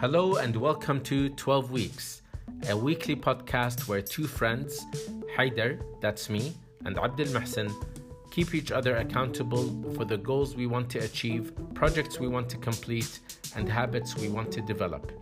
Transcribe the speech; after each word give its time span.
Hello 0.00 0.36
and 0.36 0.56
welcome 0.56 1.02
to 1.02 1.28
12 1.28 1.70
Weeks, 1.70 2.22
a 2.70 2.74
weekly 2.74 3.14
podcast 3.14 3.86
where 3.86 4.00
two 4.00 4.26
friends, 4.26 4.86
Haider, 5.36 5.78
that's 6.00 6.30
me, 6.30 6.54
and 6.86 6.98
Abdul 6.98 7.26
Mahsen, 7.26 7.70
keep 8.30 8.54
each 8.54 8.72
other 8.72 8.96
accountable 8.96 9.68
for 9.94 10.06
the 10.06 10.16
goals 10.16 10.56
we 10.56 10.66
want 10.66 10.88
to 10.92 11.00
achieve, 11.00 11.52
projects 11.74 12.18
we 12.18 12.28
want 12.28 12.48
to 12.48 12.56
complete, 12.56 13.20
and 13.56 13.68
habits 13.68 14.16
we 14.16 14.30
want 14.30 14.50
to 14.52 14.62
develop. 14.62 15.12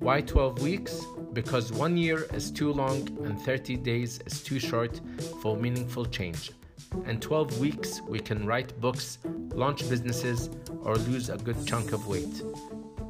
Why 0.00 0.22
12 0.22 0.60
weeks? 0.60 1.06
Because 1.32 1.72
one 1.72 1.96
year 1.96 2.26
is 2.34 2.50
too 2.50 2.72
long 2.72 3.08
and 3.22 3.40
30 3.40 3.76
days 3.76 4.18
is 4.26 4.42
too 4.42 4.58
short 4.58 5.00
for 5.40 5.56
meaningful 5.56 6.04
change. 6.04 6.50
And 7.04 7.22
12 7.22 7.60
weeks, 7.60 8.00
we 8.08 8.18
can 8.18 8.44
write 8.44 8.80
books, 8.80 9.18
launch 9.54 9.88
businesses, 9.88 10.50
or 10.82 10.96
lose 10.96 11.30
a 11.30 11.36
good 11.36 11.64
chunk 11.64 11.92
of 11.92 12.08
weight. 12.08 12.42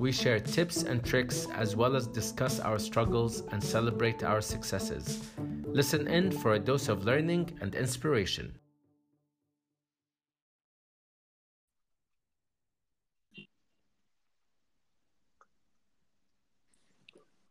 We 0.00 0.12
share 0.12 0.40
tips 0.40 0.84
and 0.84 1.04
tricks 1.04 1.46
as 1.52 1.76
well 1.76 1.94
as 1.94 2.06
discuss 2.06 2.58
our 2.58 2.78
struggles 2.78 3.42
and 3.52 3.62
celebrate 3.62 4.22
our 4.22 4.40
successes. 4.40 5.28
Listen 5.66 6.08
in 6.08 6.30
for 6.30 6.54
a 6.54 6.58
dose 6.58 6.88
of 6.88 7.04
learning 7.04 7.58
and 7.60 7.74
inspiration. 7.74 8.56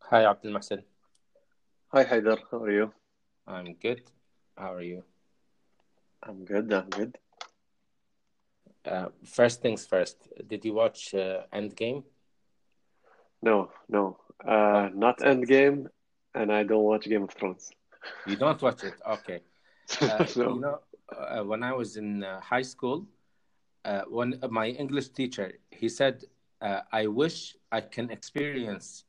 Hi, 0.10 0.26
Abdul 0.26 0.52
Mahsen. 0.52 0.82
Hi, 1.90 2.04
Haider. 2.04 2.40
How 2.50 2.64
are 2.64 2.72
you? 2.72 2.92
I'm 3.46 3.76
good. 3.76 4.02
How 4.58 4.74
are 4.74 4.82
you? 4.82 5.04
I'm 6.24 6.46
good. 6.46 6.74
I'm 6.74 6.90
good. 6.90 7.16
Uh, 8.84 9.10
first 9.24 9.62
things 9.62 9.86
first, 9.86 10.28
did 10.48 10.66
you 10.66 10.74
watch 10.74 11.14
uh, 11.14 11.44
Endgame? 11.54 12.06
No, 13.42 13.72
no, 13.88 14.18
uh, 14.46 14.90
not 14.94 15.20
Endgame, 15.20 15.88
and 16.36 16.52
I 16.52 16.64
don't 16.64 16.84
watch 16.84 17.06
Game 17.06 17.24
of 17.24 17.32
Thrones. 17.32 17.72
You 18.26 18.36
don't 18.36 18.62
watch 18.62 18.84
it, 18.84 18.96
okay? 19.08 19.42
Uh, 20.02 20.24
no. 20.36 20.54
You 20.54 20.60
know, 20.60 20.80
uh, 21.18 21.44
when 21.44 21.64
I 21.64 21.74
was 21.74 21.98
in 21.98 22.24
uh, 22.24 22.40
high 22.42 22.62
school, 22.62 23.08
uh, 23.86 24.04
when 24.08 24.40
my 24.52 24.68
English 24.68 25.10
teacher 25.10 25.54
he 25.72 25.90
said, 25.90 26.26
uh, 26.62 26.82
"I 26.92 27.08
wish 27.08 27.56
I 27.72 27.82
can 27.82 28.12
experience 28.12 29.06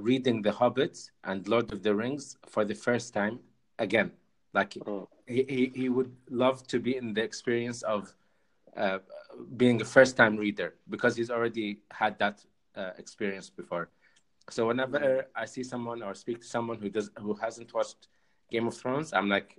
reading 0.00 0.42
The 0.42 0.50
Hobbit 0.50 0.98
and 1.22 1.46
Lord 1.46 1.72
of 1.72 1.84
the 1.84 1.94
Rings 1.94 2.36
for 2.48 2.64
the 2.64 2.74
first 2.74 3.14
time 3.14 3.38
again." 3.78 4.10
Like 4.54 4.76
oh. 4.88 5.08
he, 5.28 5.44
he 5.48 5.72
he 5.82 5.88
would 5.88 6.12
love 6.28 6.66
to 6.66 6.80
be 6.80 6.96
in 6.96 7.14
the 7.14 7.22
experience 7.22 7.82
of 7.82 8.12
being 9.56 9.80
a 9.80 9.84
first 9.84 10.16
time 10.16 10.36
reader 10.36 10.74
because 10.90 11.14
he's 11.14 11.30
already 11.30 11.78
had 11.92 12.18
that 12.18 12.44
uh, 12.76 12.90
experience 12.98 13.50
before. 13.50 13.90
So 14.50 14.66
whenever 14.66 15.26
I 15.34 15.44
see 15.44 15.62
someone 15.62 16.02
or 16.02 16.14
speak 16.14 16.40
to 16.40 16.46
someone 16.46 16.78
who 16.78 16.88
does 16.88 17.10
who 17.16 17.34
hasn't 17.34 17.72
watched 17.72 18.08
Game 18.50 18.66
of 18.66 18.76
Thrones, 18.76 19.12
I'm 19.12 19.28
like, 19.28 19.58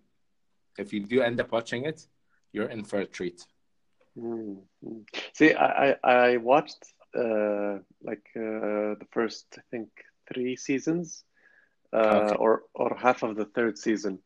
if 0.78 0.92
you 0.94 1.00
do 1.00 1.22
end 1.22 1.40
up 1.40 1.52
watching 1.52 1.86
it, 1.86 2.08
you're 2.52 2.70
in 2.70 2.84
for 2.84 3.00
a 3.00 3.06
treat. 3.06 3.46
Mm-hmm. 4.18 5.00
See, 5.34 5.54
I 5.54 5.96
I 6.04 6.38
watched 6.38 6.84
uh, 7.16 7.80
like 8.02 8.26
uh, 8.36 9.00
the 9.02 9.08
first 9.12 9.46
I 9.58 9.62
think 9.72 9.90
three 10.32 10.56
seasons, 10.56 11.24
uh, 11.94 11.98
okay. 11.98 12.36
or 12.36 12.64
or 12.74 12.96
half 12.96 13.24
of 13.24 13.36
the 13.36 13.46
third 13.46 13.78
season, 13.78 14.20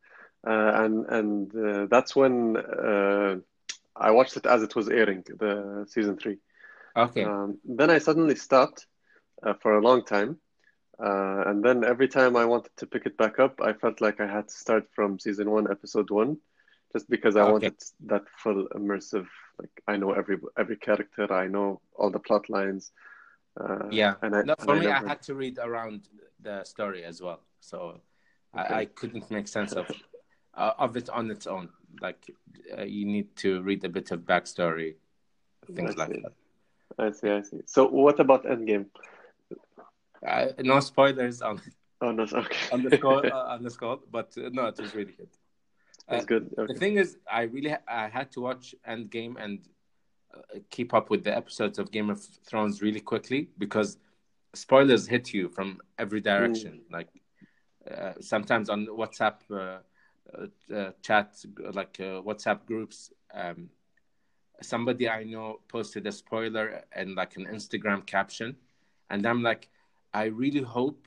uh, 0.46 0.72
and 0.82 1.06
and 1.06 1.56
uh, 1.56 1.86
that's 1.86 2.14
when 2.16 2.56
uh, 2.56 3.36
I 3.96 4.10
watched 4.10 4.36
it 4.36 4.46
as 4.46 4.62
it 4.62 4.74
was 4.74 4.88
airing, 4.88 5.24
the 5.38 5.86
season 5.88 6.16
three. 6.16 6.38
Okay. 6.98 7.24
Um, 7.24 7.58
then 7.64 7.90
I 7.90 7.98
suddenly 7.98 8.34
stopped 8.34 8.86
uh, 9.42 9.54
for 9.62 9.78
a 9.78 9.82
long 9.82 10.04
time. 10.04 10.38
Uh, 11.00 11.44
and 11.46 11.64
then 11.64 11.84
every 11.84 12.08
time 12.08 12.36
I 12.36 12.44
wanted 12.44 12.72
to 12.78 12.86
pick 12.86 13.06
it 13.06 13.16
back 13.16 13.38
up, 13.38 13.60
I 13.62 13.72
felt 13.72 14.00
like 14.00 14.20
I 14.20 14.26
had 14.26 14.48
to 14.48 14.54
start 14.54 14.88
from 14.94 15.20
season 15.20 15.48
one, 15.48 15.70
episode 15.70 16.10
one, 16.10 16.38
just 16.92 17.08
because 17.08 17.36
I 17.36 17.42
okay. 17.42 17.52
wanted 17.52 17.74
that 18.06 18.24
full 18.36 18.66
immersive. 18.74 19.26
Like 19.60 19.70
I 19.86 19.96
know 19.96 20.12
every 20.12 20.38
every 20.58 20.76
character, 20.76 21.32
I 21.32 21.46
know 21.46 21.80
all 21.94 22.10
the 22.10 22.18
plot 22.18 22.50
lines. 22.50 22.90
Uh, 23.60 23.88
yeah, 23.90 24.14
and 24.22 24.34
I, 24.34 24.42
no, 24.42 24.54
for 24.58 24.72
and 24.72 24.80
me, 24.80 24.86
I, 24.86 24.94
never... 24.94 25.06
I, 25.06 25.08
had 25.10 25.22
to 25.22 25.34
read 25.34 25.58
around 25.62 26.08
the 26.40 26.64
story 26.64 27.04
as 27.04 27.22
well, 27.22 27.42
so 27.60 28.00
okay. 28.58 28.74
I, 28.74 28.78
I, 28.80 28.84
couldn't 28.86 29.30
make 29.30 29.46
sense 29.46 29.72
of 29.72 29.86
uh, 30.54 30.72
of 30.78 30.96
it 30.96 31.08
on 31.10 31.30
its 31.30 31.46
own. 31.46 31.68
Like 32.00 32.28
uh, 32.76 32.82
you 32.82 33.04
need 33.04 33.36
to 33.36 33.62
read 33.62 33.84
a 33.84 33.88
bit 33.88 34.10
of 34.10 34.20
backstory, 34.20 34.96
things 35.74 35.96
like 35.96 36.08
that. 36.08 36.32
I 36.98 37.12
see, 37.12 37.30
I 37.30 37.42
see. 37.42 37.60
So, 37.66 37.88
what 37.88 38.18
about 38.18 38.44
Endgame? 38.44 38.86
Uh, 40.26 40.46
no 40.60 40.80
spoilers 40.80 41.42
on. 41.42 41.60
Oh 42.00 42.10
no! 42.12 42.24
Okay. 42.24 42.56
on 42.72 42.82
the 42.82 42.96
score, 42.96 43.26
uh, 43.32 43.54
on 43.54 43.62
the 43.62 43.70
score, 43.70 44.00
but 44.10 44.32
uh, 44.36 44.48
no, 44.52 44.66
it 44.66 44.80
was 44.80 44.94
really 44.94 45.12
good. 45.12 45.28
That's 46.08 46.24
good. 46.24 46.50
Okay. 46.58 46.72
The 46.72 46.78
thing 46.78 46.96
is, 46.96 47.18
I 47.30 47.42
really 47.42 47.74
I 47.86 48.08
had 48.08 48.32
to 48.32 48.40
watch 48.40 48.74
Endgame 48.88 49.36
and 49.38 49.60
uh, 50.34 50.58
keep 50.70 50.94
up 50.94 51.10
with 51.10 51.22
the 51.22 51.36
episodes 51.36 51.78
of 51.78 51.92
Game 51.92 52.10
of 52.10 52.20
Thrones 52.46 52.82
really 52.82 53.00
quickly 53.00 53.50
because 53.58 53.98
spoilers 54.54 55.06
hit 55.06 55.32
you 55.32 55.48
from 55.50 55.80
every 55.98 56.20
direction. 56.20 56.80
Mm. 56.88 56.92
Like 56.92 57.08
uh, 57.90 58.14
sometimes 58.20 58.70
on 58.70 58.86
WhatsApp 58.86 59.40
uh, 59.52 60.90
chat, 61.02 61.36
like 61.72 61.92
WhatsApp 61.94 62.64
groups. 62.66 63.12
Um, 63.32 63.68
somebody 64.62 65.08
I 65.08 65.24
know 65.24 65.60
posted 65.68 66.06
a 66.06 66.12
spoiler 66.12 66.84
and 66.92 67.14
like 67.14 67.36
an 67.36 67.46
Instagram 67.46 68.04
caption, 68.06 68.56
and 69.10 69.26
I'm 69.26 69.42
like, 69.42 69.68
I 70.12 70.24
really 70.24 70.62
hope 70.62 71.06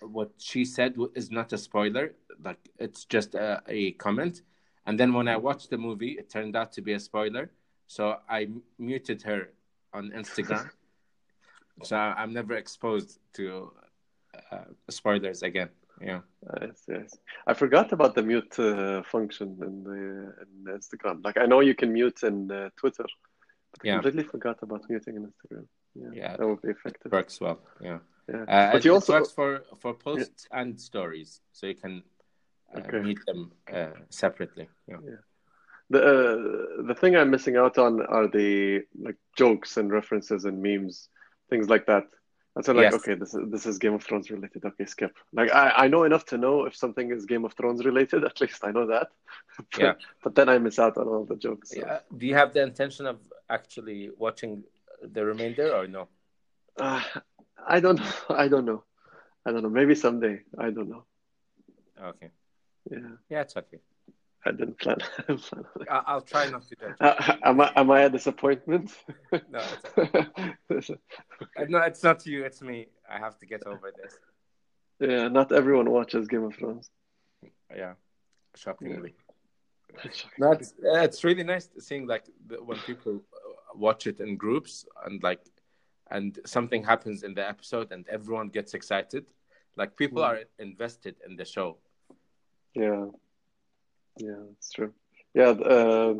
what 0.00 0.30
she 0.38 0.64
said 0.64 0.96
is 1.14 1.30
not 1.30 1.52
a 1.52 1.58
spoiler, 1.58 2.14
like 2.42 2.58
it's 2.78 3.04
just 3.04 3.34
a, 3.34 3.62
a 3.68 3.92
comment. 3.92 4.42
And 4.86 4.98
then 4.98 5.12
when 5.12 5.28
I 5.28 5.36
watched 5.36 5.70
the 5.70 5.78
movie, 5.78 6.12
it 6.12 6.30
turned 6.30 6.54
out 6.54 6.72
to 6.72 6.82
be 6.82 6.92
a 6.92 7.00
spoiler, 7.00 7.50
so 7.86 8.18
I 8.28 8.48
muted 8.78 9.22
her 9.22 9.50
on 9.92 10.10
Instagram. 10.10 10.70
so 11.82 11.96
I'm 11.96 12.32
never 12.32 12.54
exposed 12.54 13.18
to 13.34 13.72
uh, 14.50 14.64
spoilers 14.88 15.42
again. 15.42 15.70
Yeah. 16.00 16.20
Yes, 16.60 16.82
yes. 16.88 17.18
I 17.46 17.54
forgot 17.54 17.92
about 17.92 18.14
the 18.14 18.22
mute 18.22 18.58
uh, 18.58 19.02
function 19.02 19.56
in 19.62 19.84
the 19.84 20.34
in 20.42 20.78
Instagram. 20.78 21.24
Like 21.24 21.38
I 21.38 21.46
know 21.46 21.60
you 21.60 21.74
can 21.74 21.92
mute 21.92 22.22
in 22.22 22.50
uh, 22.50 22.70
Twitter, 22.76 23.04
but 23.72 23.80
I 23.82 23.88
yeah. 23.88 23.92
completely 23.94 24.24
forgot 24.24 24.58
about 24.62 24.82
muting 24.88 25.16
in 25.16 25.22
Instagram. 25.24 25.66
Yeah, 25.94 26.08
yeah, 26.12 26.36
that 26.36 26.46
would 26.46 26.62
be 26.62 26.68
effective. 26.68 27.12
Works 27.12 27.40
well. 27.40 27.60
Yeah. 27.80 27.98
Yeah. 28.28 28.42
Uh, 28.42 28.72
but 28.72 28.84
you 28.84 28.92
also 28.92 29.14
works 29.14 29.32
for 29.32 29.62
for 29.80 29.94
posts 29.94 30.48
yeah. 30.50 30.60
and 30.60 30.80
stories, 30.80 31.40
so 31.52 31.66
you 31.66 31.74
can 31.74 32.02
uh, 32.74 32.80
okay. 32.80 33.00
meet 33.00 33.18
them 33.26 33.52
uh, 33.72 33.88
separately. 34.10 34.68
Yeah. 34.88 34.96
yeah. 35.04 35.16
The 35.90 36.02
uh, 36.02 36.82
the 36.88 36.94
thing 36.94 37.16
I'm 37.16 37.30
missing 37.30 37.56
out 37.56 37.78
on 37.78 38.04
are 38.06 38.28
the 38.28 38.82
like 39.00 39.16
jokes 39.36 39.76
and 39.76 39.92
references 39.92 40.44
and 40.44 40.60
memes, 40.60 41.08
things 41.48 41.68
like 41.68 41.86
that. 41.86 42.04
And 42.56 42.64
so 42.64 42.72
like, 42.72 42.84
yes. 42.84 42.94
okay, 42.94 43.14
this 43.14 43.34
is 43.34 43.50
this 43.50 43.66
is 43.66 43.76
Game 43.76 43.92
of 43.92 44.02
Thrones 44.02 44.30
related. 44.30 44.64
Okay, 44.64 44.86
skip. 44.86 45.14
Like 45.34 45.52
I, 45.52 45.84
I 45.84 45.88
know 45.88 46.04
enough 46.04 46.24
to 46.26 46.38
know 46.38 46.64
if 46.64 46.74
something 46.74 47.12
is 47.12 47.26
Game 47.26 47.44
of 47.44 47.52
Thrones 47.52 47.84
related. 47.84 48.24
At 48.30 48.40
least 48.40 48.64
I 48.64 48.70
know 48.70 48.86
that. 48.86 49.08
but, 49.58 49.66
yeah. 49.78 49.92
But 50.24 50.34
then 50.34 50.48
I 50.48 50.56
miss 50.56 50.78
out 50.78 50.96
on 50.96 51.06
all 51.06 51.26
the 51.26 51.36
jokes. 51.36 51.70
So. 51.70 51.80
Yeah. 51.80 51.98
Do 52.16 52.26
you 52.26 52.34
have 52.34 52.54
the 52.54 52.62
intention 52.62 53.04
of 53.06 53.18
actually 53.50 54.10
watching 54.16 54.64
the 55.02 55.22
remainder 55.22 55.74
or 55.74 55.86
no? 55.86 56.08
Uh, 56.80 57.02
I 57.68 57.78
don't 57.78 57.98
know. 58.00 58.12
I 58.30 58.48
don't 58.48 58.64
know. 58.64 58.84
I 59.44 59.52
don't 59.52 59.62
know. 59.62 59.68
Maybe 59.68 59.94
someday. 59.94 60.40
I 60.58 60.70
don't 60.70 60.88
know. 60.88 61.04
Okay. 62.02 62.30
Yeah. 62.90 62.98
Yeah, 63.28 63.40
it's 63.42 63.56
okay. 63.56 63.80
I 64.46 64.52
didn't 64.52 64.78
plan. 64.78 64.98
I'll 65.90 66.20
try 66.20 66.48
not 66.48 66.62
to 66.68 66.76
judge. 66.76 66.96
Uh, 67.00 67.36
am 67.42 67.60
I 67.60 67.72
am 67.74 67.90
I 67.90 68.02
a 68.02 68.10
disappointment? 68.10 68.94
no, 69.32 69.62
it's 70.70 70.90
okay. 70.90 71.64
no, 71.68 71.78
it's 71.78 72.02
not 72.02 72.24
you. 72.26 72.44
It's 72.44 72.62
me. 72.62 72.86
I 73.10 73.18
have 73.18 73.38
to 73.38 73.46
get 73.46 73.66
over 73.66 73.92
this. 74.00 74.18
Yeah, 75.00 75.28
not 75.28 75.52
everyone 75.52 75.90
watches 75.90 76.28
Game 76.28 76.44
of 76.44 76.54
Thrones. 76.54 76.90
Yeah, 77.74 77.94
shockingly. 78.54 79.14
Yeah. 79.94 80.10
no, 80.38 80.52
it's, 80.52 80.74
it's 80.80 81.24
really 81.24 81.42
nice 81.42 81.68
seeing 81.78 82.06
like 82.06 82.26
when 82.64 82.78
people 82.78 83.22
watch 83.74 84.06
it 84.06 84.20
in 84.20 84.36
groups 84.36 84.86
and 85.04 85.22
like, 85.22 85.40
and 86.10 86.38
something 86.46 86.84
happens 86.84 87.22
in 87.24 87.34
the 87.34 87.46
episode 87.46 87.92
and 87.92 88.06
everyone 88.08 88.48
gets 88.48 88.74
excited. 88.74 89.26
Like 89.76 89.96
people 89.96 90.22
mm. 90.22 90.26
are 90.26 90.40
invested 90.58 91.16
in 91.26 91.36
the 91.36 91.44
show. 91.44 91.78
Yeah. 92.74 93.06
Yeah, 94.18 94.42
it's 94.52 94.72
true. 94.72 94.92
Yeah, 95.34 95.50
uh, 95.50 96.14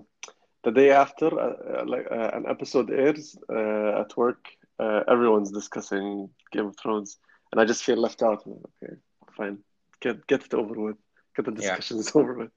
the 0.65 0.71
day 0.73 0.91
after 0.91 1.27
uh, 1.27 1.81
uh, 1.81 1.85
like 1.87 2.07
uh, 2.11 2.31
an 2.35 2.45
episode 2.49 2.91
airs 2.91 3.37
uh, 3.51 4.01
at 4.01 4.17
work, 4.17 4.45
uh, 4.79 5.03
everyone's 5.09 5.51
discussing 5.51 6.29
Game 6.53 6.67
of 6.67 6.77
Thrones, 6.77 7.19
and 7.53 7.61
I 7.61 7.65
just 7.65 7.85
feel 7.85 7.97
left 7.97 8.23
out. 8.23 8.47
Like, 8.47 8.61
Okay, 8.83 8.97
fine, 9.37 9.59
get 10.01 10.27
get 10.27 10.45
it 10.45 10.55
over 10.55 10.75
with, 10.75 10.97
get 11.35 11.47
the 11.47 11.53
discussions 11.53 12.13
yeah. 12.15 12.21
over 12.21 12.35
with. 12.35 12.51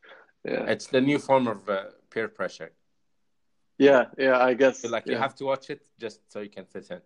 Yeah, 0.44 0.66
it's 0.66 0.88
the 0.88 1.02
new 1.02 1.20
form 1.20 1.48
of 1.48 1.70
peer 2.10 2.28
pressure. 2.28 2.72
Yeah, 3.78 4.06
yeah, 4.18 4.38
I 4.38 4.54
guess. 4.56 4.82
So, 4.82 4.90
like 4.90 5.06
yeah. 5.06 5.14
you 5.14 5.18
have 5.20 5.36
to 5.36 5.46
watch 5.46 5.70
it 5.70 5.88
just 6.00 6.20
so 6.32 6.42
you 6.42 6.50
can 6.50 6.66
fit 6.66 6.92
in. 6.92 7.00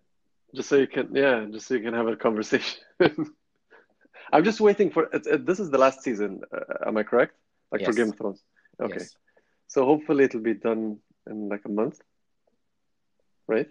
just 0.56 0.70
so 0.70 0.76
you 0.78 0.88
can, 0.88 1.14
yeah, 1.14 1.46
just 1.52 1.68
so 1.68 1.76
you 1.76 1.82
can 1.82 1.94
have 1.94 2.08
a 2.08 2.16
conversation. 2.16 2.80
I'm 4.34 4.44
just 4.44 4.60
waiting 4.60 4.90
for. 4.90 5.04
It, 5.14 5.28
it, 5.28 5.46
this 5.46 5.60
is 5.60 5.70
the 5.70 5.78
last 5.78 6.02
season. 6.02 6.42
Uh, 6.52 6.88
am 6.88 6.98
I 6.98 7.04
correct? 7.04 7.36
Like 7.74 7.82
yes. 7.82 7.90
for 7.90 7.96
Game 7.96 8.10
of 8.10 8.18
Thrones. 8.18 8.44
Okay. 8.80 8.98
Yes. 9.00 9.16
So 9.68 9.84
hopefully 9.84 10.26
it'll 10.26 10.40
be 10.40 10.54
done 10.54 11.00
in 11.28 11.50
like 11.50 11.62
a 11.66 11.70
month, 11.70 12.00
right? 13.48 13.68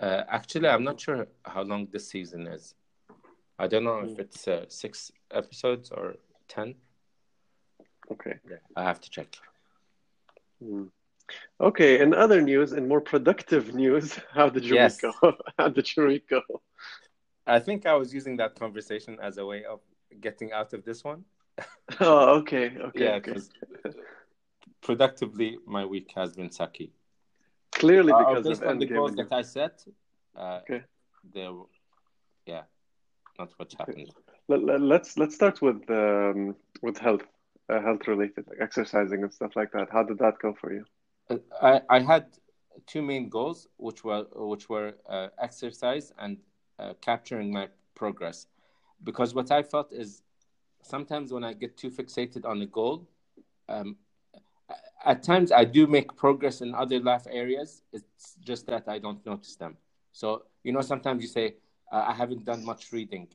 Uh, 0.00 0.22
actually, 0.28 0.66
I'm 0.66 0.82
not 0.82 0.98
sure 0.98 1.26
how 1.44 1.62
long 1.62 1.88
this 1.92 2.08
season 2.08 2.46
is. 2.46 2.74
I 3.58 3.66
don't 3.66 3.84
know 3.84 3.98
if 3.98 4.16
mm. 4.16 4.20
it's 4.20 4.48
uh, 4.48 4.64
six 4.68 5.12
episodes 5.30 5.90
or 5.90 6.14
ten. 6.48 6.74
Okay. 8.10 8.36
Yeah, 8.48 8.56
I 8.74 8.82
have 8.84 9.00
to 9.02 9.10
check. 9.10 9.36
Mm. 10.64 10.88
Okay. 11.60 12.00
In 12.00 12.14
other 12.14 12.40
news, 12.40 12.72
in 12.72 12.88
more 12.88 13.02
productive 13.02 13.74
news, 13.82 14.18
how 14.32 14.48
did 14.48 14.64
you 14.64 14.76
yes. 14.76 14.98
go? 14.98 15.12
how 15.58 15.68
did 15.68 15.86
you 15.94 16.20
go? 16.30 16.40
I 17.46 17.58
think 17.58 17.84
I 17.84 17.94
was 17.94 18.14
using 18.14 18.38
that 18.38 18.58
conversation 18.58 19.18
as 19.20 19.36
a 19.36 19.44
way 19.44 19.64
of 19.64 19.80
getting 20.22 20.52
out 20.52 20.72
of 20.72 20.82
this 20.84 21.04
one. 21.04 21.24
oh, 22.00 22.38
okay. 22.38 22.76
Okay. 22.78 23.04
yeah, 23.04 23.14
okay. 23.16 23.36
productively, 24.82 25.58
my 25.66 25.84
week 25.84 26.12
has 26.16 26.34
been 26.34 26.48
sucky. 26.48 26.90
Clearly, 27.72 28.12
uh, 28.12 28.18
because 28.18 28.46
based 28.46 28.62
of 28.62 28.68
on 28.68 28.78
the 28.78 28.86
goals 28.86 29.14
that 29.14 29.32
I 29.32 29.42
set, 29.42 29.84
uh, 30.36 30.60
okay. 30.62 30.82
There, 31.34 31.52
yeah, 32.46 32.62
not 33.38 33.52
what 33.56 33.72
happened. 33.78 34.10
Let, 34.48 34.60
us 34.62 34.80
let's, 34.80 35.18
let's 35.18 35.34
start 35.34 35.62
with 35.62 35.88
um, 35.90 36.56
with 36.82 36.98
health, 36.98 37.22
uh, 37.68 37.80
health 37.80 38.08
related, 38.08 38.46
like 38.48 38.58
exercising 38.60 39.22
and 39.22 39.32
stuff 39.32 39.52
like 39.54 39.72
that. 39.72 39.88
How 39.92 40.02
did 40.02 40.18
that 40.18 40.38
go 40.40 40.54
for 40.60 40.72
you? 40.72 40.84
Uh, 41.28 41.36
I 41.62 41.80
I 41.96 42.00
had 42.00 42.26
two 42.86 43.02
main 43.02 43.28
goals, 43.28 43.68
which 43.76 44.04
were 44.04 44.26
which 44.34 44.68
were 44.68 44.94
uh, 45.08 45.28
exercise 45.40 46.12
and 46.18 46.38
uh, 46.78 46.94
capturing 47.00 47.52
my 47.52 47.68
progress, 47.94 48.46
because 49.04 49.34
what 49.34 49.50
I 49.50 49.62
felt 49.62 49.92
is 49.92 50.22
sometimes 50.82 51.32
when 51.32 51.44
I 51.44 51.52
get 51.52 51.76
too 51.76 51.90
fixated 51.90 52.44
on 52.44 52.58
the 52.58 52.66
goal, 52.66 53.08
um, 53.68 53.96
at 55.04 55.22
times 55.22 55.52
I 55.52 55.64
do 55.64 55.86
make 55.86 56.14
progress 56.16 56.60
in 56.60 56.74
other 56.74 57.00
life 57.00 57.26
areas. 57.30 57.82
It's 57.92 58.36
just 58.42 58.66
that 58.66 58.88
I 58.88 58.98
don't 58.98 59.24
notice 59.24 59.56
them. 59.56 59.76
So 60.12 60.42
you 60.62 60.72
know, 60.72 60.82
sometimes 60.82 61.22
you 61.22 61.28
say 61.28 61.54
uh, 61.90 62.04
I 62.08 62.12
haven't 62.12 62.44
done 62.44 62.64
much 62.64 62.92
reading, 62.92 63.28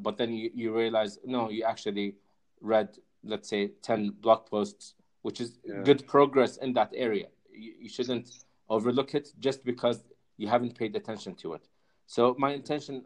but 0.00 0.16
then 0.16 0.32
you, 0.32 0.50
you 0.54 0.76
realize 0.76 1.18
no, 1.24 1.50
you 1.50 1.64
actually 1.64 2.14
read 2.60 2.88
let's 3.24 3.48
say 3.48 3.68
ten 3.82 4.10
blog 4.20 4.46
posts, 4.46 4.94
which 5.22 5.40
is 5.40 5.58
yeah. 5.64 5.82
good 5.82 6.06
progress 6.06 6.56
in 6.58 6.72
that 6.74 6.92
area. 6.94 7.26
You, 7.52 7.74
you 7.80 7.88
shouldn't 7.88 8.44
overlook 8.68 9.14
it 9.14 9.32
just 9.40 9.64
because 9.64 10.04
you 10.36 10.46
haven't 10.48 10.78
paid 10.78 10.94
attention 10.94 11.34
to 11.36 11.54
it. 11.54 11.66
So 12.06 12.36
my 12.38 12.52
intention 12.52 13.04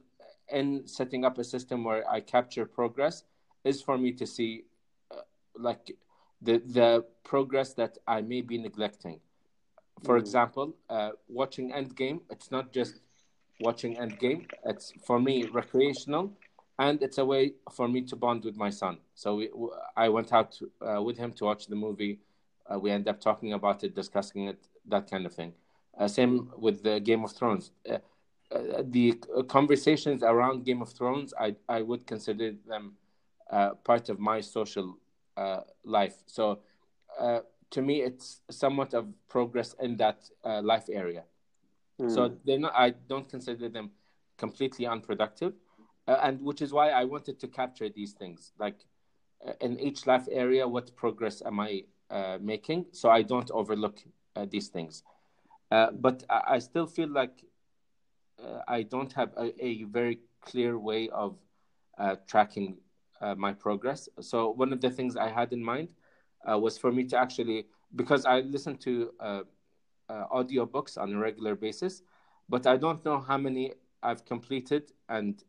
in 0.51 0.87
setting 0.87 1.25
up 1.25 1.39
a 1.39 1.45
system 1.45 1.85
where 1.85 2.09
I 2.11 2.21
capture 2.21 2.67
progress 2.67 3.25
is 3.65 3.83
for 3.83 3.99
me 3.99 4.13
to 4.13 4.27
see 4.27 4.65
uh, 5.11 5.23
like 5.57 5.97
the 6.41 6.59
the 6.59 7.05
progress 7.25 7.75
that 7.75 7.99
I 8.07 8.21
may 8.23 8.41
be 8.41 8.59
neglecting. 8.59 9.21
For 10.03 10.17
mm. 10.17 10.21
example, 10.21 10.75
uh, 10.91 11.11
watching 11.29 11.73
Endgame, 11.73 12.21
it's 12.31 12.51
not 12.51 12.73
just 12.73 13.01
watching 13.61 13.97
Endgame. 13.97 14.47
It's 14.65 14.93
for 15.05 15.21
me 15.21 15.45
recreational, 15.45 16.33
and 16.79 17.03
it's 17.03 17.19
a 17.19 17.25
way 17.25 17.55
for 17.71 17.89
me 17.89 18.03
to 18.03 18.17
bond 18.17 18.45
with 18.45 18.57
my 18.57 18.71
son. 18.71 18.99
So 19.15 19.37
we, 19.37 19.51
I 19.97 20.09
went 20.09 20.33
out 20.33 20.59
uh, 20.81 21.03
with 21.03 21.17
him 21.17 21.33
to 21.35 21.45
watch 21.45 21.67
the 21.67 21.77
movie. 21.77 22.19
Uh, 22.69 22.79
we 22.79 22.91
end 22.91 23.09
up 23.09 23.21
talking 23.21 23.53
about 23.53 23.85
it, 23.85 23.95
discussing 23.95 24.49
it, 24.49 24.67
that 24.89 25.11
kind 25.11 25.27
of 25.27 25.33
thing. 25.33 25.53
Uh, 25.99 26.09
same 26.09 26.51
with 26.57 26.83
the 26.83 26.99
Game 27.01 27.25
of 27.25 27.33
Thrones. 27.33 27.71
Uh, 27.89 27.99
uh, 28.51 28.83
the 28.85 29.13
conversations 29.49 30.23
around 30.23 30.65
Game 30.65 30.83
of 30.83 30.91
Thrones, 30.91 31.33
I 31.39 31.55
I 31.69 31.83
would 31.83 32.07
consider 32.07 32.53
them 32.67 32.97
part 33.85 34.09
of 34.09 34.19
my 34.19 34.41
social 34.41 34.99
uh, 35.37 35.61
life. 35.85 36.17
So 36.27 36.59
uh, 37.19 37.41
to 37.71 37.81
me, 37.81 38.03
it's 38.03 38.43
somewhat 38.51 38.93
of 38.93 39.07
progress 39.29 39.75
in 39.81 39.97
that 39.97 40.29
uh, 40.45 40.61
life 40.63 40.89
area. 40.91 41.25
Mm. 41.99 42.15
So 42.15 42.37
they're 42.45 42.59
not. 42.59 42.75
I 42.77 42.91
don't 43.09 43.29
consider 43.29 43.69
them 43.69 43.91
completely 44.37 44.87
unproductive, 44.87 45.55
uh, 46.07 46.19
and 46.23 46.41
which 46.43 46.61
is 46.61 46.73
why 46.73 46.91
I 46.91 47.05
wanted 47.05 47.41
to 47.41 47.49
capture 47.49 47.89
these 47.89 48.13
things. 48.13 48.53
Like 48.59 48.85
uh, 49.47 49.53
in 49.61 49.81
each 49.81 50.07
life 50.07 50.29
area, 50.31 50.69
what 50.69 50.95
progress 50.97 51.43
am 51.45 51.61
I 51.61 51.85
uh, 52.11 52.39
making? 52.41 52.87
So 52.93 53.09
I 53.09 53.23
don't 53.23 53.51
overlook 53.51 53.99
these 54.51 54.69
things. 54.69 55.03
but 55.71 56.25
I, 56.29 56.43
I, 56.55 56.59
still 56.59 56.87
feel 56.87 57.09
like 57.09 57.45
I 58.69 58.83
don't 58.83 59.13
have 59.13 59.33
a, 59.37 59.53
a, 59.65 59.85
very 59.85 60.21
clear 60.41 60.79
way 60.79 61.09
of 61.09 61.37
tracking 62.27 62.77
uh, 63.23 63.35
my 63.37 63.53
progress. 63.53 64.09
So 64.21 64.51
one 64.51 64.73
of 64.73 64.81
the 64.81 64.91
things 64.91 65.17
I 65.17 65.29
had 65.29 65.53
in 65.53 65.63
mind 65.63 65.89
uh, 66.51 66.59
was 66.59 66.77
for 66.77 66.93
me 66.93 67.05
to 67.05 67.17
actually 67.17 67.67
because 67.95 68.25
I 68.25 68.41
listen 68.41 68.77
to 68.79 69.13
uh, 69.21 69.43
uh 70.09 70.25
audiobooks 70.35 70.99
on 70.99 71.15
a 71.15 71.19
regular 71.19 71.55
basis, 71.55 72.03
but 72.49 72.67
I 72.67 72.77
don't 72.77 73.05
know 73.05 73.21
how 73.21 73.39
many 73.39 73.73
I've 74.03 74.25
completed 74.25 74.93
and 75.09 75.43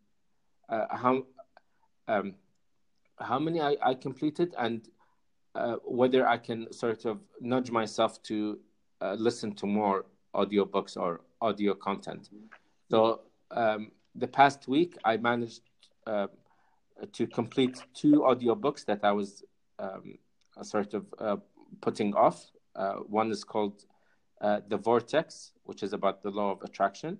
uh, 0.69 0.85
how 0.91 1.25
um, 2.07 2.35
how 3.19 3.39
many 3.39 3.61
I, 3.61 3.75
I 3.81 3.93
completed 3.95 4.53
and 4.57 4.87
uh, 5.55 5.75
whether 5.85 6.27
I 6.27 6.37
can 6.37 6.71
sort 6.71 7.05
of 7.05 7.19
nudge 7.39 7.71
myself 7.71 8.21
to 8.23 8.59
listen 9.17 9.53
to 9.53 9.65
more 9.65 10.05
audiobooks 10.33 10.95
or 10.95 11.21
audio 11.41 11.73
content. 11.73 12.29
So 12.89 13.21
um, 13.51 13.91
the 14.15 14.27
past 14.27 14.67
week 14.67 14.97
I 15.03 15.17
managed 15.17 15.61
to 17.11 17.27
complete 17.27 17.83
two 17.93 18.21
audiobooks 18.21 18.85
that 18.85 19.03
I 19.03 19.11
was 19.11 19.43
um, 19.79 20.17
sort 20.61 20.93
of 20.93 21.05
uh, 21.19 21.37
putting 21.81 22.15
off. 22.15 22.51
Uh, 22.75 22.95
one 22.95 23.31
is 23.31 23.43
called 23.43 23.85
uh, 24.41 24.61
The 24.67 24.77
Vortex, 24.77 25.51
which 25.63 25.83
is 25.83 25.93
about 25.93 26.21
the 26.23 26.29
law 26.29 26.51
of 26.51 26.61
attraction. 26.63 27.17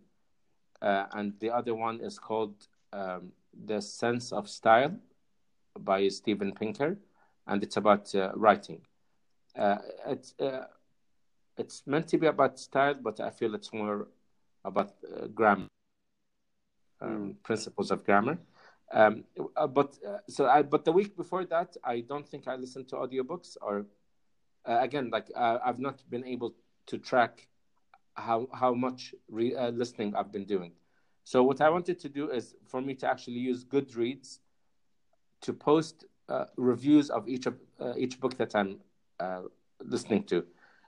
Uh, 0.81 1.05
and 1.13 1.33
the 1.39 1.49
other 1.49 1.73
one 1.73 1.99
is 2.01 2.19
called 2.19 2.55
um, 2.91 3.31
The 3.65 3.81
Sense 3.81 4.31
of 4.31 4.49
Style 4.49 4.95
by 5.79 6.07
Steven 6.09 6.53
Pinker. 6.53 6.97
And 7.47 7.63
it's 7.63 7.77
about 7.77 8.13
uh, 8.15 8.31
writing. 8.35 8.81
Uh, 9.57 9.77
it's, 10.07 10.33
it's 11.57 11.83
meant 11.85 12.07
to 12.07 12.17
be 12.17 12.27
about 12.27 12.59
style, 12.59 12.95
but 12.95 13.19
I 13.19 13.29
feel 13.29 13.53
it's 13.53 13.73
more 13.73 14.07
about 14.65 14.93
grammar, 15.35 15.67
um, 17.01 17.09
mm. 17.09 17.43
principles 17.43 17.91
of 17.91 18.03
grammar. 18.05 18.37
Um, 18.93 19.23
uh, 19.57 19.65
but 19.65 19.97
uh, 20.07 20.19
so 20.29 20.45
I, 20.45 20.61
but 20.61 20.85
the 20.85 20.91
week 20.91 21.17
before 21.17 21.45
that, 21.45 21.75
I 21.83 22.01
don't 22.01 22.27
think 22.27 22.47
I 22.47 22.55
listened 22.55 22.87
to 22.89 22.95
audiobooks 22.97 23.57
or 23.59 23.87
uh, 24.65 24.77
again, 24.79 25.09
like 25.11 25.27
uh, 25.35 25.57
I've 25.65 25.79
not 25.79 26.07
been 26.09 26.23
able 26.25 26.53
to 26.85 26.97
track 26.99 27.47
how 28.13 28.47
how 28.53 28.73
much 28.75 29.15
re- 29.27 29.55
uh, 29.55 29.71
listening 29.71 30.15
I've 30.15 30.31
been 30.31 30.45
doing. 30.45 30.73
So 31.23 31.41
what 31.41 31.59
I 31.59 31.69
wanted 31.69 31.99
to 32.01 32.09
do 32.09 32.29
is 32.29 32.55
for 32.67 32.81
me 32.81 32.93
to 32.95 33.09
actually 33.09 33.39
use 33.39 33.65
Goodreads 33.65 34.39
to 35.41 35.53
post 35.53 36.05
uh, 36.29 36.45
reviews 36.55 37.09
of 37.09 37.27
each 37.27 37.47
of 37.47 37.55
each 37.97 38.19
book 38.19 38.37
that 38.37 38.55
I'm 38.55 38.79
listening 39.83 40.23
to. 40.25 40.45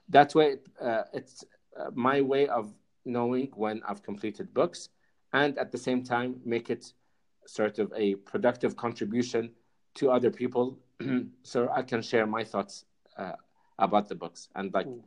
That 0.08 0.34
way, 0.34 0.58
it's 1.12 1.44
my 1.94 2.20
way 2.20 2.46
of 2.46 2.72
knowing 3.04 3.50
when 3.54 3.82
I've 3.88 4.02
completed 4.02 4.54
books, 4.54 4.90
and 5.32 5.58
at 5.58 5.72
the 5.72 5.78
same 5.78 6.04
time 6.04 6.40
make 6.44 6.70
it 6.70 6.92
sort 7.46 7.78
of 7.78 7.92
a 7.96 8.14
productive 8.16 8.76
contribution 8.76 9.50
to 9.94 10.10
other 10.10 10.30
people 10.30 10.78
so 11.42 11.68
I 11.74 11.82
can 11.82 12.02
share 12.02 12.26
my 12.26 12.44
thoughts 12.44 12.84
uh, 13.18 13.32
about 13.78 14.08
the 14.08 14.14
books 14.14 14.48
and 14.54 14.72
like 14.72 14.86
mm. 14.86 15.00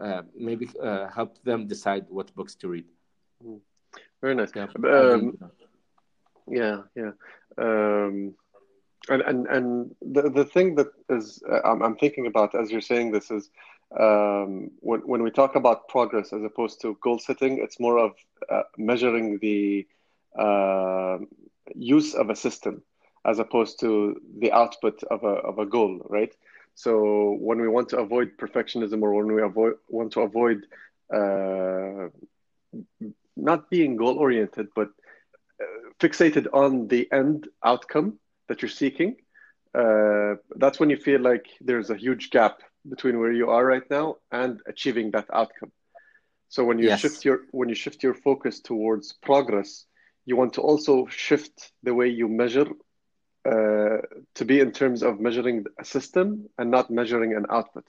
uh, 0.00 0.22
maybe 0.36 0.68
uh, 0.82 1.08
help 1.08 1.42
them 1.44 1.66
decide 1.66 2.06
what 2.08 2.34
books 2.34 2.54
to 2.56 2.68
read. 2.68 2.84
Mm. 3.44 3.60
Very 4.20 4.34
nice. 4.34 4.52
Yeah, 4.54 4.66
um, 4.84 5.38
yeah. 6.48 6.82
yeah. 6.94 7.10
Um, 7.58 8.34
and 9.08 9.22
and 9.22 9.46
and 9.48 9.94
the 10.00 10.30
the 10.30 10.44
thing 10.44 10.76
that 10.76 10.88
is 11.08 11.42
uh, 11.50 11.60
I'm, 11.64 11.82
I'm 11.82 11.96
thinking 11.96 12.26
about 12.26 12.54
as 12.54 12.70
you're 12.70 12.80
saying 12.80 13.10
this 13.10 13.30
is 13.30 13.50
um, 13.98 14.70
when 14.80 15.00
when 15.00 15.22
we 15.22 15.30
talk 15.30 15.56
about 15.56 15.88
progress 15.88 16.32
as 16.32 16.42
opposed 16.42 16.80
to 16.82 16.96
goal 17.02 17.18
setting, 17.18 17.58
it's 17.58 17.80
more 17.80 17.98
of 17.98 18.12
uh, 18.48 18.62
measuring 18.78 19.38
the 19.40 19.86
uh, 20.38 21.18
use 21.74 22.14
of 22.14 22.30
a 22.30 22.36
system 22.36 22.82
as 23.26 23.38
opposed 23.38 23.80
to 23.80 24.16
the 24.38 24.52
output 24.52 25.02
of 25.10 25.22
a, 25.24 25.34
of 25.50 25.58
a 25.58 25.66
goal, 25.66 26.00
right? 26.08 26.34
So 26.74 27.36
when 27.40 27.60
we 27.60 27.68
want 27.68 27.88
to 27.90 27.98
avoid 27.98 28.36
perfectionism 28.38 29.02
or 29.02 29.14
when 29.14 29.34
we 29.34 29.42
avoid, 29.42 29.74
want 29.88 30.12
to 30.12 30.20
avoid 30.22 30.66
uh, 31.14 32.08
not 33.36 33.68
being 33.70 33.96
goal 33.96 34.18
oriented, 34.18 34.68
but 34.74 34.88
uh, 35.60 35.64
fixated 36.00 36.46
on 36.52 36.88
the 36.88 37.08
end 37.12 37.48
outcome 37.64 38.18
that 38.48 38.62
you're 38.62 38.68
seeking, 38.68 39.16
uh, 39.78 40.34
that's 40.56 40.78
when 40.80 40.90
you 40.90 40.96
feel 40.96 41.20
like 41.20 41.46
there's 41.60 41.90
a 41.90 41.96
huge 41.96 42.30
gap 42.30 42.58
between 42.88 43.18
where 43.18 43.32
you 43.32 43.48
are 43.50 43.64
right 43.64 43.88
now 43.90 44.16
and 44.32 44.60
achieving 44.66 45.10
that 45.12 45.26
outcome. 45.32 45.70
So 46.48 46.64
when 46.64 46.78
you 46.78 46.88
Yes. 46.88 46.90
shift 46.90 47.24
your 47.24 47.40
when 47.52 47.68
you 47.68 47.74
shift 47.74 48.02
your 48.02 48.14
focus 48.14 48.60
towards 48.60 49.12
progress, 49.12 49.86
you 50.24 50.36
want 50.36 50.52
to 50.54 50.60
also 50.60 51.06
shift 51.06 51.72
the 51.82 51.94
way 51.94 52.08
you 52.08 52.28
measure 52.28 52.66
uh, 53.44 53.98
to 54.34 54.44
be 54.44 54.60
in 54.60 54.70
terms 54.70 55.02
of 55.02 55.20
measuring 55.20 55.64
a 55.80 55.84
system 55.84 56.48
and 56.58 56.70
not 56.70 56.90
measuring 56.90 57.34
an 57.34 57.44
output, 57.50 57.84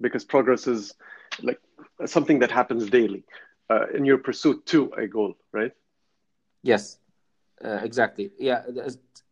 because 0.00 0.24
progress 0.24 0.66
is 0.66 0.94
like 1.42 1.60
something 2.06 2.40
that 2.40 2.50
happens 2.50 2.90
daily 2.90 3.24
uh, 3.70 3.86
in 3.94 4.04
your 4.04 4.18
pursuit 4.18 4.64
to 4.66 4.90
a 4.92 5.06
goal, 5.06 5.34
right? 5.52 5.72
Yes, 6.62 6.98
uh, 7.64 7.80
exactly. 7.82 8.30
Yeah, 8.38 8.62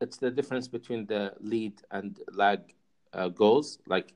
it's, 0.01 0.19
the 0.19 0.31
difference 0.31 0.69
between 0.69 1.07
the 1.07 1.33
lead 1.41 1.83
and 1.91 2.19
lag 2.33 2.61
uh, 3.13 3.29
goals. 3.29 3.79
Like 3.87 4.15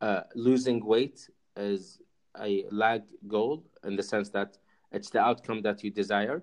uh, 0.00 0.22
losing 0.34 0.84
weight 0.84 1.28
is 1.56 2.00
a 2.40 2.64
lag 2.70 3.02
goal 3.28 3.64
in 3.84 3.96
the 3.96 4.02
sense 4.02 4.30
that 4.30 4.58
it's 4.90 5.10
the 5.10 5.20
outcome 5.20 5.62
that 5.62 5.84
you 5.84 5.90
desire, 5.90 6.42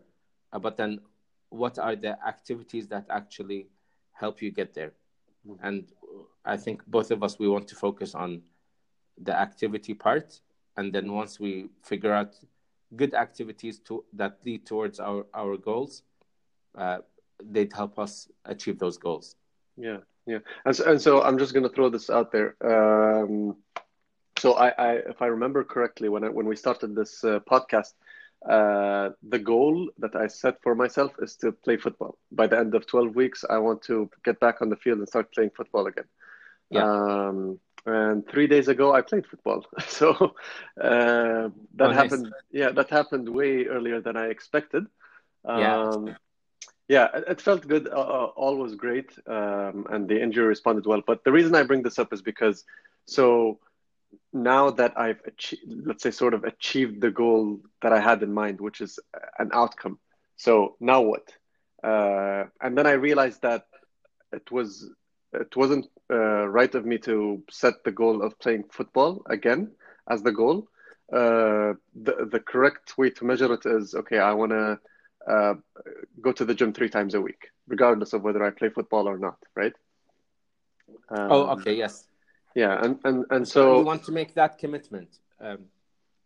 but 0.51 0.77
then 0.77 0.99
what 1.49 1.79
are 1.79 1.95
the 1.95 2.17
activities 2.25 2.87
that 2.87 3.05
actually 3.09 3.67
help 4.13 4.41
you 4.41 4.51
get 4.51 4.73
there? 4.73 4.93
And 5.61 5.87
I 6.43 6.57
think 6.57 6.85
both 6.87 7.11
of 7.11 7.23
us 7.23 7.39
we 7.39 7.47
want 7.47 7.67
to 7.69 7.75
focus 7.75 8.15
on 8.15 8.41
the 9.17 9.33
activity 9.33 9.93
part, 9.93 10.41
and 10.75 10.91
then 10.93 11.11
once 11.11 11.39
we 11.39 11.69
figure 11.83 12.13
out 12.13 12.35
good 12.95 13.13
activities 13.13 13.79
to 13.79 14.03
that 14.13 14.37
lead 14.45 14.65
towards 14.65 14.99
our 14.99 15.25
our 15.33 15.57
goals, 15.57 16.03
uh, 16.77 16.99
they'd 17.43 17.73
help 17.73 17.97
us 17.99 18.27
achieve 18.45 18.77
those 18.79 18.97
goals. 18.97 19.35
Yeah, 19.77 19.99
yeah. 20.25 20.39
And 20.65 20.75
so, 20.75 20.91
and 20.91 21.01
so 21.01 21.21
I'm 21.21 21.37
just 21.37 21.53
going 21.53 21.63
to 21.63 21.69
throw 21.69 21.89
this 21.89 22.09
out 22.09 22.31
there. 22.31 22.55
Um, 22.63 23.55
so 24.37 24.53
I, 24.53 24.69
I, 24.69 24.91
if 25.09 25.21
I 25.21 25.27
remember 25.27 25.63
correctly, 25.63 26.09
when 26.09 26.23
I, 26.23 26.29
when 26.29 26.45
we 26.45 26.55
started 26.55 26.95
this 26.95 27.23
uh, 27.23 27.39
podcast, 27.49 27.93
uh, 28.49 29.09
the 29.27 29.39
goal 29.39 29.89
that 29.97 30.15
I 30.15 30.27
set 30.27 30.61
for 30.61 30.75
myself 30.75 31.13
is 31.19 31.35
to 31.37 31.51
play 31.51 31.77
football. 31.77 32.17
By 32.31 32.47
the 32.47 32.57
end 32.57 32.73
of 32.75 32.85
12 32.87 33.15
weeks, 33.15 33.43
I 33.49 33.57
want 33.57 33.81
to 33.83 34.09
get 34.23 34.39
back 34.39 34.61
on 34.61 34.69
the 34.69 34.75
field 34.75 34.99
and 34.99 35.07
start 35.07 35.33
playing 35.33 35.51
football 35.55 35.87
again. 35.87 36.05
Yeah. 36.69 36.83
Um, 36.83 37.59
and 37.85 38.27
three 38.27 38.47
days 38.47 38.67
ago, 38.67 38.93
I 38.93 39.01
played 39.01 39.25
football. 39.25 39.65
So 39.87 40.11
uh, 40.81 41.49
that 41.75 41.89
Oh, 41.89 41.93
nice. 41.93 41.93
happened. 41.93 42.33
Yeah, 42.51 42.71
that 42.71 42.89
happened 42.89 43.29
way 43.29 43.65
earlier 43.65 44.01
than 44.01 44.15
I 44.17 44.27
expected. 44.27 44.85
Yeah. 45.53 45.79
Um, 45.83 46.15
yeah, 46.87 47.07
it, 47.15 47.23
it 47.27 47.41
felt 47.41 47.67
good. 47.67 47.87
Uh, 47.87 48.25
all 48.35 48.57
was 48.57 48.75
great, 48.75 49.11
um, 49.27 49.85
and 49.89 50.07
the 50.07 50.21
injury 50.21 50.45
responded 50.47 50.85
well. 50.85 51.01
But 51.05 51.23
the 51.23 51.31
reason 51.31 51.55
I 51.55 51.63
bring 51.63 51.83
this 51.83 51.99
up 51.99 52.13
is 52.13 52.21
because 52.21 52.63
so 53.05 53.59
now 54.33 54.69
that 54.71 54.93
I've 54.97 55.21
achieved, 55.25 55.63
let's 55.85 56.03
say, 56.03 56.11
sort 56.11 56.33
of 56.33 56.43
achieved 56.43 57.01
the 57.01 57.11
goal 57.11 57.59
that 57.81 57.93
I 57.93 57.99
had 57.99 58.21
in 58.23 58.33
mind, 58.33 58.59
which 58.59 58.81
is 58.81 58.99
an 59.39 59.49
outcome. 59.53 59.99
So 60.35 60.75
now 60.79 61.01
what? 61.01 61.33
Uh, 61.83 62.45
and 62.61 62.77
then 62.77 62.85
I 62.87 62.91
realized 62.91 63.41
that 63.41 63.63
it 64.31 64.51
was 64.51 64.89
it 65.33 65.55
wasn't 65.55 65.87
uh, 66.11 66.47
right 66.47 66.73
of 66.75 66.85
me 66.85 66.97
to 66.99 67.41
set 67.49 67.83
the 67.83 67.91
goal 67.91 68.21
of 68.21 68.39
playing 68.39 68.63
football 68.71 69.21
again 69.29 69.71
as 70.09 70.21
the 70.23 70.31
goal. 70.31 70.67
Uh, 71.11 71.73
the 71.95 72.27
the 72.31 72.39
correct 72.39 72.97
way 72.97 73.09
to 73.09 73.25
measure 73.25 73.51
it 73.53 73.65
is 73.65 73.93
okay. 73.95 74.19
I 74.19 74.33
want 74.33 74.51
to 74.51 74.79
uh, 75.29 75.53
go 76.21 76.31
to 76.31 76.45
the 76.45 76.53
gym 76.53 76.73
three 76.73 76.89
times 76.89 77.13
a 77.13 77.21
week, 77.21 77.49
regardless 77.67 78.13
of 78.13 78.23
whether 78.23 78.43
I 78.43 78.51
play 78.51 78.69
football 78.69 79.07
or 79.07 79.17
not. 79.17 79.37
Right? 79.55 79.73
Um, 81.09 81.29
Oh, 81.31 81.47
okay, 81.51 81.75
yes. 81.75 82.07
Yeah, 82.57 82.83
and 82.83 82.97
and 83.03 83.25
and 83.29 83.47
So 83.47 83.77
you 83.77 83.85
want 83.85 84.03
to 84.05 84.11
make 84.11 84.33
that 84.33 84.57
commitment, 84.57 85.19
um, 85.39 85.59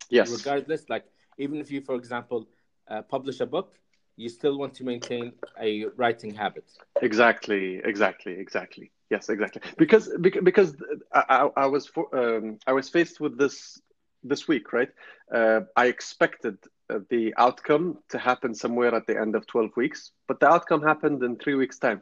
yes, 0.09 0.31
regardless. 0.31 0.89
Like 0.89 1.03
even 1.37 1.59
if 1.59 1.69
you, 1.69 1.81
for 1.81 1.95
example, 1.95 2.47
uh, 2.87 3.01
publish 3.01 3.41
a 3.41 3.45
book, 3.45 3.73
you 4.15 4.29
still 4.29 4.57
want 4.57 4.73
to 4.75 4.85
maintain 4.85 5.33
a 5.59 5.87
writing 5.97 6.33
habit. 6.33 6.63
Exactly, 7.01 7.81
exactly, 7.83 8.31
exactly. 8.31 8.91
Yes, 9.09 9.27
exactly. 9.27 9.61
Because 9.77 10.09
because, 10.21 10.41
because 10.41 10.75
I, 11.13 11.23
I, 11.37 11.63
I 11.63 11.65
was 11.65 11.87
for, 11.87 12.05
um, 12.17 12.59
I 12.65 12.71
was 12.71 12.87
faced 12.87 13.19
with 13.19 13.37
this 13.37 13.81
this 14.23 14.47
week, 14.47 14.71
right? 14.71 14.91
Uh, 15.35 15.61
I 15.75 15.87
expected 15.87 16.57
uh, 16.89 16.99
the 17.09 17.33
outcome 17.37 17.97
to 18.07 18.17
happen 18.17 18.55
somewhere 18.55 18.95
at 18.95 19.05
the 19.05 19.19
end 19.19 19.35
of 19.35 19.45
12 19.47 19.71
weeks, 19.75 20.11
but 20.29 20.39
the 20.39 20.47
outcome 20.47 20.81
happened 20.81 21.21
in 21.23 21.35
three 21.35 21.55
weeks' 21.55 21.77
time, 21.77 22.01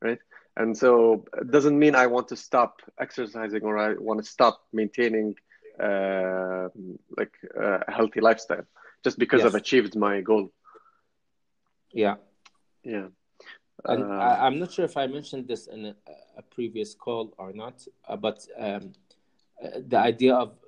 right? 0.00 0.20
And 0.58 0.76
so 0.76 1.24
it 1.40 1.50
doesn't 1.50 1.78
mean 1.78 1.94
I 1.96 2.06
want 2.08 2.28
to 2.28 2.36
stop 2.36 2.82
exercising 3.00 3.62
or 3.64 3.78
I 3.78 3.94
want 3.98 4.22
to 4.24 4.30
stop 4.30 4.60
maintaining 4.72 5.34
uh, 5.82 6.68
like 7.16 7.32
uh, 7.58 7.80
a 7.88 7.92
healthy 7.92 8.20
lifestyle 8.20 8.66
just 9.04 9.18
because 9.18 9.44
Yes. 9.44 9.46
I've 9.46 9.54
achieved 9.54 9.96
my 9.96 10.20
goal. 10.22 10.50
Yeah, 11.92 12.16
Yeah. 12.84 13.08
and 13.86 14.06
Uh, 14.08 14.18
I, 14.18 14.46
I'm 14.46 14.58
not 14.58 14.72
sure 14.72 14.84
if 14.84 14.96
I 14.96 15.06
mentioned 15.06 15.48
this 15.48 15.66
in 15.66 15.86
a, 15.86 15.94
a 16.36 16.42
previous 16.42 16.94
call 16.94 17.34
or 17.38 17.52
not, 17.52 17.86
uh, 18.06 18.16
but 18.16 18.46
um, 18.58 18.92
uh, 19.62 19.68
the 19.86 19.98
idea 19.98 20.34
of 20.34 20.58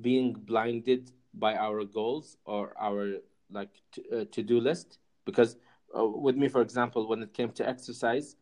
being 0.00 0.32
blinded 0.32 1.12
by 1.34 1.54
our 1.56 1.84
goals 1.84 2.36
or 2.44 2.72
our 2.80 3.16
like 3.50 3.70
uh, 4.12 4.24
to-do 4.30 4.60
list 4.60 4.98
because 5.24 5.56
uh, 5.96 6.04
with 6.06 6.36
me 6.36 6.48
for 6.48 6.60
example 6.62 7.06
when 7.08 7.22
it 7.22 7.32
came 7.34 7.50
to 7.50 7.68
exercise 7.68 8.36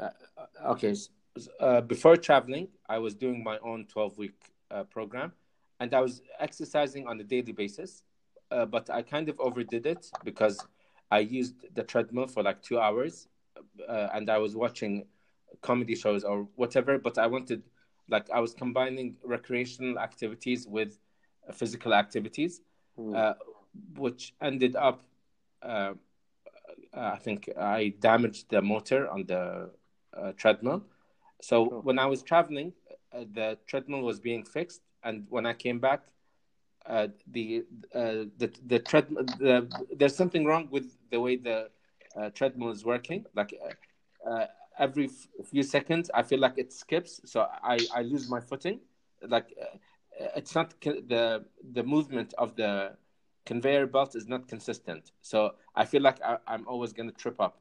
uh, 0.00 0.10
okay 0.66 0.94
uh, 1.60 1.80
before 1.80 2.16
traveling 2.16 2.68
i 2.88 2.98
was 2.98 3.14
doing 3.14 3.42
my 3.42 3.58
own 3.58 3.86
12 3.86 4.18
week 4.18 4.52
uh, 4.70 4.84
program 4.84 5.32
and 5.80 5.94
i 5.94 6.00
was 6.00 6.22
exercising 6.38 7.06
on 7.06 7.20
a 7.20 7.24
daily 7.24 7.52
basis 7.52 8.02
uh, 8.50 8.64
but 8.64 8.88
i 8.90 9.02
kind 9.02 9.28
of 9.28 9.38
overdid 9.40 9.86
it 9.86 10.10
because 10.24 10.66
i 11.10 11.18
used 11.18 11.66
the 11.74 11.82
treadmill 11.82 12.26
for 12.26 12.42
like 12.42 12.62
two 12.62 12.78
hours 12.78 13.28
uh, 13.88 14.08
and 14.14 14.30
i 14.30 14.38
was 14.38 14.56
watching 14.56 15.04
comedy 15.62 15.94
shows 15.94 16.24
or 16.24 16.48
whatever 16.56 16.98
but 16.98 17.18
i 17.18 17.26
wanted 17.26 17.62
like 18.08 18.28
i 18.30 18.40
was 18.40 18.54
combining 18.54 19.16
recreational 19.24 19.98
activities 19.98 20.66
with 20.66 20.98
physical 21.52 21.94
activities 21.94 22.62
mm, 22.98 23.14
uh, 23.16 23.34
which 23.96 24.34
ended 24.40 24.76
up 24.76 25.02
uh, 25.62 25.94
I 26.96 27.16
think 27.16 27.48
I 27.58 27.94
damaged 27.98 28.50
the 28.50 28.62
motor 28.62 29.08
on 29.08 29.24
the 29.26 29.70
uh, 30.16 30.32
treadmill. 30.32 30.84
So 31.40 31.64
Oh. 31.70 31.80
when 31.82 31.98
I 31.98 32.06
was 32.06 32.22
traveling, 32.22 32.72
uh, 33.12 33.24
the 33.32 33.58
treadmill 33.66 34.02
was 34.02 34.20
being 34.20 34.44
fixed, 34.44 34.82
and 35.02 35.26
when 35.30 35.46
I 35.46 35.54
came 35.54 35.78
back, 35.80 36.02
uh, 36.86 37.08
the 37.26 37.64
uh, 37.94 38.24
the 38.38 38.52
the 38.66 38.78
treadmill 38.78 39.24
the, 39.38 39.68
there's 39.96 40.16
something 40.16 40.44
wrong 40.44 40.68
with 40.70 40.96
the 41.10 41.20
way 41.20 41.36
the 41.36 41.70
uh, 42.16 42.30
treadmill 42.30 42.70
is 42.70 42.84
working. 42.84 43.24
Like 43.34 43.54
uh, 43.64 44.28
uh, 44.28 44.46
every 44.78 45.06
f- 45.06 45.28
few 45.46 45.62
seconds, 45.62 46.10
I 46.14 46.22
feel 46.22 46.40
like 46.40 46.58
it 46.58 46.72
skips, 46.72 47.20
so 47.24 47.46
I 47.62 47.86
I 47.94 48.02
lose 48.02 48.28
my 48.28 48.40
footing. 48.40 48.80
Like 49.26 49.54
uh, 49.60 49.76
it's 50.36 50.54
not 50.54 50.80
co- 50.80 51.00
the 51.00 51.44
the 51.72 51.82
movement 51.82 52.34
of 52.38 52.56
the 52.56 52.96
conveyor 53.46 53.86
belt 53.86 54.14
is 54.14 54.26
not 54.28 54.48
consistent. 54.48 55.12
So 55.20 55.54
I 55.74 55.84
feel 55.84 56.02
like 56.02 56.20
I, 56.22 56.38
I'm 56.46 56.66
always 56.68 56.92
going 56.92 57.10
to 57.10 57.16
trip 57.16 57.40
up. 57.40 57.60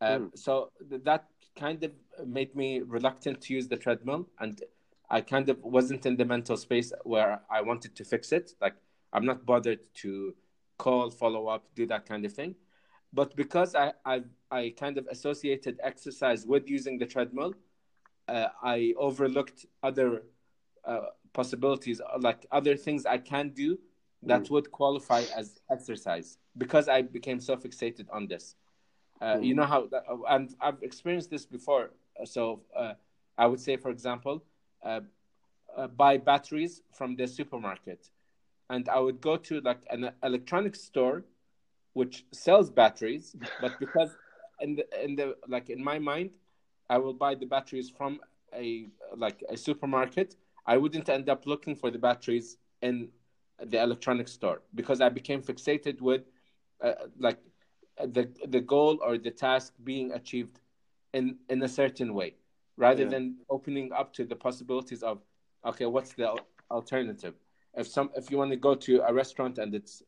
Um, 0.00 0.30
Mm. 0.30 0.38
So 0.38 0.70
th- 0.88 1.02
that 1.04 1.28
kind 1.58 1.82
of 1.84 1.92
made 2.26 2.54
me 2.54 2.80
reluctant 2.96 3.40
to 3.42 3.54
use 3.54 3.68
the 3.68 3.76
treadmill, 3.76 4.22
and 4.40 4.62
I 5.10 5.20
kind 5.22 5.48
of 5.48 5.56
wasn't 5.62 6.06
in 6.06 6.16
the 6.16 6.24
mental 6.24 6.56
space 6.56 6.92
where 7.04 7.40
I 7.50 7.60
wanted 7.62 7.92
to 7.96 8.04
fix 8.04 8.32
it. 8.32 8.46
Like 8.60 8.76
I'm 9.12 9.26
not 9.26 9.44
bothered 9.46 9.80
to 10.02 10.34
call, 10.78 11.10
follow 11.10 11.48
up, 11.48 11.62
do 11.74 11.86
that 11.86 12.06
kind 12.06 12.24
of 12.24 12.32
thing. 12.32 12.54
But 13.12 13.34
because 13.36 13.74
I 13.74 13.92
I, 14.04 14.16
I 14.50 14.74
kind 14.84 14.98
of 14.98 15.06
associated 15.16 15.74
exercise 15.82 16.46
with 16.46 16.68
using 16.68 16.98
the 16.98 17.06
treadmill, 17.06 17.54
uh, 18.28 18.48
I 18.62 18.94
overlooked 18.98 19.66
other 19.82 20.22
uh, 20.84 21.06
possibilities, 21.32 22.00
like 22.20 22.46
other 22.50 22.76
things 22.76 23.06
I 23.06 23.18
can 23.18 23.50
do 23.50 23.78
that 24.22 24.44
Mm. 24.44 24.50
would 24.50 24.70
qualify 24.72 25.22
as 25.36 25.60
exercise 25.70 26.38
because 26.56 26.88
I 26.88 27.02
became 27.02 27.40
so 27.40 27.56
fixated 27.56 28.06
on 28.12 28.26
this. 28.26 28.56
Uh, 29.20 29.38
You 29.40 29.54
know 29.54 29.64
how, 29.64 29.86
that, 29.86 30.04
and 30.28 30.54
I've 30.60 30.82
experienced 30.82 31.30
this 31.30 31.44
before. 31.46 31.90
So 32.24 32.60
uh, 32.76 32.94
I 33.36 33.46
would 33.46 33.60
say, 33.60 33.76
for 33.76 33.90
example, 33.90 34.44
uh, 34.82 35.00
uh, 35.76 35.86
buy 35.88 36.16
batteries 36.18 36.82
from 36.92 37.16
the 37.16 37.26
supermarket, 37.26 38.10
and 38.70 38.88
I 38.88 38.98
would 39.00 39.20
go 39.20 39.36
to 39.36 39.60
like 39.60 39.80
an 39.90 40.10
electronics 40.22 40.80
store, 40.82 41.24
which 41.94 42.24
sells 42.32 42.70
batteries, 42.70 43.34
but 43.60 43.78
because 43.78 44.16
in 44.60 44.76
the 44.76 45.04
in 45.04 45.16
the 45.16 45.36
like 45.48 45.70
in 45.70 45.82
my 45.82 45.98
mind, 45.98 46.30
I 46.90 46.98
will 46.98 47.14
buy 47.14 47.34
the 47.34 47.46
batteries 47.46 47.90
from 47.90 48.20
a 48.54 48.86
like 49.16 49.42
a 49.48 49.56
supermarket. 49.56 50.36
I 50.66 50.76
wouldn't 50.76 51.08
end 51.08 51.28
up 51.28 51.46
looking 51.46 51.74
for 51.74 51.90
the 51.90 51.98
batteries 51.98 52.56
in 52.82 53.08
the 53.64 53.82
electronics 53.82 54.32
store 54.32 54.62
because 54.74 55.00
I 55.00 55.08
became 55.08 55.42
fixated 55.42 56.00
with 56.00 56.22
uh, 56.82 56.92
like 57.18 57.38
the 58.06 58.28
the 58.46 58.60
goal 58.60 58.98
or 59.02 59.18
the 59.18 59.30
task 59.30 59.74
being 59.84 60.12
achieved 60.12 60.60
in 61.12 61.36
in 61.48 61.62
a 61.62 61.68
certain 61.68 62.14
way 62.14 62.34
rather 62.76 63.02
Yeah. 63.02 63.10
than 63.10 63.36
opening 63.50 63.92
up 63.92 64.12
to 64.14 64.24
the 64.24 64.36
possibilities 64.36 65.02
of 65.02 65.20
okay 65.64 65.86
what's 65.86 66.12
the 66.14 66.34
alternative 66.70 67.34
if 67.74 67.86
some 67.88 68.10
if 68.16 68.30
you 68.30 68.38
want 68.38 68.50
to 68.50 68.56
go 68.56 68.74
to 68.74 69.00
a 69.06 69.12
restaurant 69.12 69.58
and 69.58 69.74
it's 69.74 70.02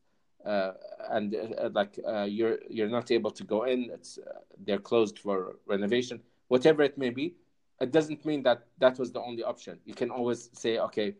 uh, 0.45 0.71
and 1.11 1.35
uh, 1.35 1.69
like 1.73 1.99
uh, 2.07 2.23
you're 2.23 2.57
you're 2.69 2.89
not 2.89 3.11
able 3.11 3.29
to 3.29 3.43
go 3.43 3.63
in, 3.63 3.89
it's 3.93 4.17
uh, 4.17 4.39
they're 4.65 4.79
closed 4.79 5.19
for 5.19 5.57
renovation, 5.67 6.19
whatever 6.47 6.81
it 6.81 6.97
may 6.97 7.11
be. 7.11 7.35
It 7.79 7.91
doesn't 7.91 8.25
mean 8.25 8.41
that 8.43 8.63
that 8.79 8.97
was 8.97 9.11
the 9.11 9.21
only 9.21 9.43
option. 9.43 9.79
You 9.85 9.93
can 9.93 10.09
always 10.09 10.49
say, 10.53 10.79
okay, 10.79 11.13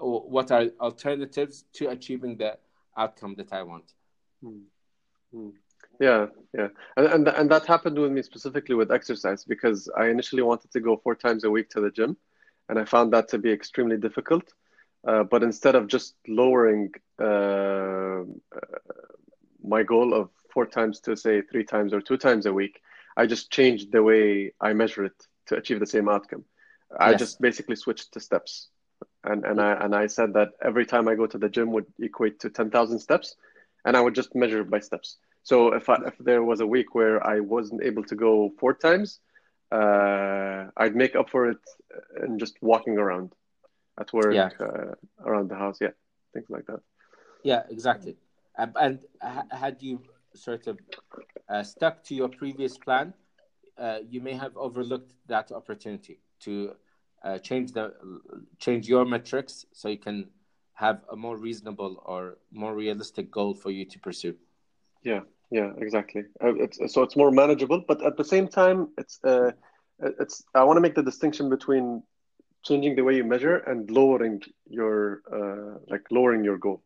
w- 0.00 0.22
what 0.26 0.50
are 0.50 0.64
alternatives 0.80 1.64
to 1.74 1.90
achieving 1.90 2.36
the 2.36 2.58
outcome 2.96 3.34
that 3.36 3.52
I 3.52 3.62
want. 3.62 3.94
Hmm. 4.42 4.62
Hmm. 5.32 5.50
Yeah, 5.98 6.26
yeah, 6.52 6.68
and, 6.96 7.06
and 7.06 7.28
and 7.28 7.50
that 7.50 7.66
happened 7.66 7.98
with 7.98 8.12
me 8.12 8.22
specifically 8.22 8.74
with 8.74 8.92
exercise 8.92 9.44
because 9.44 9.88
I 9.96 10.08
initially 10.08 10.42
wanted 10.42 10.70
to 10.72 10.80
go 10.80 10.98
four 10.98 11.14
times 11.14 11.44
a 11.44 11.50
week 11.50 11.70
to 11.70 11.80
the 11.80 11.90
gym, 11.90 12.16
and 12.68 12.78
I 12.78 12.84
found 12.84 13.12
that 13.12 13.28
to 13.28 13.38
be 13.38 13.50
extremely 13.50 13.96
difficult. 13.96 14.52
Uh, 15.06 15.22
but 15.22 15.42
instead 15.42 15.74
of 15.74 15.86
just 15.86 16.16
lowering 16.26 16.92
uh, 17.18 18.24
my 19.62 19.82
goal 19.82 20.12
of 20.12 20.30
four 20.52 20.66
times 20.66 21.00
to 21.00 21.16
say 21.16 21.42
three 21.42 21.64
times 21.64 21.92
or 21.92 22.00
two 22.00 22.16
times 22.16 22.44
a 22.44 22.52
week, 22.52 22.80
I 23.16 23.26
just 23.26 23.50
changed 23.50 23.92
the 23.92 24.02
way 24.02 24.52
I 24.60 24.72
measure 24.72 25.04
it 25.04 25.26
to 25.46 25.56
achieve 25.56 25.80
the 25.80 25.86
same 25.86 26.08
outcome. 26.08 26.44
I 26.98 27.12
yes. 27.12 27.20
just 27.20 27.40
basically 27.40 27.76
switched 27.76 28.12
to 28.12 28.20
steps, 28.20 28.68
and 29.24 29.44
and 29.44 29.60
I 29.60 29.72
and 29.82 29.94
I 29.94 30.08
said 30.08 30.34
that 30.34 30.50
every 30.62 30.84
time 30.84 31.08
I 31.08 31.14
go 31.14 31.26
to 31.26 31.38
the 31.38 31.48
gym 31.48 31.72
would 31.72 31.86
equate 31.98 32.40
to 32.40 32.50
ten 32.50 32.70
thousand 32.70 32.98
steps, 32.98 33.36
and 33.84 33.96
I 33.96 34.00
would 34.00 34.14
just 34.14 34.34
measure 34.34 34.62
by 34.62 34.80
steps. 34.80 35.16
So 35.46 35.74
if 35.74 35.88
I, 35.88 35.98
if 36.04 36.18
there 36.18 36.42
was 36.42 36.58
a 36.58 36.66
week 36.66 36.96
where 36.96 37.24
I 37.24 37.38
wasn't 37.38 37.84
able 37.84 38.02
to 38.02 38.16
go 38.16 38.50
four 38.58 38.74
times, 38.74 39.20
uh, 39.70 40.64
I'd 40.76 40.96
make 40.96 41.14
up 41.14 41.30
for 41.30 41.48
it 41.48 41.62
in 42.24 42.36
just 42.36 42.54
walking 42.62 42.98
around 42.98 43.32
at 44.00 44.12
work, 44.12 44.34
yeah. 44.34 44.50
uh, 44.58 44.94
around 45.24 45.48
the 45.48 45.54
house, 45.54 45.78
yeah, 45.80 45.94
things 46.34 46.46
like 46.50 46.66
that. 46.66 46.80
Yeah, 47.44 47.62
exactly. 47.70 48.16
Um, 48.58 48.72
and 48.74 48.98
had 49.52 49.76
you 49.78 50.02
sort 50.34 50.66
of 50.66 50.80
uh, 51.48 51.62
stuck 51.62 52.02
to 52.06 52.16
your 52.16 52.28
previous 52.28 52.76
plan, 52.76 53.14
uh, 53.78 53.98
you 54.10 54.20
may 54.20 54.32
have 54.32 54.56
overlooked 54.56 55.12
that 55.28 55.52
opportunity 55.52 56.18
to 56.40 56.74
uh, 57.22 57.38
change 57.38 57.70
the 57.70 57.94
change 58.58 58.88
your 58.88 59.04
metrics 59.04 59.64
so 59.72 59.88
you 59.88 59.98
can 59.98 60.26
have 60.72 61.04
a 61.12 61.16
more 61.16 61.36
reasonable 61.36 62.02
or 62.04 62.38
more 62.50 62.74
realistic 62.74 63.30
goal 63.30 63.54
for 63.54 63.70
you 63.70 63.84
to 63.84 63.98
pursue. 64.00 64.34
Yeah, 65.04 65.20
yeah, 65.50 65.70
exactly. 65.78 66.24
Uh, 66.42 66.54
it's, 66.54 66.78
so 66.92 67.02
it's 67.02 67.16
more 67.16 67.30
manageable, 67.30 67.82
but 67.86 68.04
at 68.04 68.16
the 68.16 68.24
same 68.24 68.48
time, 68.48 68.88
it's 68.98 69.20
uh, 69.24 69.52
it's. 70.00 70.42
I 70.54 70.64
want 70.64 70.76
to 70.76 70.80
make 70.80 70.94
the 70.94 71.02
distinction 71.02 71.48
between 71.48 72.02
changing 72.64 72.96
the 72.96 73.02
way 73.02 73.14
you 73.16 73.24
measure 73.24 73.58
and 73.58 73.90
lowering 73.90 74.42
your 74.68 75.22
uh, 75.32 75.78
like 75.88 76.04
lowering 76.10 76.42
your 76.42 76.58
goal. 76.58 76.82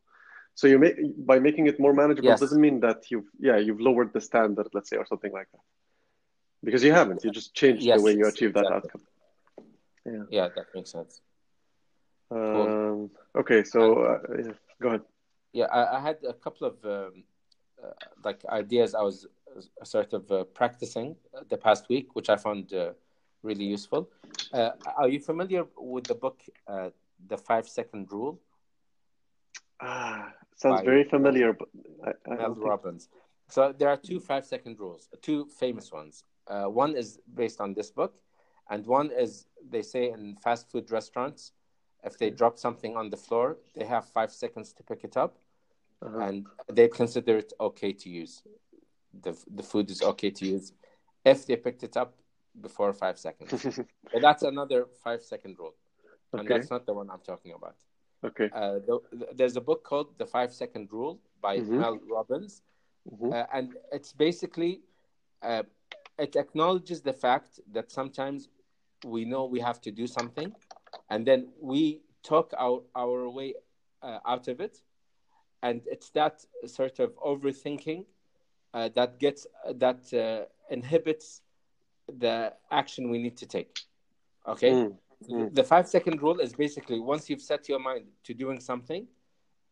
So 0.55 0.67
you 0.67 0.79
make 0.79 0.97
by 1.27 1.39
making 1.39 1.69
it 1.69 1.81
more 1.81 1.95
manageable 1.95 2.29
yes. 2.29 2.41
doesn't 2.41 2.61
mean 2.61 2.81
that 2.81 3.11
you've 3.11 3.31
yeah 3.39 3.57
you've 3.57 3.81
lowered 3.81 4.13
the 4.13 4.21
standard, 4.21 4.69
let's 4.75 4.91
say, 4.91 4.97
or 4.97 5.07
something 5.07 5.33
like 5.33 5.49
that, 5.53 5.63
because 6.63 6.85
you 6.85 6.93
haven't. 6.93 7.25
You 7.25 7.31
just 7.31 7.55
changed 7.55 7.83
yes, 7.83 7.99
the 7.99 8.05
way 8.05 8.13
you 8.13 8.27
achieve 8.27 8.53
that 8.55 8.67
exactly. 8.67 8.91
outcome. 8.91 9.03
Yeah, 10.05 10.25
yeah, 10.31 10.49
that 10.55 10.67
makes 10.75 10.91
sense. 10.91 11.21
Um, 12.31 12.39
cool. 12.39 13.11
Okay, 13.37 13.65
so 13.65 14.03
uh, 14.03 14.19
yeah, 14.39 14.53
go 14.83 14.89
ahead. 14.89 15.03
Yeah, 15.53 15.67
I, 15.67 15.97
I, 15.97 16.01
had 16.01 16.19
a 16.29 16.33
couple 16.33 16.69
of 16.69 16.75
um, 16.85 16.91
uh, 16.93 17.21
like 18.25 18.45
ideas 18.47 18.95
I 18.95 19.03
was 19.03 19.27
uh, 19.57 19.85
sort 19.85 20.13
of 20.13 20.31
uh, 20.31 20.45
practicing 20.45 21.17
the 21.49 21.57
past 21.57 21.89
week, 21.89 22.15
which 22.15 22.29
I 22.29 22.37
found 22.37 22.73
uh, 22.73 22.93
really 23.43 23.65
useful. 23.65 24.11
Uh, 24.53 24.71
are 24.97 25.09
you 25.09 25.21
familiar 25.21 25.65
with 25.77 26.05
the 26.05 26.15
book 26.15 26.41
The 26.67 27.37
Five 27.37 27.69
Second 27.69 28.11
Rule? 28.13 28.41
Ah, 29.81 30.33
sounds 30.57 30.83
very 30.83 31.05
familiar, 31.05 31.53
but 31.53 31.69
I, 32.05 32.33
I 32.33 32.37
Mel 32.37 32.55
Robbins. 32.55 33.09
So 33.49 33.75
there 33.77 33.89
are 33.89 33.97
two 33.97 34.21
five 34.21 34.45
second 34.45 34.79
rules, 34.79 35.09
two 35.23 35.47
famous 35.47 35.91
ones. 35.91 36.25
one 36.49 36.95
is 36.95 37.19
based 37.35 37.61
on 37.61 37.75
this 37.75 37.91
book, 37.91 38.15
and 38.69 38.87
one 38.87 39.11
is 39.11 39.47
they 39.69 39.83
say 39.83 40.11
in 40.11 40.37
fast 40.37 40.71
food 40.71 40.91
restaurants, 40.91 41.53
if 42.05 42.19
they 42.19 42.31
drop 42.31 42.59
something 42.59 42.97
on 42.97 43.11
the 43.11 43.17
floor, 43.17 43.57
they 43.75 43.85
have 43.85 44.05
five 44.09 44.31
seconds 44.31 44.73
to 44.75 44.83
pick 44.83 45.03
it 45.03 45.17
up 45.17 45.39
uh-huh. 46.03 46.19
and 46.19 46.47
they 46.73 46.89
consider 46.89 47.39
it 47.39 47.53
okay 47.61 47.93
to 47.93 48.09
use. 48.09 48.43
The 49.23 49.37
the 49.55 49.63
food 49.63 49.91
is 49.91 50.03
okay 50.03 50.31
to 50.31 50.47
use 50.47 50.73
if 51.25 51.47
they 51.47 51.57
picked 51.57 51.83
it 51.83 51.97
up 51.97 52.15
before 52.61 52.93
five 52.93 53.19
seconds. 53.19 53.79
but 54.13 54.23
that's 54.23 54.43
another 54.43 54.87
five 55.03 55.23
second 55.23 55.57
rule, 55.59 55.75
and 56.33 56.43
okay. 56.43 56.55
that's 56.55 56.71
not 56.71 56.87
the 56.87 56.95
one 56.95 57.11
I'm 57.11 57.21
talking 57.21 57.53
about. 57.53 57.77
Okay. 58.25 58.51
Uh, 58.53 58.75
the, 58.87 59.01
the, 59.13 59.29
there's 59.35 59.57
a 59.57 59.61
book 59.61 59.83
called 59.83 60.19
The 60.19 60.27
Five 60.27 60.53
Second 60.53 60.93
Rule 60.93 61.19
by 61.41 61.59
mm-hmm. 61.59 61.81
Mel 61.81 61.99
Robbins, 62.11 62.63
mm-hmm. 63.11 63.33
uh, 63.33 63.45
and 63.53 63.75
it's 63.93 64.13
basically 64.13 64.83
uh, 65.43 65.63
it 66.19 66.37
acknowledges 66.37 67.01
the 67.01 67.13
fact 67.13 67.61
that 67.73 67.91
sometimes 67.91 68.49
we 69.05 69.25
know 69.25 69.47
we 69.47 69.61
have 69.61 69.81
to 69.83 69.91
do 69.91 70.07
something, 70.07 70.53
and 71.09 71.27
then 71.27 71.49
we 71.61 72.03
talk 72.23 72.53
our 72.59 72.83
our 72.95 73.29
way 73.29 73.55
uh, 74.03 74.19
out 74.27 74.49
of 74.49 74.61
it, 74.61 74.83
and 75.63 75.83
it's 75.87 76.11
that 76.11 76.45
sort 76.67 76.99
of 76.99 77.15
overthinking 77.17 78.05
uh, 78.75 78.89
that 78.95 79.19
gets 79.19 79.47
that 79.75 80.13
uh, 80.15 80.47
inhibits 80.73 81.43
the 82.19 82.53
action 82.71 83.11
we 83.11 83.19
need 83.19 83.37
to 83.37 83.47
take. 83.47 83.81
Okay? 84.47 84.73
Mm. 84.73 84.97
Mm. 85.29 85.55
the 85.55 85.63
five 85.63 85.87
second 85.87 86.23
rule 86.23 86.41
is 86.41 86.55
basically 86.55 86.99
once 86.99 87.29
you've 87.29 87.43
set 87.43 87.69
your 87.69 87.79
mind 87.79 88.07
to 88.25 88.33
doing 88.33 88.59
something 88.59 89.07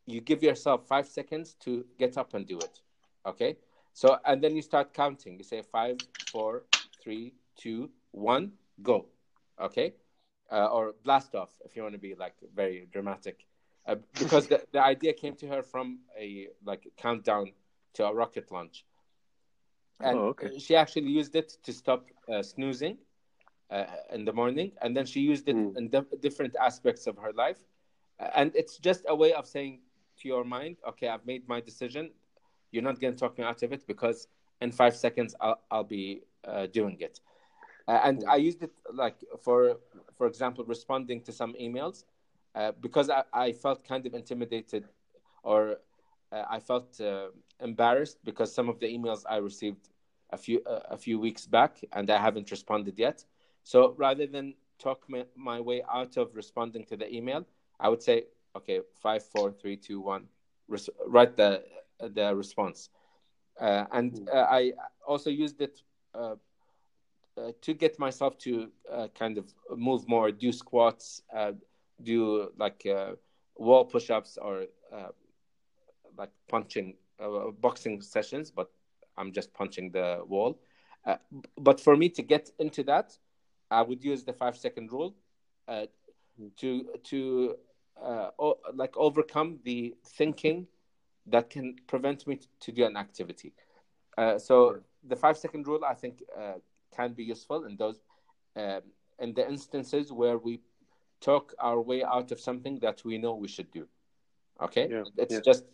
you 0.09 0.23
give 0.23 0.43
yourself 0.43 0.87
five 0.87 1.07
seconds 1.07 1.55
to 1.61 1.85
get 1.99 2.17
up 2.17 2.33
and 2.35 2.47
do 2.47 2.59
it. 2.59 2.81
Okay? 3.27 3.57
So 3.93 4.19
and 4.25 4.43
then 4.43 4.57
you 4.57 4.63
start 4.63 4.95
counting. 4.95 5.37
You 5.37 5.45
say 5.45 5.63
five 5.63 5.99
four 6.33 6.65
three 7.03 7.35
two 7.57 7.91
one 8.13 8.53
go. 8.83 9.07
Okay? 9.61 9.95
Uh, 10.51 10.67
or 10.67 10.95
blast 11.05 11.35
off 11.35 11.51
if 11.65 11.77
you 11.77 11.83
want 11.83 11.95
to 11.95 12.01
be 12.01 12.15
like 12.15 12.35
very 12.57 12.89
dramatic 12.91 13.45
uh, 13.89 13.97
because 14.19 14.47
the, 14.47 14.63
the 14.73 14.83
idea 14.83 15.13
came 15.13 15.35
to 15.35 15.49
her 15.49 15.63
from 15.63 15.99
a 16.19 16.49
like 16.65 16.87
countdown 16.97 17.51
to 17.95 18.07
a 18.07 18.13
rocket 18.15 18.53
launch 18.53 18.85
and 20.01 20.19
oh, 20.19 20.27
okay. 20.27 20.59
she 20.59 20.77
actually 20.77 21.11
used 21.11 21.35
it 21.35 21.57
to 21.65 21.73
stop 21.73 22.07
uh, 22.33 22.43
snoozing 22.43 22.99
uh, 23.71 23.85
in 24.13 24.25
the 24.25 24.33
morning 24.33 24.73
and 24.83 24.97
then 24.97 25.07
she 25.07 25.21
used 25.21 25.49
it 25.49 25.57
mm. 25.57 25.77
in 25.77 25.91
different 26.21 26.55
aspects 26.61 27.07
of 27.07 27.17
her 27.17 27.33
life 27.33 27.59
and 28.35 28.53
it's 28.55 28.79
just 28.79 29.05
a 29.09 29.15
way 29.15 29.33
of 29.33 29.47
saying 29.47 29.81
to 30.21 30.29
your 30.29 30.45
mind 30.45 30.77
okay 30.87 31.09
i've 31.09 31.25
made 31.25 31.49
my 31.49 31.61
decision 31.61 32.11
you're 32.71 32.83
not 32.83 33.01
going 33.01 33.13
to 33.15 33.19
talk 33.19 33.39
me 33.39 33.45
out 33.45 33.63
of 33.63 33.73
it 33.73 33.87
because 33.87 34.29
in 34.61 34.71
five 34.71 34.95
seconds 34.95 35.35
i'll, 35.41 35.61
I'll 35.71 35.85
be 35.85 36.23
uh, 36.47 36.67
doing 36.67 36.99
it 37.01 37.21
uh, 37.89 38.01
and 38.05 38.23
mm. 38.23 38.29
i 38.29 38.37
used 38.37 38.63
it 38.63 38.73
like 38.93 39.17
for 39.41 39.79
for 40.17 40.27
example 40.27 40.65
responding 40.65 41.23
to 41.23 41.33
some 41.33 41.55
emails 41.55 42.05
uh, 42.55 42.73
because 42.81 43.11
I, 43.11 43.25
I, 43.33 43.53
felt 43.53 43.85
kind 43.85 44.07
of 44.07 44.15
intimidated 44.15 44.89
or 45.43 45.77
uh, 46.33 46.45
I 46.49 46.61
felt 46.61 47.01
uh, 47.01 47.29
embarrassed 47.61 48.19
because 48.25 48.55
some 48.55 48.69
of 48.69 48.81
the 48.81 48.87
emails 48.87 49.23
I 49.29 49.37
received 49.37 49.89
a 50.31 50.37
few 50.37 50.63
uh, 50.67 50.81
a 50.91 50.97
few 50.97 51.19
weeks 51.19 51.47
back 51.47 51.79
and 51.93 52.11
I 52.11 52.19
haven't 52.19 52.51
responded 52.51 52.99
yet. 52.99 53.25
So 53.65 53.95
rather 53.97 54.27
than 54.27 54.55
talk 54.79 55.05
my, 55.09 55.25
my, 55.37 55.61
way 55.61 55.83
out 55.93 56.17
of 56.17 56.35
responding 56.35 56.85
to 56.85 56.97
the 56.97 57.13
email, 57.15 57.47
I 57.81 57.89
would 57.89 58.03
say, 58.03 58.25
okay, 58.57 58.81
five, 58.95 59.25
four, 59.25 59.53
three, 59.53 59.77
two, 59.77 60.01
one, 60.01 60.25
res- 60.69 60.91
write 61.07 61.37
the 61.37 61.65
the 62.01 62.35
response. 62.35 62.91
Uh, 63.61 63.85
and 63.93 64.19
hmm. 64.19 64.29
I 64.33 64.73
also 65.07 65.31
used 65.31 65.61
it 65.61 65.83
to 67.61 67.75
get 67.75 67.99
myself 67.99 68.39
to 68.39 68.71
kind 69.15 69.39
of 69.39 69.53
move 69.77 70.09
more, 70.09 70.31
do 70.31 70.53
squats 70.53 71.23
do 72.03 72.51
like 72.57 72.87
uh, 72.87 73.13
wall 73.57 73.85
push-ups 73.85 74.39
or 74.41 74.65
uh, 74.93 75.09
like 76.17 76.31
punching 76.49 76.95
uh, 77.21 77.51
boxing 77.61 78.01
sessions, 78.01 78.51
but 78.51 78.71
I'm 79.17 79.33
just 79.33 79.53
punching 79.55 79.91
the 79.91 80.23
wall. 80.27 80.59
Uh, 81.05 81.17
but 81.57 81.81
for 81.81 81.97
me 81.97 82.09
to 82.11 82.23
get 82.23 82.51
into 82.59 82.83
that, 82.85 83.19
I 83.71 83.83
would 83.83 84.03
use 84.05 84.25
the 84.25 84.33
five 84.33 84.57
second 84.57 84.93
rule 84.93 85.15
uh, 85.69 85.87
to 86.57 86.85
to 87.05 87.57
uh, 88.03 88.31
o- 88.39 88.59
like 88.75 88.97
overcome 88.97 89.59
the 89.65 89.95
thinking 90.05 90.67
that 91.27 91.51
can 91.51 91.77
prevent 91.87 92.27
me 92.27 92.39
to 92.61 92.73
do 92.73 92.85
an 92.85 92.97
activity. 92.97 93.53
so 94.39 94.81
the 95.03 95.17
five 95.17 95.37
second 95.37 95.67
rule, 95.67 95.85
I 95.85 95.95
think, 95.95 96.23
can 96.97 97.13
be 97.13 97.25
useful 97.25 97.65
in 97.65 97.77
those 97.77 98.01
in 98.57 99.35
the 99.35 99.47
instances 99.49 100.13
where 100.13 100.39
we 100.39 100.61
talk 101.21 101.55
our 101.59 101.81
way 101.81 102.03
out 102.03 102.33
of 102.33 102.41
something 102.41 102.79
that 102.81 103.05
we 103.05 103.19
know 103.19 103.35
we 103.35 103.49
should 103.49 103.71
do. 103.71 103.87
Okay, 104.61 104.89
yeah, 104.91 105.05
it's 105.17 105.35
yeah. 105.35 105.41
just 105.45 105.65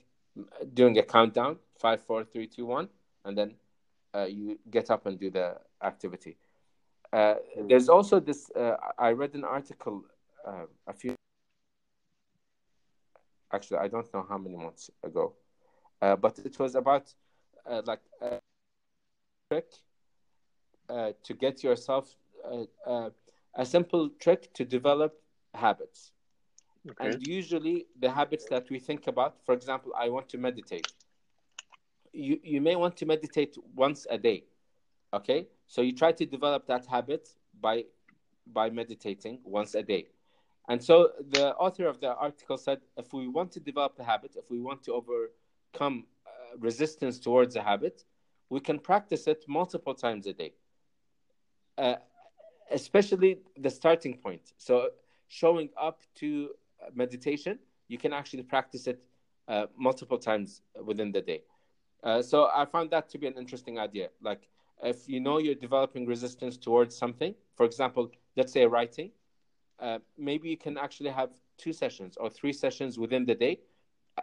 doing 0.74 0.98
a 0.98 1.02
countdown 1.02 1.58
five, 1.78 2.02
four, 2.02 2.24
three, 2.24 2.46
two, 2.46 2.66
one, 2.66 2.88
and 3.24 3.36
then 3.36 3.54
uh, 4.14 4.24
you 4.24 4.58
get 4.70 4.90
up 4.90 5.06
and 5.06 5.18
do 5.18 5.30
the 5.30 5.56
activity. 5.82 6.36
Uh, 7.12 7.36
mm. 7.58 7.68
there's 7.68 7.88
also 7.88 8.20
this. 8.20 8.50
Uh, 8.50 8.76
I 8.98 9.10
read 9.10 9.34
an 9.34 9.44
article 9.44 10.04
uh, 10.46 10.66
a 10.86 10.92
few. 10.92 11.14
Actually, 13.52 13.78
I 13.78 13.88
don't 13.88 14.12
know 14.12 14.26
how 14.28 14.38
many 14.38 14.56
months 14.56 14.90
ago, 15.02 15.34
uh, 16.02 16.16
but 16.16 16.38
it 16.40 16.58
was 16.58 16.74
about 16.74 17.14
uh, 17.66 17.82
like 17.86 18.00
a 18.20 18.40
trick 19.50 19.70
uh, 20.88 21.12
to 21.22 21.34
get 21.34 21.62
yourself 21.62 22.14
uh, 22.44 22.64
uh, 22.86 23.10
a 23.54 23.64
simple 23.64 24.10
trick 24.18 24.52
to 24.54 24.64
develop 24.64 25.14
habits. 25.56 26.12
Okay. 26.90 27.12
And 27.12 27.22
usually, 27.26 27.86
the 27.98 28.10
habits 28.10 28.46
that 28.46 28.68
we 28.70 28.78
think 28.78 29.06
about, 29.06 29.36
for 29.44 29.54
example, 29.54 29.92
I 29.98 30.08
want 30.10 30.28
to 30.30 30.38
meditate. 30.38 30.92
You 32.12 32.38
you 32.42 32.60
may 32.60 32.76
want 32.76 32.96
to 32.98 33.06
meditate 33.06 33.56
once 33.74 34.06
a 34.10 34.18
day, 34.18 34.44
okay? 35.12 35.48
So 35.66 35.80
you 35.82 35.94
try 35.94 36.12
to 36.12 36.26
develop 36.26 36.66
that 36.66 36.86
habit 36.86 37.28
by 37.60 37.84
by 38.46 38.70
meditating 38.70 39.40
once 39.44 39.74
a 39.74 39.82
day. 39.82 40.08
And 40.68 40.82
so 40.82 41.12
the 41.30 41.54
author 41.56 41.86
of 41.86 42.00
the 42.00 42.14
article 42.14 42.56
said, 42.56 42.80
if 42.96 43.12
we 43.12 43.28
want 43.28 43.52
to 43.52 43.60
develop 43.60 43.98
a 43.98 44.04
habit, 44.04 44.36
if 44.36 44.50
we 44.50 44.60
want 44.60 44.82
to 44.84 44.92
overcome 44.94 46.06
uh, 46.26 46.56
resistance 46.58 47.18
towards 47.18 47.56
a 47.56 47.62
habit, 47.62 48.04
we 48.48 48.60
can 48.60 48.78
practice 48.78 49.26
it 49.26 49.44
multiple 49.46 49.94
times 49.94 50.26
a 50.26 50.32
day. 50.32 50.54
Uh, 51.76 51.96
especially 52.70 53.40
the 53.58 53.70
starting 53.70 54.16
point. 54.16 54.52
So 54.56 54.90
showing 55.28 55.70
up 55.80 56.00
to 56.16 56.50
meditation, 56.94 57.58
you 57.88 57.98
can 57.98 58.12
actually 58.12 58.42
practice 58.42 58.86
it 58.86 59.02
uh, 59.48 59.66
multiple 59.76 60.18
times 60.18 60.62
within 60.82 61.12
the 61.12 61.20
day. 61.20 61.42
Uh, 62.02 62.22
so 62.22 62.48
I 62.54 62.64
found 62.64 62.90
that 62.90 63.08
to 63.10 63.18
be 63.18 63.26
an 63.26 63.34
interesting 63.38 63.78
idea. 63.78 64.08
Like 64.20 64.48
if 64.82 65.08
you 65.08 65.20
know 65.20 65.38
you're 65.38 65.54
developing 65.54 66.06
resistance 66.06 66.56
towards 66.56 66.96
something, 66.96 67.34
for 67.56 67.64
example, 67.64 68.10
let's 68.36 68.52
say 68.52 68.66
writing, 68.66 69.10
uh, 69.80 69.98
maybe 70.16 70.48
you 70.48 70.56
can 70.56 70.76
actually 70.78 71.10
have 71.10 71.30
two 71.56 71.72
sessions 71.72 72.16
or 72.18 72.30
three 72.30 72.52
sessions 72.52 72.98
within 72.98 73.24
the 73.24 73.34
day 73.34 73.60
uh, 74.18 74.22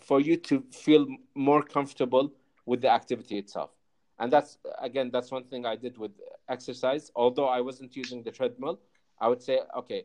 for 0.00 0.20
you 0.20 0.36
to 0.36 0.64
feel 0.70 1.06
more 1.34 1.62
comfortable 1.62 2.32
with 2.66 2.80
the 2.80 2.88
activity 2.88 3.38
itself. 3.38 3.70
And 4.18 4.32
that's 4.32 4.58
again, 4.80 5.10
that's 5.12 5.30
one 5.30 5.44
thing 5.44 5.66
I 5.66 5.76
did 5.76 5.98
with 5.98 6.12
exercise. 6.48 7.10
Although 7.14 7.48
I 7.48 7.60
wasn't 7.60 7.96
using 7.96 8.22
the 8.22 8.32
treadmill, 8.32 8.80
I 9.20 9.28
would 9.28 9.42
say, 9.42 9.60
okay, 9.76 10.04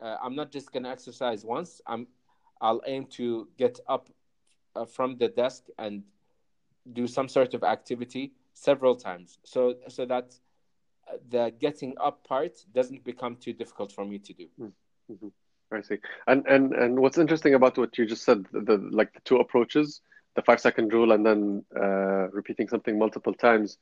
uh, 0.00 0.16
I'm 0.22 0.34
not 0.34 0.50
just 0.50 0.72
to 0.72 0.86
exercise 0.86 1.44
once. 1.44 1.80
I'm, 1.86 2.06
I'll 2.60 2.82
aim 2.86 3.06
to 3.12 3.48
get 3.58 3.80
up 3.88 4.08
uh, 4.74 4.84
from 4.84 5.16
the 5.18 5.28
desk 5.28 5.66
and 5.78 6.02
do 6.92 7.06
some 7.06 7.28
sort 7.28 7.54
of 7.54 7.62
activity 7.62 8.32
several 8.54 8.96
times, 8.96 9.38
so 9.44 9.74
so 9.88 10.04
that 10.06 10.34
uh, 11.08 11.16
the 11.30 11.52
getting 11.60 11.94
up 12.00 12.26
part 12.26 12.64
doesn't 12.74 13.04
become 13.04 13.36
too 13.36 13.52
difficult 13.52 13.92
for 13.92 14.04
me 14.04 14.18
to 14.18 14.32
do. 14.32 14.46
Mm-hmm. 14.60 15.28
I 15.72 15.80
see. 15.80 15.98
And 16.26 16.46
and 16.46 16.72
and 16.74 16.98
what's 16.98 17.18
interesting 17.18 17.54
about 17.54 17.78
what 17.78 17.96
you 17.96 18.06
just 18.06 18.24
said, 18.24 18.44
the, 18.52 18.60
the 18.60 18.76
like 18.90 19.12
the 19.14 19.20
two 19.20 19.36
approaches, 19.36 20.00
the 20.34 20.42
five 20.42 20.60
second 20.60 20.92
rule, 20.92 21.12
and 21.12 21.24
then 21.24 21.64
uh, 21.76 22.28
repeating 22.30 22.68
something 22.68 22.98
multiple 22.98 23.34
times 23.34 23.78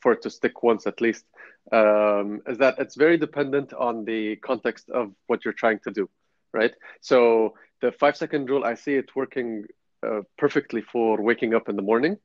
for 0.00 0.12
it 0.12 0.22
to 0.22 0.30
stick 0.30 0.62
once 0.62 0.86
at 0.86 1.00
least, 1.00 1.24
um, 1.72 2.40
is 2.46 2.58
that 2.58 2.74
it's 2.78 2.96
very 2.96 3.16
dependent 3.16 3.72
on 3.72 4.04
the 4.04 4.36
context 4.36 4.90
of 4.90 5.12
what 5.26 5.44
you're 5.44 5.54
trying 5.54 5.78
to 5.80 5.90
do, 5.90 6.08
right? 6.52 6.74
So 7.00 7.54
the 7.80 7.92
five 7.92 8.16
second 8.16 8.50
rule, 8.50 8.64
I 8.64 8.74
see 8.74 8.94
it 8.94 9.14
working 9.14 9.64
uh, 10.06 10.20
perfectly 10.36 10.82
for 10.82 11.22
waking 11.22 11.54
up 11.54 11.68
in 11.68 11.76
the 11.76 11.82
morning. 11.82 12.18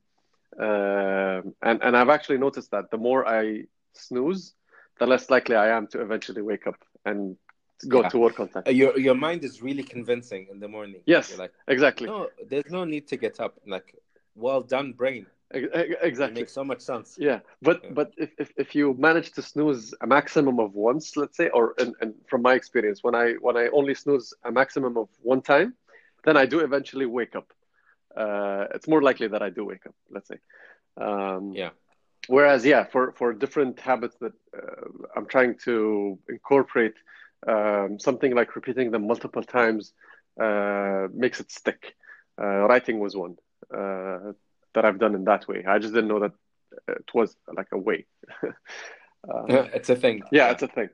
Um, 0.58 1.54
and 1.62 1.80
and 1.82 1.96
I've 1.96 2.08
actually 2.08 2.38
noticed 2.38 2.70
that 2.72 2.90
the 2.90 2.98
more 2.98 3.26
I 3.26 3.64
snooze, 3.94 4.54
the 4.98 5.06
less 5.06 5.30
likely 5.30 5.56
I 5.56 5.68
am 5.76 5.86
to 5.88 6.00
eventually 6.02 6.42
wake 6.42 6.66
up 6.66 6.76
and 7.04 7.36
go 7.84 8.00
Yeah. 8.02 8.08
to 8.10 8.18
work 8.18 8.38
on 8.40 8.48
time. 8.48 8.64
Uh, 8.66 8.70
Your 8.70 8.92
your 8.98 9.14
mind 9.14 9.44
is 9.44 9.62
really 9.62 9.82
convincing 9.82 10.42
in 10.52 10.58
the 10.60 10.68
morning. 10.68 11.00
Yes, 11.06 11.30
You're 11.30 11.38
like, 11.44 11.52
exactly, 11.68 12.06
no, 12.06 12.28
there's 12.50 12.70
no 12.70 12.84
need 12.84 13.06
to 13.08 13.16
get 13.16 13.40
up. 13.40 13.54
Like, 13.66 13.88
well 14.34 14.62
done, 14.62 14.92
brain. 14.92 15.26
Ex- 15.52 15.66
ex- 15.72 15.90
It 15.90 15.98
exactly. 16.02 16.40
makes 16.42 16.52
so 16.52 16.64
much 16.64 16.80
sense. 16.80 17.08
Yeah, 17.28 17.40
but 17.62 17.76
Yeah. 17.82 17.90
but 17.98 18.08
if, 18.24 18.30
if, 18.38 18.48
if 18.56 18.68
you 18.78 18.94
manage 19.08 19.28
to 19.36 19.42
snooze 19.42 19.94
a 20.00 20.06
maximum 20.06 20.56
of 20.60 20.74
once, 20.74 21.16
let's 21.16 21.36
say, 21.36 21.48
or 21.50 21.74
and, 21.80 21.94
and 22.00 22.14
from 22.30 22.40
my 22.42 22.54
experience, 22.60 22.98
when 23.06 23.14
I 23.24 23.26
when 23.46 23.56
I 23.56 23.68
only 23.78 23.94
snooze 23.94 24.32
a 24.44 24.50
maximum 24.60 24.96
of 24.96 25.08
one 25.22 25.42
time, 25.42 25.74
then 26.24 26.36
I 26.36 26.46
do 26.46 26.58
eventually 26.60 27.06
wake 27.06 27.34
up. 27.40 27.48
Uh, 28.22 28.66
it's 28.74 28.88
more 28.88 29.02
likely 29.02 29.28
that 29.28 29.42
I 29.42 29.50
do 29.50 29.64
wake 29.64 29.86
up. 29.86 29.94
Let's 30.14 30.28
say. 30.28 30.38
Um, 30.96 31.52
Yeah. 31.52 31.70
Whereas, 32.28 32.64
yeah, 32.64 32.84
for 32.84 33.12
for 33.18 33.32
different 33.32 33.80
habits 33.80 34.16
that 34.20 34.34
uh, 34.56 34.86
I'm 35.16 35.26
trying 35.26 35.54
to 35.66 36.18
incorporate, 36.28 36.94
um, 37.46 37.98
something 37.98 38.34
like 38.34 38.54
repeating 38.56 38.90
them 38.90 39.06
multiple 39.06 39.42
times 39.42 39.92
uh, 40.40 41.08
makes 41.12 41.40
it 41.40 41.50
stick. 41.50 41.94
Uh, 42.40 42.66
writing 42.68 42.98
was 42.98 43.16
one 43.16 43.36
uh, 43.72 44.32
that 44.74 44.84
I've 44.84 44.98
done 44.98 45.14
in 45.14 45.24
that 45.24 45.46
way. 45.48 45.64
I 45.66 45.78
just 45.78 45.94
didn't 45.94 46.08
know 46.08 46.20
that 46.20 46.32
it 46.88 47.10
was 47.14 47.36
like 47.52 47.68
a 47.72 47.78
way. 47.78 48.06
Um, 49.28 49.68
it's 49.74 49.90
a 49.90 49.96
thing. 49.96 50.22
yeah, 50.32 50.50
it's 50.50 50.62
a 50.62 50.68
thing. 50.68 50.88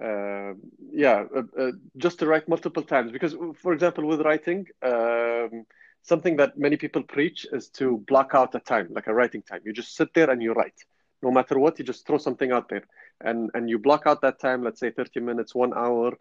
Um 0.00 0.60
yeah, 0.92 1.24
uh, 1.34 1.42
uh, 1.58 1.72
just 1.96 2.20
to 2.20 2.26
write 2.26 2.48
multiple 2.48 2.82
times 2.82 3.10
because, 3.10 3.34
for 3.56 3.72
example, 3.72 4.06
with 4.06 4.20
writing, 4.20 4.66
um, 4.82 5.66
something 6.02 6.36
that 6.36 6.56
many 6.56 6.76
people 6.76 7.02
preach 7.02 7.46
is 7.52 7.68
to 7.70 7.98
block 8.06 8.30
out 8.34 8.54
a 8.54 8.60
time, 8.60 8.88
like 8.90 9.08
a 9.08 9.14
writing 9.14 9.42
time. 9.42 9.62
You 9.64 9.72
just 9.72 9.96
sit 9.96 10.14
there 10.14 10.30
and 10.30 10.40
you 10.40 10.52
write. 10.52 10.84
No 11.22 11.30
matter 11.30 11.58
what, 11.58 11.78
you 11.78 11.84
just 11.84 12.06
throw 12.06 12.18
something 12.18 12.50
out 12.52 12.68
there, 12.68 12.84
and 13.20 13.50
and 13.54 13.68
you 13.70 13.78
block 13.78 14.02
out 14.06 14.20
that 14.22 14.38
time. 14.40 14.62
Let's 14.62 14.80
say 14.80 14.90
thirty 14.90 15.20
minutes, 15.20 15.54
one 15.54 15.72
hour, 15.74 16.12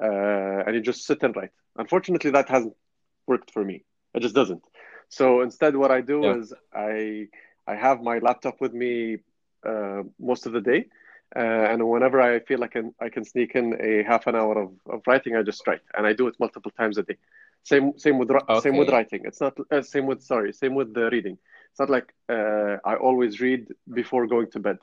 uh, 0.00 0.64
and 0.66 0.74
you 0.74 0.80
just 0.80 1.04
sit 1.06 1.22
and 1.22 1.34
write. 1.36 1.50
Unfortunately, 1.76 2.30
that 2.32 2.48
hasn't 2.48 2.74
worked 3.26 3.50
for 3.52 3.64
me. 3.64 3.84
It 4.14 4.20
just 4.20 4.34
doesn't. 4.34 4.62
So 5.08 5.40
instead, 5.42 5.76
what 5.76 5.90
I 5.90 6.00
do 6.00 6.18
Yeah. 6.24 6.36
is 6.38 6.52
I 6.74 7.28
I 7.66 7.74
have 7.76 8.02
my 8.02 8.18
laptop 8.18 8.60
with 8.60 8.72
me 8.74 9.18
uh, 9.66 10.02
most 10.18 10.46
of 10.46 10.52
the 10.52 10.60
day. 10.60 10.86
Uh, 11.34 11.38
and 11.70 11.88
whenever 11.88 12.20
I 12.20 12.40
feel 12.40 12.58
like 12.58 12.76
I 12.76 12.80
can, 12.80 12.94
I 13.00 13.08
can 13.08 13.24
sneak 13.24 13.54
in 13.54 13.74
a 13.80 14.02
half 14.02 14.26
an 14.26 14.34
hour 14.34 14.58
of, 14.60 14.70
of 14.88 15.02
writing, 15.06 15.36
I 15.36 15.42
just 15.42 15.66
write, 15.66 15.80
and 15.94 16.06
I 16.06 16.12
do 16.12 16.26
it 16.26 16.34
multiple 16.40 16.72
times 16.72 16.98
a 16.98 17.02
day. 17.02 17.16
Same 17.62 17.98
same 17.98 18.18
with 18.18 18.30
ri- 18.30 18.48
same 18.54 18.76
with 18.76 18.88
writing. 18.90 19.22
It's 19.24 19.40
not 19.40 19.56
uh, 19.70 19.82
same 19.82 20.06
with 20.06 20.22
sorry 20.22 20.52
same 20.52 20.74
with 20.74 20.92
the 20.94 21.08
reading. 21.10 21.38
Not 21.80 21.90
like 21.90 22.12
uh, 22.28 22.76
I 22.84 22.94
always 22.96 23.40
read 23.40 23.68
before 23.94 24.26
going 24.26 24.50
to 24.52 24.60
bed. 24.60 24.78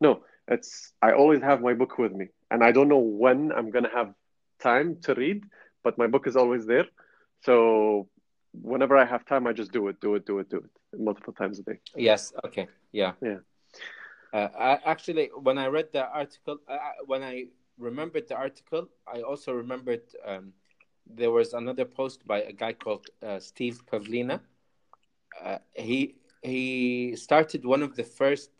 No, 0.00 0.24
it's 0.48 0.92
I 1.00 1.12
always 1.12 1.40
have 1.42 1.60
my 1.62 1.74
book 1.74 1.96
with 1.98 2.12
me, 2.12 2.26
and 2.50 2.64
I 2.64 2.72
don't 2.72 2.88
know 2.88 3.04
when 3.24 3.52
I'm 3.52 3.70
gonna 3.70 3.94
have 3.94 4.12
time 4.60 4.96
to 5.04 5.14
read, 5.14 5.44
but 5.84 5.96
my 5.96 6.08
book 6.08 6.26
is 6.26 6.36
always 6.36 6.66
there. 6.66 6.86
So 7.42 8.08
whenever 8.52 8.96
I 8.96 9.04
have 9.04 9.24
time, 9.24 9.46
I 9.46 9.52
just 9.52 9.72
do 9.72 9.88
it, 9.88 10.00
do 10.00 10.16
it, 10.16 10.26
do 10.26 10.40
it, 10.40 10.50
do 10.50 10.58
it 10.58 11.00
multiple 11.00 11.32
times 11.32 11.60
a 11.60 11.62
day. 11.62 11.78
Yes. 11.96 12.32
Okay. 12.44 12.66
Yeah. 12.92 13.12
Yeah. 13.22 13.40
Uh, 14.32 14.48
I, 14.58 14.78
actually, 14.84 15.30
when 15.42 15.58
I 15.58 15.66
read 15.68 15.92
the 15.92 16.06
article, 16.06 16.58
uh, 16.68 16.78
when 17.06 17.22
I 17.22 17.46
remembered 17.78 18.28
the 18.28 18.36
article, 18.36 18.88
I 19.06 19.22
also 19.22 19.52
remembered 19.52 20.02
um, 20.26 20.52
there 21.06 21.30
was 21.30 21.52
another 21.52 21.84
post 21.84 22.26
by 22.26 22.42
a 22.42 22.52
guy 22.52 22.72
called 22.72 23.06
uh, 23.22 23.38
Steve 23.38 23.80
Pavlina. 23.86 24.40
Uh, 25.42 25.58
he 25.74 26.16
he 26.42 27.14
started 27.16 27.64
one 27.64 27.82
of 27.82 27.96
the 27.96 28.04
first 28.04 28.50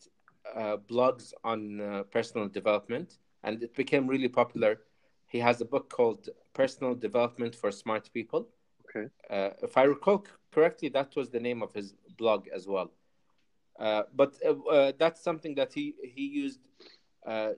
uh, 0.55 0.77
blogs 0.77 1.33
on 1.45 1.81
uh, 1.81 2.03
personal 2.05 2.49
development, 2.49 3.19
and 3.43 3.63
it 3.63 3.75
became 3.75 4.07
really 4.07 4.29
popular. 4.29 4.81
He 5.27 5.39
has 5.39 5.61
a 5.61 5.65
book 5.65 5.91
called 5.91 6.29
Personal 6.53 6.95
Development 6.95 7.55
for 7.55 7.71
Smart 7.71 8.11
People. 8.13 8.49
Okay. 8.89 9.09
Uh, 9.31 9.51
if 9.63 9.77
I 9.77 9.85
recall 9.85 10.25
correctly, 10.53 10.89
that 10.91 11.15
was 11.17 11.31
the 11.31 11.41
name 11.41 11.63
of 11.63 11.73
his 11.73 11.95
blog 12.19 12.49
as 12.55 12.67
well. 12.67 12.91
Uh, 13.79 14.03
but 14.15 14.35
uh, 14.47 14.55
uh, 14.69 14.93
that's 14.99 15.23
something 15.23 15.55
that 15.55 15.73
he 15.73 15.95
he 16.03 16.27
used 16.27 16.61
uh, 17.27 17.53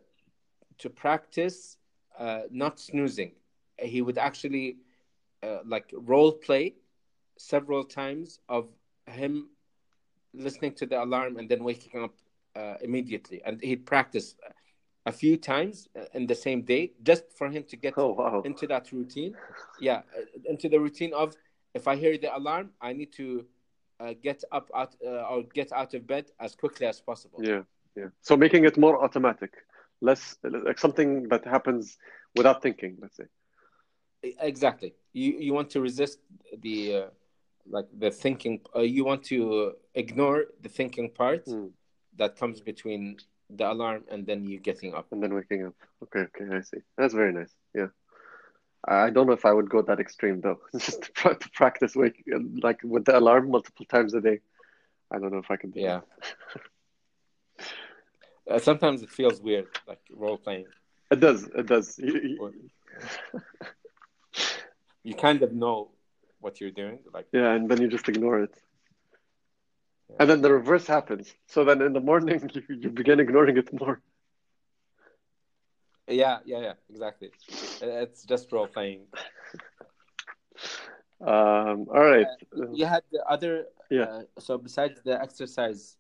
to 0.78 0.90
practice 0.90 1.78
uh, 2.18 2.42
not 2.50 2.78
snoozing. 2.78 3.32
He 3.78 4.02
would 4.02 4.18
actually 4.18 4.76
uh, 5.42 5.58
like 5.64 5.92
role 5.92 6.32
play 6.32 6.74
several 7.38 7.84
times 7.84 8.38
of 8.48 8.68
him 9.06 9.48
listening 10.34 10.72
to 10.74 10.86
the 10.86 11.02
alarm 11.02 11.36
and 11.36 11.48
then 11.48 11.62
waking 11.64 12.02
up 12.02 12.14
uh, 12.56 12.74
immediately, 12.82 13.42
and 13.44 13.60
he'd 13.62 13.86
practice 13.86 14.34
a 15.06 15.12
few 15.12 15.36
times 15.36 15.88
uh, 15.96 16.04
in 16.14 16.26
the 16.26 16.34
same 16.34 16.62
day 16.62 16.92
just 17.02 17.24
for 17.36 17.48
him 17.48 17.64
to 17.64 17.76
get 17.76 17.94
Oh 17.96 18.12
wow. 18.12 18.42
into 18.44 18.66
that 18.68 18.92
routine. 18.92 19.34
Yeah, 19.80 20.02
uh, 20.16 20.22
into 20.48 20.68
the 20.68 20.78
routine 20.78 21.12
of 21.14 21.34
if 21.74 21.88
I 21.88 21.96
hear 21.96 22.16
the 22.18 22.36
alarm, 22.36 22.70
I 22.80 22.92
need 22.92 23.12
to 23.14 23.44
uh, 24.00 24.14
get 24.22 24.44
up 24.52 24.70
out 24.74 24.94
uh, 25.04 25.22
or 25.30 25.42
get 25.42 25.72
out 25.72 25.94
of 25.94 26.06
bed 26.06 26.26
as 26.38 26.54
quickly 26.54 26.86
as 26.86 27.00
possible. 27.00 27.40
Yeah, 27.42 27.62
yeah. 27.96 28.08
So 28.20 28.36
making 28.36 28.64
it 28.64 28.76
more 28.78 29.02
automatic, 29.02 29.52
less 30.00 30.36
like 30.42 30.78
something 30.78 31.28
that 31.28 31.44
happens 31.44 31.98
without 32.36 32.62
thinking. 32.62 32.96
Let's 33.00 33.16
say. 33.16 33.24
Exactly. 34.40 34.94
You 35.12 35.32
you 35.38 35.52
want 35.52 35.70
to 35.70 35.80
resist 35.80 36.20
the 36.60 36.94
uh, 36.96 37.06
like 37.68 37.86
the 37.98 38.10
thinking. 38.10 38.60
Uh, 38.74 38.80
you 38.80 39.04
want 39.04 39.22
to 39.24 39.72
ignore 39.94 40.44
the 40.60 40.68
thinking 40.68 41.10
part 41.10 41.44
Mm. 41.46 41.70
that 42.18 42.36
comes 42.36 42.60
between 42.60 43.16
the 43.50 43.70
alarm 43.70 44.04
and 44.10 44.26
then 44.26 44.44
you 44.44 44.58
getting 44.58 44.94
up. 44.94 45.06
And 45.12 45.22
then 45.22 45.34
waking 45.34 45.66
up. 45.66 45.74
Okay, 46.02 46.20
okay, 46.20 46.56
I 46.56 46.60
see. 46.62 46.78
That's 46.98 47.14
very 47.14 47.32
nice. 47.32 47.54
Yeah. 47.74 47.88
I 48.88 49.10
don't 49.10 49.26
know 49.28 49.32
if 49.34 49.44
I 49.44 49.52
would 49.52 49.70
go 49.70 49.80
that 49.82 50.00
extreme 50.00 50.40
though. 50.40 50.60
Just 50.72 51.02
to, 51.04 51.12
pra- 51.12 51.36
to 51.36 51.48
practice 51.50 51.94
wake 51.94 52.24
like 52.62 52.80
with 52.82 53.04
the 53.04 53.16
alarm 53.18 53.50
multiple 53.50 53.86
times 53.86 54.12
a 54.14 54.20
day. 54.20 54.40
I 55.10 55.18
don't 55.18 55.30
know 55.32 55.38
if 55.38 55.50
I 55.50 55.56
can 55.56 55.70
do 55.70 55.80
Yeah. 55.80 56.00
Uh, 58.50 58.58
sometimes 58.58 59.02
it 59.04 59.08
feels 59.10 59.40
weird, 59.40 59.68
like 59.86 60.00
role 60.10 60.36
playing. 60.36 60.66
It 61.12 61.20
does. 61.20 61.44
It 61.44 61.66
does. 61.66 61.96
You- 62.02 62.20
you- 62.22 63.40
You 65.04 65.14
kind 65.14 65.42
of 65.42 65.52
know 65.52 65.90
what 66.42 66.60
you're 66.60 66.72
doing, 66.82 67.00
like 67.14 67.28
yeah, 67.32 67.52
and 67.52 67.70
then 67.70 67.80
you 67.80 67.88
just 67.88 68.08
ignore 68.08 68.40
it. 68.42 68.54
Yeah. 70.10 70.16
And 70.20 70.30
then 70.30 70.42
the 70.42 70.52
reverse 70.52 70.86
happens. 70.86 71.34
So 71.46 71.64
then 71.64 71.82
in 71.82 71.92
the 71.92 72.00
morning 72.00 72.50
you, 72.54 72.62
you 72.76 72.90
begin 72.90 73.20
ignoring 73.20 73.56
it 73.58 73.72
more. 73.80 74.02
yeah, 76.08 76.38
yeah, 76.44 76.60
yeah, 76.60 76.74
exactly. 76.90 77.30
Uh, 77.82 77.86
It's 78.04 78.24
just 78.24 78.52
role 78.52 78.68
playing. 78.68 79.06
Um, 81.20 81.86
all 81.92 82.04
right. 82.04 82.26
You 82.72 82.86
had 82.86 83.02
the 83.12 83.24
other, 83.26 83.66
Yeah. 83.90 84.06
uh, 84.06 84.22
so 84.38 84.58
besides 84.58 85.00
the 85.02 85.20
exercise, 85.20 85.96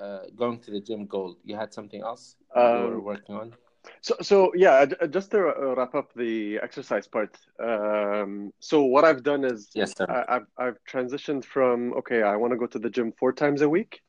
uh, 0.00 0.26
going 0.36 0.58
to 0.60 0.70
the 0.70 0.80
gym 0.80 1.06
goal, 1.06 1.36
you 1.44 1.56
had 1.56 1.72
something 1.72 2.02
else 2.02 2.36
you 2.54 2.60
Um, 2.60 2.82
were 2.82 3.00
working 3.00 3.36
on. 3.36 3.54
So, 4.00 4.16
so 4.20 4.52
yeah, 4.54 4.84
just 5.10 5.30
to 5.32 5.48
uh, 5.48 5.74
wrap 5.76 5.94
up 5.94 6.12
the 6.14 6.58
exercise 6.62 7.06
part. 7.06 7.36
Um, 7.58 8.52
so 8.60 8.82
what 8.84 9.04
I've 9.04 9.22
done 9.22 9.44
is 9.44 9.70
Yes, 9.74 9.96
sir. 9.96 10.06
I, 10.08 10.36
I've 10.36 10.46
I've 10.56 10.78
transitioned 10.90 11.44
from 11.44 11.92
okay, 11.94 12.22
I 12.22 12.36
want 12.36 12.52
to 12.52 12.56
go 12.58 12.66
to 12.66 12.78
the 12.78 12.90
gym 12.90 13.12
four 13.18 13.32
times 13.32 13.62
a 13.62 13.68
week, 13.68 14.00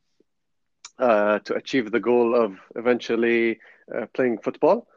uh, 1.00 1.40
to 1.40 1.56
achieve 1.56 1.92
the 1.92 2.00
goal 2.00 2.36
of 2.36 2.60
eventually 2.76 3.60
uh, 3.96 4.06
playing 4.14 4.40
football, 4.40 4.88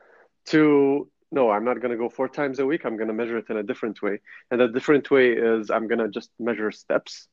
to 0.46 1.08
no, 1.32 1.50
I'm 1.50 1.64
not 1.64 1.80
going 1.80 1.90
to 1.90 1.96
go 1.96 2.08
four 2.08 2.28
times 2.28 2.58
a 2.58 2.66
week. 2.66 2.84
I'm 2.84 2.96
going 2.96 3.08
to 3.08 3.14
measure 3.14 3.38
it 3.38 3.46
in 3.50 3.56
a 3.56 3.62
different 3.62 4.00
way, 4.02 4.20
and 4.50 4.60
the 4.60 4.68
different 4.68 5.10
way 5.10 5.32
is 5.32 5.70
I'm 5.70 5.88
going 5.88 5.98
to 5.98 6.08
just 6.08 6.30
measure 6.38 6.70
steps. 6.70 7.28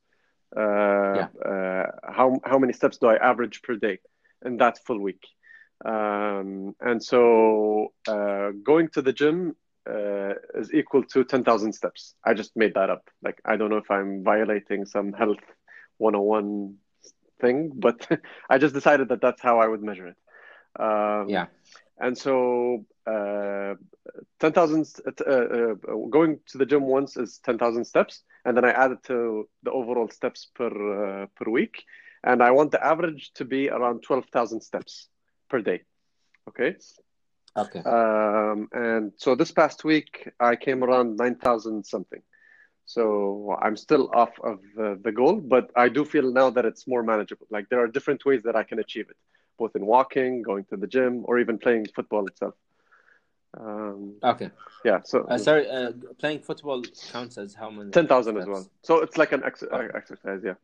Uh, 0.56 1.14
Yeah. 1.14 1.28
uh, 1.44 1.86
how 2.12 2.40
how 2.44 2.58
many 2.58 2.72
steps 2.72 2.98
do 2.98 3.06
I 3.08 3.16
average 3.16 3.62
per 3.62 3.76
day 3.76 3.98
in 4.44 4.56
that 4.58 4.78
full 4.86 4.98
week? 5.00 5.22
Um, 5.84 6.74
and 6.80 7.02
so 7.02 7.92
uh, 8.08 8.50
going 8.62 8.88
to 8.90 9.02
the 9.02 9.12
gym 9.12 9.56
uh, 9.88 10.34
is 10.54 10.72
equal 10.72 11.04
to 11.04 11.24
10,000 11.24 11.72
steps. 11.72 12.14
I 12.24 12.34
just 12.34 12.56
made 12.56 12.74
that 12.74 12.90
up. 12.90 13.08
Like, 13.22 13.40
I 13.44 13.56
don't 13.56 13.70
know 13.70 13.76
if 13.78 13.90
I'm 13.90 14.22
violating 14.22 14.84
some 14.86 15.12
health 15.12 15.42
101 15.98 16.74
thing, 17.40 17.72
but 17.74 18.06
I 18.50 18.58
just 18.58 18.74
decided 18.74 19.08
that 19.08 19.20
that's 19.20 19.42
how 19.42 19.58
I 19.60 19.66
would 19.68 19.82
measure 19.82 20.08
it. 20.08 20.16
Um, 20.78 21.28
Yeah. 21.28 21.46
And 21.98 22.16
so 22.16 22.84
uh, 23.06 23.74
10,000, 24.40 24.86
uh, 25.06 25.30
uh, 25.30 25.74
going 26.10 26.40
to 26.48 26.58
the 26.58 26.66
gym 26.66 26.82
once 26.84 27.16
is 27.16 27.38
10,000 27.38 27.84
steps. 27.84 28.22
And 28.44 28.56
then 28.56 28.64
I 28.64 28.70
add 28.70 28.92
it 28.92 29.02
to 29.04 29.48
the 29.62 29.70
overall 29.70 30.08
steps 30.08 30.48
per, 30.54 30.70
uh, 31.22 31.26
per 31.36 31.50
week. 31.50 31.84
And 32.24 32.42
I 32.42 32.50
want 32.50 32.72
the 32.72 32.84
average 32.84 33.32
to 33.34 33.44
be 33.44 33.68
around 33.68 34.02
12,000 34.02 34.60
steps 34.60 35.08
per 35.54 35.62
day. 35.62 35.80
Okay. 36.50 36.70
Okay. 37.64 37.82
Um, 37.96 38.68
and 38.72 39.12
so 39.22 39.28
this 39.40 39.52
past 39.52 39.84
week, 39.84 40.10
I 40.50 40.56
came 40.56 40.82
around 40.82 41.16
9,000 41.16 41.86
something. 41.94 42.22
So 42.86 43.56
I'm 43.64 43.76
still 43.76 44.04
off 44.22 44.34
of 44.50 44.58
uh, 44.78 44.96
the 45.06 45.12
goal, 45.20 45.36
but 45.54 45.70
I 45.84 45.86
do 45.88 46.04
feel 46.04 46.28
now 46.40 46.48
that 46.56 46.64
it's 46.70 46.84
more 46.92 47.02
manageable. 47.12 47.46
Like 47.56 47.66
there 47.70 47.80
are 47.84 47.86
different 47.96 48.20
ways 48.28 48.42
that 48.46 48.56
I 48.56 48.64
can 48.70 48.78
achieve 48.80 49.06
it, 49.12 49.16
both 49.60 49.72
in 49.78 49.86
walking, 49.86 50.42
going 50.42 50.64
to 50.70 50.76
the 50.82 50.88
gym, 50.94 51.12
or 51.28 51.38
even 51.38 51.56
playing 51.64 51.86
football 51.96 52.24
itself. 52.26 52.54
Um, 53.56 54.00
Okay. 54.34 54.50
yeah, 54.84 54.98
so 55.10 55.16
Uh, 55.30 55.38
sorry, 55.38 55.64
uh, 55.76 55.92
playing 56.22 56.40
football 56.48 56.82
counts 57.12 57.38
as 57.38 57.54
how 57.54 57.70
many? 57.70 57.90
10,000 57.92 58.36
as 58.40 58.46
well. 58.52 58.64
So 58.82 58.92
it's 59.04 59.16
like 59.22 59.32
an 59.36 59.42
ex- 59.48 59.70
Okay. 59.76 59.90
exercise, 60.00 60.42
yeah. 60.50 60.58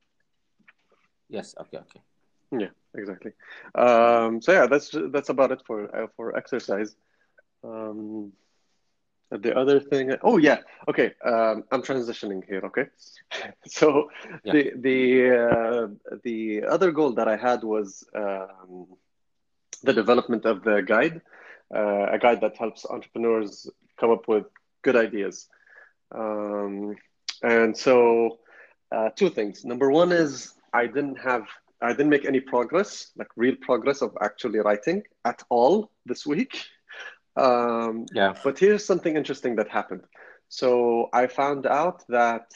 Yes. 1.36 1.54
Okay. 1.62 1.78
Okay. 1.86 2.02
Yeah, 2.52 2.68
exactly. 2.94 3.32
Um, 3.74 4.40
so 4.40 4.52
yeah, 4.52 4.66
that's 4.66 4.90
that's 5.10 5.28
about 5.28 5.52
it 5.52 5.62
for 5.66 5.94
uh, 5.94 6.06
for 6.16 6.36
exercise. 6.36 6.96
Um, 7.62 8.32
the 9.30 9.56
other 9.56 9.78
thing, 9.80 10.12
oh 10.22 10.38
yeah, 10.38 10.58
okay. 10.88 11.14
Um, 11.24 11.64
I'm 11.70 11.82
transitioning 11.82 12.44
here. 12.46 12.60
Okay, 12.66 12.86
so 13.66 14.10
Yeah. 14.44 14.52
the 14.54 14.72
the 14.76 15.00
uh, 15.38 15.88
the 16.24 16.64
other 16.64 16.90
goal 16.90 17.12
that 17.12 17.28
I 17.28 17.36
had 17.36 17.62
was 17.62 18.04
um, 18.14 18.86
the 19.82 19.92
development 19.92 20.44
of 20.46 20.62
the 20.64 20.82
guide, 20.82 21.20
uh, 21.74 22.06
a 22.10 22.18
guide 22.18 22.40
that 22.40 22.56
helps 22.56 22.84
entrepreneurs 22.86 23.68
come 23.98 24.10
up 24.10 24.26
with 24.28 24.44
good 24.82 24.96
ideas. 24.96 25.48
Um, 26.12 26.96
and 27.42 27.76
so, 27.76 28.38
uh, 28.92 29.10
two 29.10 29.30
things. 29.30 29.64
Number 29.64 29.90
one 29.90 30.12
is 30.12 30.54
I 30.72 30.86
didn't 30.86 31.16
have, 31.16 31.46
I 31.82 31.90
didn't 31.92 32.10
make 32.10 32.24
any 32.26 32.40
progress, 32.40 33.10
like 33.16 33.28
real 33.36 33.56
progress 33.60 34.02
of 34.02 34.16
actually 34.20 34.58
writing 34.60 35.02
at 35.24 35.42
all 35.50 35.90
this 36.06 36.26
week. 36.26 36.52
Um, 37.36 38.06
Yeah. 38.12 38.34
but 38.44 38.58
here's 38.58 38.84
something 38.84 39.16
interesting 39.16 39.56
that 39.56 39.68
happened. 39.68 40.04
So 40.48 41.08
I 41.12 41.26
found 41.28 41.64
out 41.66 42.02
that 42.08 42.46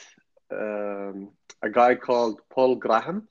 um, 0.51 1.29
a 1.63 1.69
guy 1.69 1.95
called 1.95 2.41
Paul 2.49 2.75
Graham, 2.75 3.27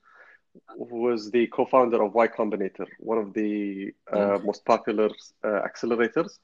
who 0.89 0.97
was 1.01 1.31
the 1.31 1.47
co-founder 1.47 2.01
of 2.03 2.13
Y 2.13 2.27
Combinator, 2.27 2.87
one 2.99 3.17
of 3.19 3.33
the 3.33 3.91
uh, 4.11 4.39
most 4.43 4.65
popular 4.65 5.09
uh, 5.43 5.61
accelerators, 5.67 6.39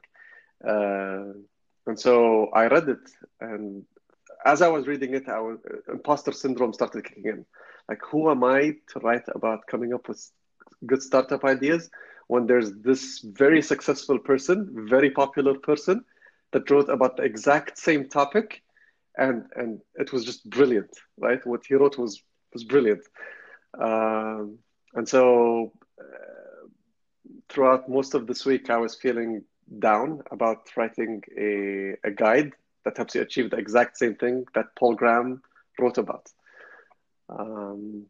Uh, 0.65 1.33
and 1.87 1.99
so 1.99 2.47
I 2.53 2.67
read 2.67 2.89
it, 2.89 3.05
and 3.41 3.85
as 4.45 4.61
I 4.61 4.67
was 4.69 4.87
reading 4.87 5.15
it, 5.15 5.27
I 5.29 5.39
was 5.39 5.59
imposter 5.87 6.31
syndrome 6.33 6.73
started 6.73 7.03
kicking 7.05 7.25
in. 7.25 7.45
Like, 7.87 8.01
who 8.11 8.29
am 8.29 8.43
I 8.43 8.75
to 8.91 8.99
write 9.01 9.27
about 9.35 9.65
coming 9.67 9.93
up 9.93 10.07
with 10.07 10.21
good 10.85 11.01
startup 11.01 11.43
ideas 11.43 11.89
when 12.27 12.45
there's 12.45 12.71
this 12.81 13.19
very 13.19 13.61
successful 13.61 14.19
person, 14.19 14.87
very 14.87 15.09
popular 15.09 15.55
person 15.55 16.05
that 16.51 16.69
wrote 16.69 16.89
about 16.89 17.17
the 17.17 17.23
exact 17.23 17.77
same 17.77 18.07
topic, 18.07 18.61
and 19.17 19.45
and 19.55 19.81
it 19.95 20.13
was 20.13 20.25
just 20.25 20.49
brilliant, 20.49 20.91
right? 21.17 21.45
What 21.45 21.65
he 21.67 21.75
wrote 21.75 21.97
was 21.97 22.21
was 22.53 22.63
brilliant. 22.63 23.01
Um, 23.79 24.59
and 24.93 25.07
so 25.07 25.71
uh, 25.99 26.67
throughout 27.49 27.89
most 27.89 28.13
of 28.13 28.27
this 28.27 28.45
week, 28.45 28.69
I 28.69 28.77
was 28.77 28.95
feeling 28.95 29.43
down 29.79 30.21
about 30.31 30.69
writing 30.75 31.21
a, 31.37 31.95
a 32.07 32.11
guide 32.11 32.53
that 32.85 32.97
helps 32.97 33.15
you 33.15 33.21
achieve 33.21 33.51
the 33.51 33.57
exact 33.57 33.97
same 33.97 34.15
thing 34.15 34.45
that 34.55 34.75
Paul 34.77 34.95
Graham 34.95 35.41
wrote 35.79 35.97
about. 35.97 36.27
Um, 37.29 38.05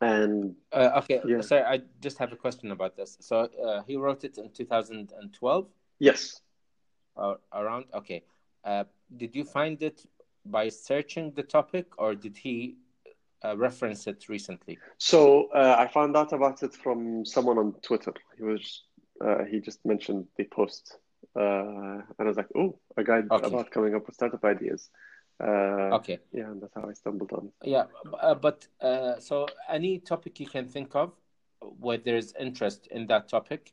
and 0.00 0.54
Uh, 0.72 1.00
okay. 1.02 1.20
Yeah. 1.26 1.40
Sorry, 1.42 1.62
I 1.62 1.80
just 2.00 2.18
have 2.18 2.32
a 2.32 2.36
question 2.36 2.70
about 2.70 2.96
this. 2.96 3.16
So 3.20 3.48
uh, 3.64 3.82
he 3.86 3.96
wrote 3.96 4.24
it 4.24 4.38
in 4.38 4.50
2012 4.50 5.66
yes, 5.98 6.40
or 7.16 7.38
around. 7.52 7.86
Okay. 7.94 8.22
Uh, 8.64 8.84
did 9.16 9.34
you 9.34 9.44
find 9.44 9.82
it 9.82 10.06
by 10.44 10.68
searching 10.68 11.32
the 11.34 11.42
topic, 11.42 11.86
or 11.98 12.14
did 12.14 12.36
he 12.36 12.76
uh, 13.44 13.56
reference 13.56 14.06
it 14.06 14.28
recently? 14.28 14.78
so 14.98 15.48
uh, 15.54 15.76
I 15.78 15.86
found 15.88 16.16
out 16.16 16.32
about 16.32 16.62
it 16.62 16.74
from 16.74 17.24
someone 17.24 17.58
on 17.58 17.72
Twitter. 17.82 18.12
He 18.36 18.42
was 18.42 18.82
uh, 19.24 19.44
he 19.50 19.60
just 19.60 19.84
mentioned 19.84 20.26
the 20.36 20.44
post, 20.44 20.96
uh, 21.36 21.42
and 21.42 22.20
I 22.20 22.24
was 22.24 22.36
like, 22.36 22.48
"Oh, 22.56 22.78
a 22.96 23.04
guy 23.04 23.22
Okay. 23.30 23.46
about 23.46 23.70
coming 23.70 23.94
up 23.94 24.06
with 24.06 24.14
startup 24.14 24.44
ideas." 24.44 24.90
Uh, 25.40 25.94
Okay. 25.96 26.18
Yeah, 26.32 26.50
and 26.50 26.60
that's 26.60 26.74
how 26.74 26.88
I 26.88 26.92
stumbled 26.92 27.32
on. 27.32 27.50
Yeah, 27.64 27.84
uh, 28.20 28.34
but 28.34 28.66
uh, 28.80 29.18
so 29.18 29.46
any 29.68 29.98
topic 29.98 30.38
you 30.40 30.46
can 30.46 30.66
think 30.66 30.94
of 30.94 31.12
where 31.78 31.98
there's 31.98 32.32
interest 32.38 32.86
in 32.90 33.06
that 33.08 33.28
topic, 33.28 33.72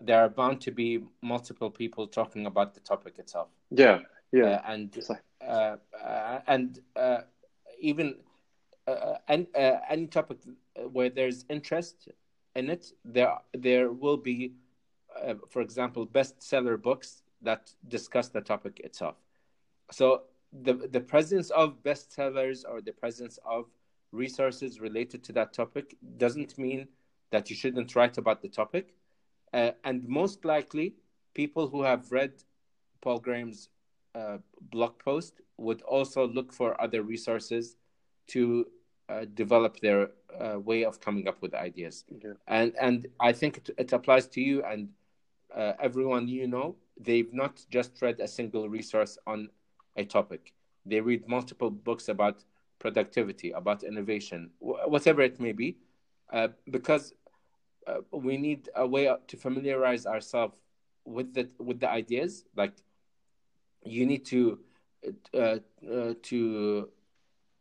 there 0.00 0.20
are 0.20 0.28
bound 0.28 0.60
to 0.62 0.70
be 0.70 1.00
multiple 1.22 1.70
people 1.70 2.06
talking 2.06 2.46
about 2.46 2.74
the 2.74 2.80
topic 2.80 3.18
itself. 3.18 3.48
Yeah, 3.70 4.00
yeah, 4.32 4.60
Uh, 4.60 4.72
and 4.72 4.98
uh, 5.46 5.76
uh, 6.02 6.40
and 6.46 6.78
uh, 6.96 7.20
even 7.80 8.16
uh, 8.86 9.18
any, 9.28 9.46
uh, 9.54 9.78
any 9.88 10.06
topic 10.06 10.38
where 10.92 11.10
there's 11.10 11.44
interest 11.48 12.08
in 12.54 12.70
it, 12.70 12.92
there 13.04 13.38
there 13.52 13.90
will 13.92 14.16
be, 14.16 14.52
uh, 15.22 15.34
for 15.48 15.62
example, 15.62 16.06
bestseller 16.06 16.80
books 16.80 17.22
that 17.42 17.72
discuss 17.88 18.28
the 18.28 18.40
topic 18.40 18.80
itself. 18.80 19.16
So 19.90 20.22
the 20.62 20.74
the 20.74 21.00
presence 21.00 21.50
of 21.50 21.82
bestsellers 21.82 22.64
or 22.68 22.80
the 22.80 22.92
presence 22.92 23.38
of 23.44 23.66
resources 24.12 24.80
related 24.80 25.24
to 25.24 25.32
that 25.32 25.52
topic 25.52 25.96
doesn't 26.16 26.56
mean 26.56 26.86
that 27.30 27.50
you 27.50 27.56
shouldn't 27.56 27.94
write 27.96 28.16
about 28.16 28.40
the 28.42 28.48
topic. 28.48 28.94
Uh, 29.52 29.72
and 29.84 30.08
most 30.08 30.44
likely, 30.44 30.94
people 31.34 31.68
who 31.68 31.82
have 31.82 32.10
read 32.12 32.32
Paul 33.00 33.18
Graham's 33.18 33.68
uh, 34.14 34.38
blog 34.60 34.98
post 34.98 35.40
would 35.58 35.82
also 35.82 36.26
look 36.28 36.52
for 36.52 36.80
other 36.80 37.02
resources 37.02 37.76
to 38.28 38.66
uh, 39.08 39.24
develop 39.34 39.80
their 39.80 40.10
uh, 40.40 40.58
way 40.58 40.84
of 40.84 41.00
coming 41.00 41.28
up 41.28 41.42
with 41.42 41.54
ideas. 41.54 42.04
Yeah. 42.08 42.34
And 42.46 42.72
and 42.80 43.08
I 43.20 43.32
think 43.32 43.58
it, 43.58 43.70
it 43.78 43.92
applies 43.92 44.26
to 44.28 44.40
you 44.40 44.62
and 44.64 44.88
uh, 45.54 45.72
everyone 45.80 46.28
you 46.28 46.46
know. 46.46 46.76
They've 47.00 47.32
not 47.32 47.60
just 47.70 48.00
read 48.00 48.20
a 48.20 48.28
single 48.28 48.68
resource 48.68 49.18
on 49.26 49.48
a 49.96 50.04
topic. 50.04 50.52
They 50.86 51.00
read 51.00 51.28
multiple 51.28 51.70
books 51.70 52.08
about 52.08 52.44
productivity, 52.78 53.50
about 53.52 53.82
innovation, 53.82 54.50
whatever 54.58 55.22
it 55.22 55.40
may 55.40 55.52
be, 55.52 55.78
uh, 56.32 56.48
because 56.70 57.14
uh, 57.86 57.98
we 58.12 58.36
need 58.36 58.68
a 58.74 58.86
way 58.86 59.14
to 59.26 59.36
familiarize 59.36 60.06
ourselves 60.06 60.58
with 61.04 61.34
the 61.34 61.48
with 61.58 61.80
the 61.80 61.90
ideas. 61.90 62.44
Like 62.56 62.72
you 63.84 64.06
need 64.06 64.24
to 64.26 64.58
uh, 65.34 65.58
uh 65.90 66.14
to 66.22 66.88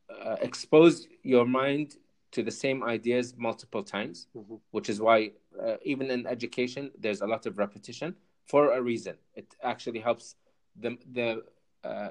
uh, 0.10 0.36
expose 0.42 1.08
your 1.24 1.46
mind 1.46 1.98
to 2.32 2.42
the 2.42 2.52
same 2.52 2.84
ideas 2.84 3.36
multiple 3.38 3.84
times, 3.84 4.28
mm-hmm. 4.36 4.56
which 4.72 4.90
is 4.90 5.00
why 5.00 5.32
uh, 5.62 5.76
even 5.84 6.10
in 6.10 6.26
education 6.26 6.92
there's 7.00 7.22
a 7.22 7.28
lot 7.28 7.46
of 7.46 7.58
repetition 7.58 8.16
for 8.46 8.74
a 8.74 8.82
reason. 8.82 9.16
It 9.36 9.56
actually 9.62 10.00
helps 10.00 10.36
the 10.76 10.98
the 11.12 11.44
uh, 11.84 12.10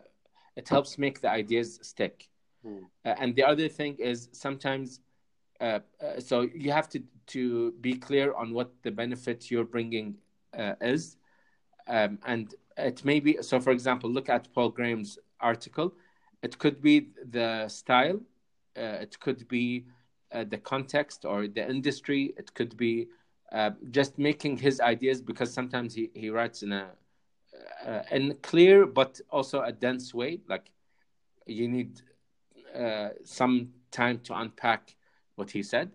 it 0.56 0.68
helps 0.68 0.98
make 0.98 1.20
the 1.20 1.30
ideas 1.30 1.78
stick. 1.82 2.28
Mm. 2.66 2.84
Uh, 3.04 3.14
and 3.18 3.34
the 3.34 3.42
other 3.42 3.68
thing 3.68 3.96
is 3.98 4.28
sometimes, 4.32 5.00
uh, 5.60 5.80
uh, 6.00 6.20
so 6.20 6.42
you 6.54 6.72
have 6.72 6.88
to 6.90 7.02
to 7.28 7.72
be 7.80 7.94
clear 7.94 8.34
on 8.34 8.52
what 8.52 8.70
the 8.82 8.90
benefit 8.90 9.50
you're 9.50 9.64
bringing 9.64 10.16
uh, 10.58 10.74
is, 10.80 11.16
um, 11.88 12.18
and 12.26 12.54
it 12.76 13.04
may 13.04 13.20
be. 13.20 13.38
So, 13.42 13.60
for 13.60 13.70
example, 13.70 14.10
look 14.10 14.28
at 14.28 14.52
Paul 14.52 14.70
Graham's 14.70 15.18
article. 15.40 15.94
It 16.42 16.58
could 16.58 16.82
be 16.82 17.08
the 17.30 17.68
style, 17.68 18.20
uh, 18.76 18.98
it 19.00 19.18
could 19.20 19.46
be 19.48 19.86
uh, 20.32 20.44
the 20.44 20.58
context 20.58 21.24
or 21.24 21.46
the 21.46 21.68
industry. 21.68 22.34
It 22.36 22.52
could 22.54 22.76
be 22.76 23.08
just 23.90 24.18
making 24.18 24.56
his 24.56 24.80
ideas 24.80 25.20
because 25.20 25.52
sometimes 25.52 25.94
he, 25.94 26.10
he 26.14 26.30
writes 26.30 26.62
in 26.62 26.72
a 26.72 26.92
uh, 27.86 28.02
in 28.10 28.34
clear 28.42 28.86
but 28.86 29.20
also 29.30 29.62
a 29.62 29.72
dense 29.72 30.14
way. 30.14 30.40
Like 30.48 30.70
you 31.46 31.68
need 31.68 32.00
uh, 32.74 33.10
some 33.24 33.70
time 33.90 34.20
to 34.20 34.38
unpack 34.38 34.96
what 35.36 35.50
he 35.50 35.62
said. 35.62 35.90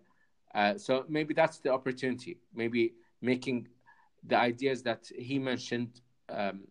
Uh, 0.54 0.78
so 0.78 1.06
maybe 1.08 1.34
that's 1.34 1.60
the 1.60 1.72
opportunity. 1.72 2.38
Maybe 2.54 2.94
making 3.22 3.68
the 4.24 4.38
ideas 4.38 4.84
that 4.84 5.10
he 5.16 5.40
mentioned 5.40 6.02
um, 6.30 6.68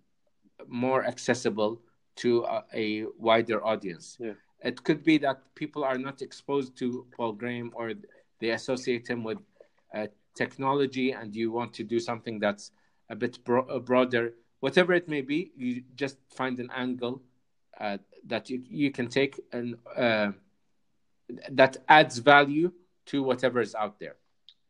more 0.66 1.04
accessible 1.04 1.80
to 2.16 2.44
a, 2.44 2.64
a 2.74 3.04
wider 3.18 3.64
audience. 3.64 4.16
Yeah. 4.18 4.32
It 4.62 4.82
could 4.82 5.04
be 5.04 5.18
that 5.18 5.42
people 5.54 5.84
are 5.84 5.98
not 5.98 6.22
exposed 6.22 6.76
to 6.78 7.06
Paul 7.16 7.32
Graham 7.32 7.70
or 7.74 7.92
they 8.40 8.50
associate 8.50 9.08
him 9.08 9.22
with 9.22 9.38
uh, 9.94 10.06
technology, 10.34 11.12
and 11.12 11.34
you 11.34 11.50
want 11.52 11.72
to 11.74 11.84
do 11.84 11.98
something 12.00 12.38
that's 12.38 12.72
a 13.08 13.16
bit 13.16 13.42
bro- 13.44 13.80
broader 13.80 14.34
whatever 14.60 14.92
it 14.94 15.08
may 15.08 15.22
be, 15.22 15.52
you 15.56 15.82
just 15.94 16.16
find 16.30 16.58
an 16.58 16.70
angle 16.74 17.22
uh, 17.80 17.98
that 18.26 18.50
you, 18.50 18.62
you 18.68 18.90
can 18.90 19.08
take 19.08 19.40
and 19.52 19.76
uh, 19.96 20.32
that 21.50 21.76
adds 21.88 22.18
value 22.18 22.72
to 23.06 23.22
whatever 23.22 23.60
is 23.60 23.74
out 23.74 23.98
there. 23.98 24.16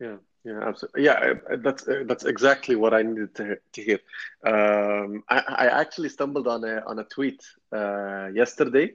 Yeah, 0.01 0.17
yeah, 0.45 0.61
absolutely. 0.63 1.05
Yeah, 1.05 1.35
that's 1.59 1.89
uh, 1.89 2.05
that's 2.07 2.25
exactly 2.25 2.77
what 2.77 2.95
I 2.95 3.03
needed 3.03 3.35
to 3.37 3.59
to 3.73 3.83
hear. 3.83 3.99
Um, 4.45 5.25
I, 5.29 5.39
I 5.49 5.81
actually 5.81 6.11
stumbled 6.11 6.47
on 6.47 6.65
a 6.65 6.83
on 6.87 6.99
a 6.99 7.05
tweet 7.05 7.43
uh, 7.73 8.29
yesterday, 8.35 8.95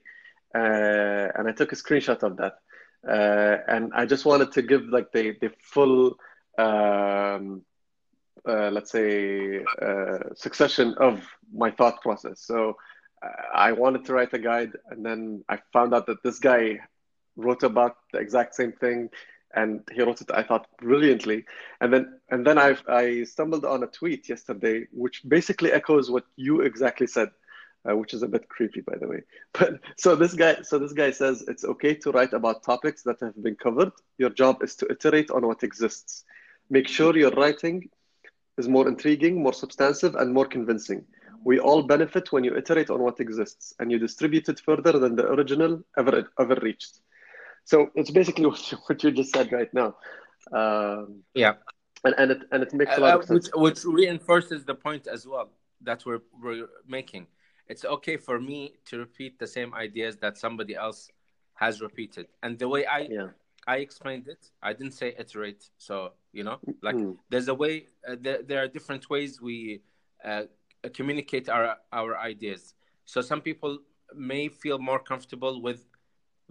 uh, 0.54 1.27
and 1.36 1.47
I 1.47 1.51
took 1.51 1.71
a 1.71 1.75
screenshot 1.75 2.21
of 2.23 2.38
that, 2.38 2.60
uh, 3.08 3.58
and 3.67 3.91
I 3.93 4.06
just 4.06 4.25
wanted 4.25 4.51
to 4.54 4.62
give 4.62 4.86
like 4.89 5.12
the 5.12 5.38
the 5.41 5.51
full. 5.62 6.17
Um, 6.58 7.63
uh, 8.47 8.69
let's 8.71 8.91
say, 8.91 9.63
uh, 9.82 10.19
succession 10.36 10.95
of 10.99 11.23
my 11.54 11.71
thought 11.71 12.01
process. 12.01 12.41
So 12.41 12.77
uh, 13.23 13.30
I 13.54 13.71
wanted 13.71 14.06
to 14.06 14.13
write 14.13 14.34
a 14.34 14.39
guide, 14.39 14.73
and 14.89 15.06
then 15.06 15.43
I 15.49 15.60
found 15.73 15.93
out 15.93 16.08
that 16.08 16.23
this 16.23 16.39
guy 16.39 16.80
wrote 17.36 17.63
about 17.63 17.97
the 18.12 18.19
exact 18.19 18.56
same 18.56 18.71
thing, 18.73 19.10
and 19.54 19.82
he 19.91 20.01
wrote 20.01 20.21
it, 20.21 20.32
I 20.34 20.43
thought, 20.43 20.67
brilliantly. 20.80 21.45
And 21.82 21.93
then, 21.93 22.19
and 22.30 22.45
then 22.45 22.58
I 22.58 22.77
I 22.88 23.23
stumbled 23.23 23.65
on 23.65 23.84
a 23.84 23.88
tweet 23.88 24.30
yesterday, 24.30 24.88
which 24.91 25.21
basically 25.27 25.71
echoes 25.71 26.10
what 26.10 26.25
you 26.36 26.62
exactly 26.62 27.08
said. 27.08 27.30
Uh, 27.84 27.97
which 27.97 28.13
is 28.13 28.21
a 28.21 28.27
bit 28.27 28.47
creepy, 28.47 28.80
by 28.82 28.95
the 28.95 29.08
way. 29.08 29.23
But 29.54 29.80
so 29.97 30.15
this 30.15 30.36
guy, 30.36 30.62
so 30.62 30.77
this 30.77 30.93
guy 30.93 31.10
says 31.10 31.43
it's 31.47 31.65
okay 31.65 31.95
to 31.95 32.12
write 32.12 32.32
about 32.34 32.62
topics 32.62 33.01
that 33.01 33.19
have 33.21 33.41
been 33.41 33.56
covered. 33.56 33.91
Your 34.19 34.30
job 34.30 34.62
is 34.62 34.75
to 34.75 34.91
iterate 34.91 35.32
on 35.32 35.47
what 35.47 35.63
exists. 35.63 36.23
Make 36.69 36.88
sure 36.88 37.17
you're 37.17 37.32
writing 37.32 37.89
is 38.62 38.67
more 38.78 38.88
intriguing, 38.93 39.34
more 39.45 39.58
substantive, 39.63 40.13
and 40.15 40.34
more 40.38 40.47
convincing. 40.58 41.02
We 41.50 41.56
all 41.67 41.82
benefit 41.95 42.32
when 42.34 42.43
you 42.47 42.54
iterate 42.62 42.89
on 42.95 43.00
what 43.02 43.19
exists 43.19 43.74
and 43.80 43.91
you 43.91 43.97
distribute 44.08 44.47
it 44.54 44.60
further 44.60 44.93
than 45.04 45.15
the 45.19 45.26
original 45.36 45.74
ever 45.97 46.15
ever 46.43 46.58
reached. 46.67 46.93
So 47.71 47.76
it's 48.00 48.12
basically 48.19 48.45
what 48.52 48.62
you, 48.71 48.78
what 48.88 49.04
you 49.04 49.12
just 49.21 49.34
said 49.36 49.52
right 49.60 49.71
now. 49.82 49.89
Um, 50.60 51.24
yeah, 51.43 51.54
and 52.06 52.13
and 52.21 52.32
it 52.36 52.41
and 52.52 52.60
it 52.65 52.74
makes 52.74 52.97
a 52.97 53.02
lot 53.02 53.13
uh, 53.13 53.19
of 53.19 53.26
sense. 53.26 53.50
Which, 53.56 53.84
which 53.86 54.00
reinforces 54.00 54.60
the 54.71 54.76
point 54.88 55.08
as 55.15 55.21
well 55.32 55.47
that 55.82 56.06
we're 56.06 56.24
we're 56.43 56.67
making. 56.88 57.28
It's 57.67 57.86
okay 57.86 58.17
for 58.17 58.38
me 58.39 58.60
to 58.89 58.93
repeat 59.06 59.39
the 59.39 59.47
same 59.47 59.74
ideas 59.74 60.17
that 60.17 60.38
somebody 60.38 60.76
else 60.76 61.10
has 61.56 61.82
repeated, 61.82 62.28
and 62.43 62.60
the 62.60 62.67
way 62.67 62.86
I 62.86 63.00
yeah. 63.17 63.28
I 63.73 63.77
explained 63.88 64.27
it. 64.27 64.41
I 64.62 64.71
didn't 64.77 64.95
say 65.01 65.10
iterate. 65.23 65.63
So 65.77 65.95
you 66.38 66.43
know, 66.47 66.57
like 66.88 66.95
mm. 66.95 67.15
there's 67.29 67.49
a 67.55 67.57
way. 67.63 67.75
Uh, 68.07 68.17
there, 68.25 68.39
there 68.47 68.60
are 68.63 68.69
different 68.77 69.03
ways 69.13 69.41
we 69.41 69.81
uh, 70.29 70.43
communicate 70.99 71.47
our 71.55 71.67
our 71.99 72.12
ideas. 72.31 72.62
So 73.05 73.17
some 73.21 73.41
people 73.49 73.73
may 74.31 74.49
feel 74.63 74.77
more 74.89 75.01
comfortable 75.12 75.55
with 75.67 75.81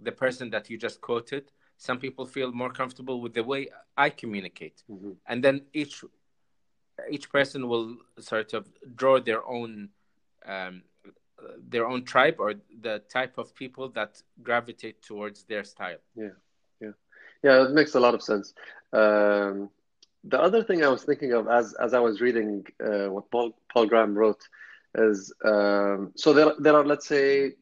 the 0.07 0.13
person 0.23 0.49
that 0.53 0.63
you 0.69 0.77
just 0.87 0.97
quoted. 1.09 1.45
Some 1.77 1.99
people 2.05 2.25
feel 2.25 2.51
more 2.51 2.73
comfortable 2.81 3.17
with 3.23 3.33
the 3.39 3.43
way 3.43 3.61
I 4.05 4.07
communicate, 4.09 4.77
mm-hmm. 4.89 5.13
and 5.29 5.37
then 5.45 5.55
each 5.81 5.95
each 7.15 7.27
person 7.37 7.67
will 7.71 7.87
sort 8.19 8.53
of 8.53 8.63
draw 8.99 9.15
their 9.29 9.43
own 9.57 9.89
um, 10.53 10.75
their 11.73 11.85
own 11.91 12.01
tribe 12.13 12.37
or 12.39 12.51
the 12.87 12.95
type 13.17 13.37
of 13.37 13.55
people 13.63 13.89
that 13.89 14.11
gravitate 14.47 14.97
towards 15.09 15.43
their 15.51 15.63
style. 15.63 16.01
Yeah. 16.15 16.35
Yeah, 17.43 17.65
it 17.65 17.71
makes 17.71 17.95
a 17.95 17.99
lot 17.99 18.13
of 18.13 18.21
sense. 18.21 18.53
Um, 18.93 19.69
the 20.23 20.39
other 20.39 20.63
thing 20.63 20.83
I 20.83 20.89
was 20.89 21.03
thinking 21.03 21.33
of 21.33 21.47
as 21.47 21.73
as 21.73 21.93
I 21.93 21.99
was 21.99 22.21
reading 22.21 22.65
uh, 22.83 23.07
what 23.09 23.31
Paul 23.31 23.57
Paul 23.73 23.87
Graham 23.87 24.15
wrote 24.15 24.47
is 24.95 25.33
um, 25.43 26.11
so 26.15 26.33
there 26.33 26.53
there 26.59 26.75
are 26.75 26.85
let's 26.85 27.07
say 27.07 27.53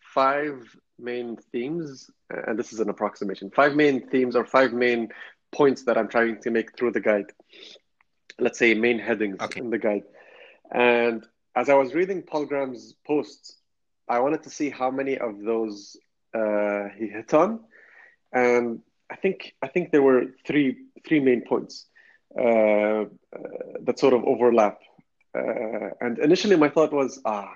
five 0.00 0.76
main 0.98 1.36
themes, 1.52 2.10
and 2.30 2.58
this 2.58 2.72
is 2.72 2.80
an 2.80 2.88
approximation. 2.88 3.50
Five 3.50 3.76
main 3.76 4.08
themes 4.08 4.34
or 4.34 4.44
five 4.44 4.72
main 4.72 5.10
points 5.52 5.84
that 5.84 5.96
I'm 5.96 6.08
trying 6.08 6.40
to 6.42 6.50
make 6.50 6.76
through 6.76 6.92
the 6.92 7.00
guide. 7.00 7.30
Let's 8.38 8.58
say 8.58 8.74
main 8.74 8.98
headings 8.98 9.40
okay. 9.40 9.60
in 9.60 9.70
the 9.70 9.78
guide. 9.78 10.04
And 10.70 11.24
as 11.54 11.68
I 11.68 11.74
was 11.74 11.94
reading 11.94 12.22
Paul 12.22 12.46
Graham's 12.46 12.94
posts, 13.06 13.56
I 14.08 14.20
wanted 14.20 14.42
to 14.44 14.50
see 14.50 14.70
how 14.70 14.90
many 14.90 15.18
of 15.18 15.40
those 15.40 15.96
uh, 16.34 16.88
he 16.96 17.06
hit 17.06 17.32
on, 17.34 17.60
and 18.32 18.80
I 19.10 19.16
think 19.16 19.54
I 19.62 19.68
think 19.68 19.90
there 19.90 20.02
were 20.02 20.26
three 20.46 20.76
three 21.06 21.20
main 21.20 21.42
points 21.42 21.86
uh, 22.38 23.02
uh, 23.02 23.06
that 23.82 23.98
sort 23.98 24.14
of 24.14 24.24
overlap. 24.24 24.78
Uh, 25.36 25.90
and 26.00 26.18
initially, 26.18 26.56
my 26.56 26.68
thought 26.68 26.92
was, 26.92 27.20
ah, 27.24 27.54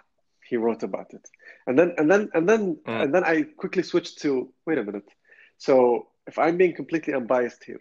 he 0.49 0.57
wrote 0.57 0.83
about 0.83 1.13
it, 1.15 1.29
and 1.67 1.79
then 1.79 1.95
and 1.99 2.11
then 2.11 2.31
and 2.35 2.49
then 2.49 2.77
mm. 2.87 3.03
and 3.03 3.15
then 3.15 3.25
I 3.25 3.43
quickly 3.57 3.83
switched 3.83 4.21
to 4.23 4.53
wait 4.67 4.79
a 4.79 4.85
minute. 4.85 5.09
So 5.59 6.09
if 6.27 6.39
I'm 6.39 6.57
being 6.57 6.75
completely 6.75 7.15
unbiased 7.15 7.65
here, 7.65 7.81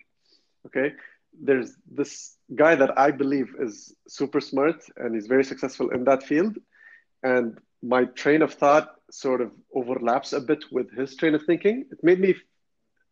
okay, 0.68 0.94
there's 1.40 1.74
this 1.90 2.36
guy 2.56 2.76
that 2.76 2.98
I 2.98 3.12
believe 3.12 3.54
is 3.60 3.94
super 4.08 4.42
smart 4.42 4.84
and 4.98 5.16
he's 5.16 5.28
very 5.28 5.44
successful 5.44 5.90
in 5.92 6.04
that 6.06 6.24
field, 6.24 6.58
and 7.24 7.60
my 7.82 8.06
train 8.06 8.42
of 8.42 8.54
thought 8.54 8.96
sort 9.10 9.42
of 9.42 9.52
overlaps 9.76 10.34
a 10.34 10.40
bit 10.40 10.64
with 10.72 10.92
his 10.92 11.16
train 11.16 11.36
of 11.36 11.44
thinking. 11.44 11.86
It 11.92 12.00
made 12.04 12.20
me 12.20 12.36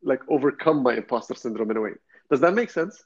like 0.03 0.21
overcome 0.29 0.83
my 0.83 0.95
imposter 0.95 1.35
syndrome 1.35 1.71
in 1.71 1.77
a 1.77 1.81
way. 1.81 1.91
Does 2.29 2.41
that 2.41 2.53
make 2.53 2.69
sense? 2.69 3.03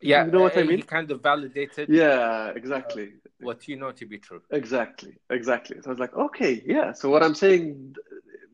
Yeah, 0.00 0.26
You 0.26 0.32
know 0.32 0.42
what 0.42 0.56
I 0.56 0.62
uh, 0.62 0.64
mean? 0.64 0.76
He 0.78 0.82
kind 0.82 1.10
of 1.10 1.22
validated 1.22 1.88
Yeah, 1.88 2.50
exactly. 2.50 3.14
what 3.40 3.66
you 3.68 3.76
know 3.76 3.92
to 3.92 4.06
be 4.06 4.18
true. 4.18 4.42
Exactly, 4.50 5.16
exactly. 5.30 5.76
So 5.80 5.90
I 5.90 5.92
was 5.92 5.98
like, 5.98 6.14
okay, 6.14 6.62
yeah. 6.66 6.92
So 6.92 7.08
what 7.10 7.22
I'm 7.22 7.34
saying, 7.34 7.94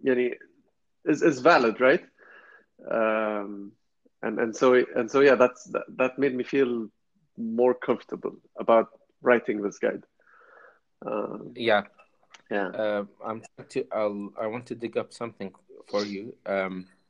yani, 0.04 0.34
is 1.04 1.22
is 1.22 1.40
valid, 1.40 1.80
right? 1.80 2.04
Um, 2.90 3.72
and 4.22 4.38
and 4.38 4.54
so 4.56 4.74
and 4.74 5.10
so 5.10 5.20
yeah, 5.20 5.34
that's 5.34 5.64
that, 5.64 5.84
that 5.96 6.18
made 6.18 6.34
me 6.34 6.44
feel 6.44 6.88
more 7.36 7.74
comfortable 7.74 8.36
about 8.58 8.88
writing 9.22 9.62
this 9.62 9.78
guide. 9.78 10.04
Um, 11.04 11.52
Yeah, 11.54 11.82
yeah. 12.50 12.68
uh, 12.68 13.04
I'm 13.24 13.42
trying 13.42 13.68
to. 13.68 13.86
I'll. 13.92 14.32
I 14.40 14.46
want 14.46 14.66
to 14.66 14.74
dig 14.74 14.96
up 14.96 15.12
something 15.12 15.52
for 15.88 16.04
you. 16.04 16.34
Um, 16.46 16.86
uh, 16.86 17.01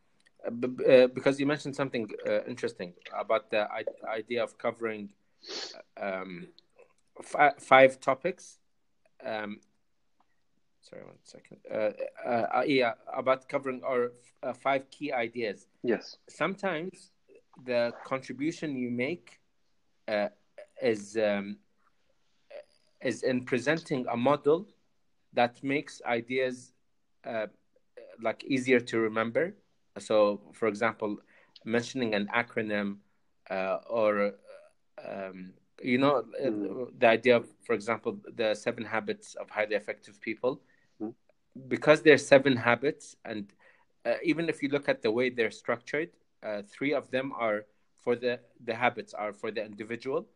because 1.14 1.38
you 1.38 1.46
mentioned 1.46 1.76
something 1.76 2.10
uh, 2.26 2.44
interesting 2.44 2.94
about 3.16 3.50
the 3.50 3.68
idea 4.08 4.42
of 4.42 4.58
covering 4.58 5.12
um, 6.00 6.48
fi- 7.22 7.54
five 7.58 8.00
topics. 8.00 8.58
Um, 9.24 9.60
sorry, 10.80 11.04
one 11.04 11.14
second. 11.22 11.58
Uh, 11.70 11.90
uh, 12.26 12.58
uh, 12.58 12.64
yeah, 12.66 12.94
about 13.14 13.48
covering 13.48 13.82
our 13.84 14.12
uh, 14.42 14.52
five 14.52 14.90
key 14.90 15.12
ideas. 15.12 15.66
Yes. 15.82 16.16
Sometimes 16.28 17.10
the 17.64 17.92
contribution 18.04 18.76
you 18.76 18.90
make 18.90 19.40
uh, 20.08 20.28
is 20.80 21.16
um, 21.16 21.58
is 23.02 23.22
in 23.22 23.44
presenting 23.44 24.06
a 24.08 24.16
model 24.16 24.68
that 25.32 25.62
makes 25.62 26.00
ideas 26.06 26.72
uh, 27.24 27.46
like 28.20 28.44
easier 28.44 28.80
to 28.80 28.98
remember. 28.98 29.54
So, 29.98 30.40
for 30.52 30.68
example, 30.68 31.18
mentioning 31.64 32.14
an 32.14 32.28
acronym 32.34 32.98
uh, 33.50 33.78
or 33.88 34.34
um, 35.04 35.52
you 35.82 35.98
know 35.98 36.24
Mm. 36.40 36.98
the 36.98 37.08
idea 37.08 37.36
of, 37.36 37.46
for 37.64 37.74
example, 37.74 38.18
the 38.36 38.54
seven 38.54 38.84
habits 38.84 39.34
of 39.34 39.50
highly 39.50 39.74
effective 39.76 40.20
people, 40.20 40.60
Mm. 41.00 41.14
because 41.68 42.02
there's 42.02 42.26
seven 42.26 42.56
habits, 42.56 43.16
and 43.24 43.52
uh, 44.06 44.14
even 44.22 44.48
if 44.48 44.62
you 44.62 44.68
look 44.68 44.88
at 44.88 45.02
the 45.02 45.10
way 45.10 45.30
they're 45.30 45.50
structured, 45.50 46.10
uh, 46.42 46.62
three 46.62 46.92
of 46.94 47.10
them 47.10 47.32
are 47.32 47.66
for 47.98 48.16
the 48.16 48.40
the 48.64 48.74
habits 48.74 49.12
are 49.14 49.32
for 49.32 49.50
the 49.50 49.64
individual, 49.64 50.26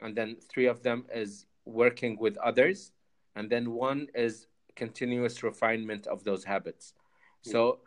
and 0.00 0.16
then 0.16 0.36
three 0.50 0.66
of 0.66 0.82
them 0.82 1.04
is 1.14 1.46
working 1.64 2.16
with 2.18 2.36
others, 2.38 2.92
and 3.36 3.50
then 3.50 3.72
one 3.72 4.08
is 4.14 4.46
continuous 4.74 5.42
refinement 5.42 6.06
of 6.06 6.24
those 6.24 6.44
habits. 6.44 6.94
So 7.42 7.80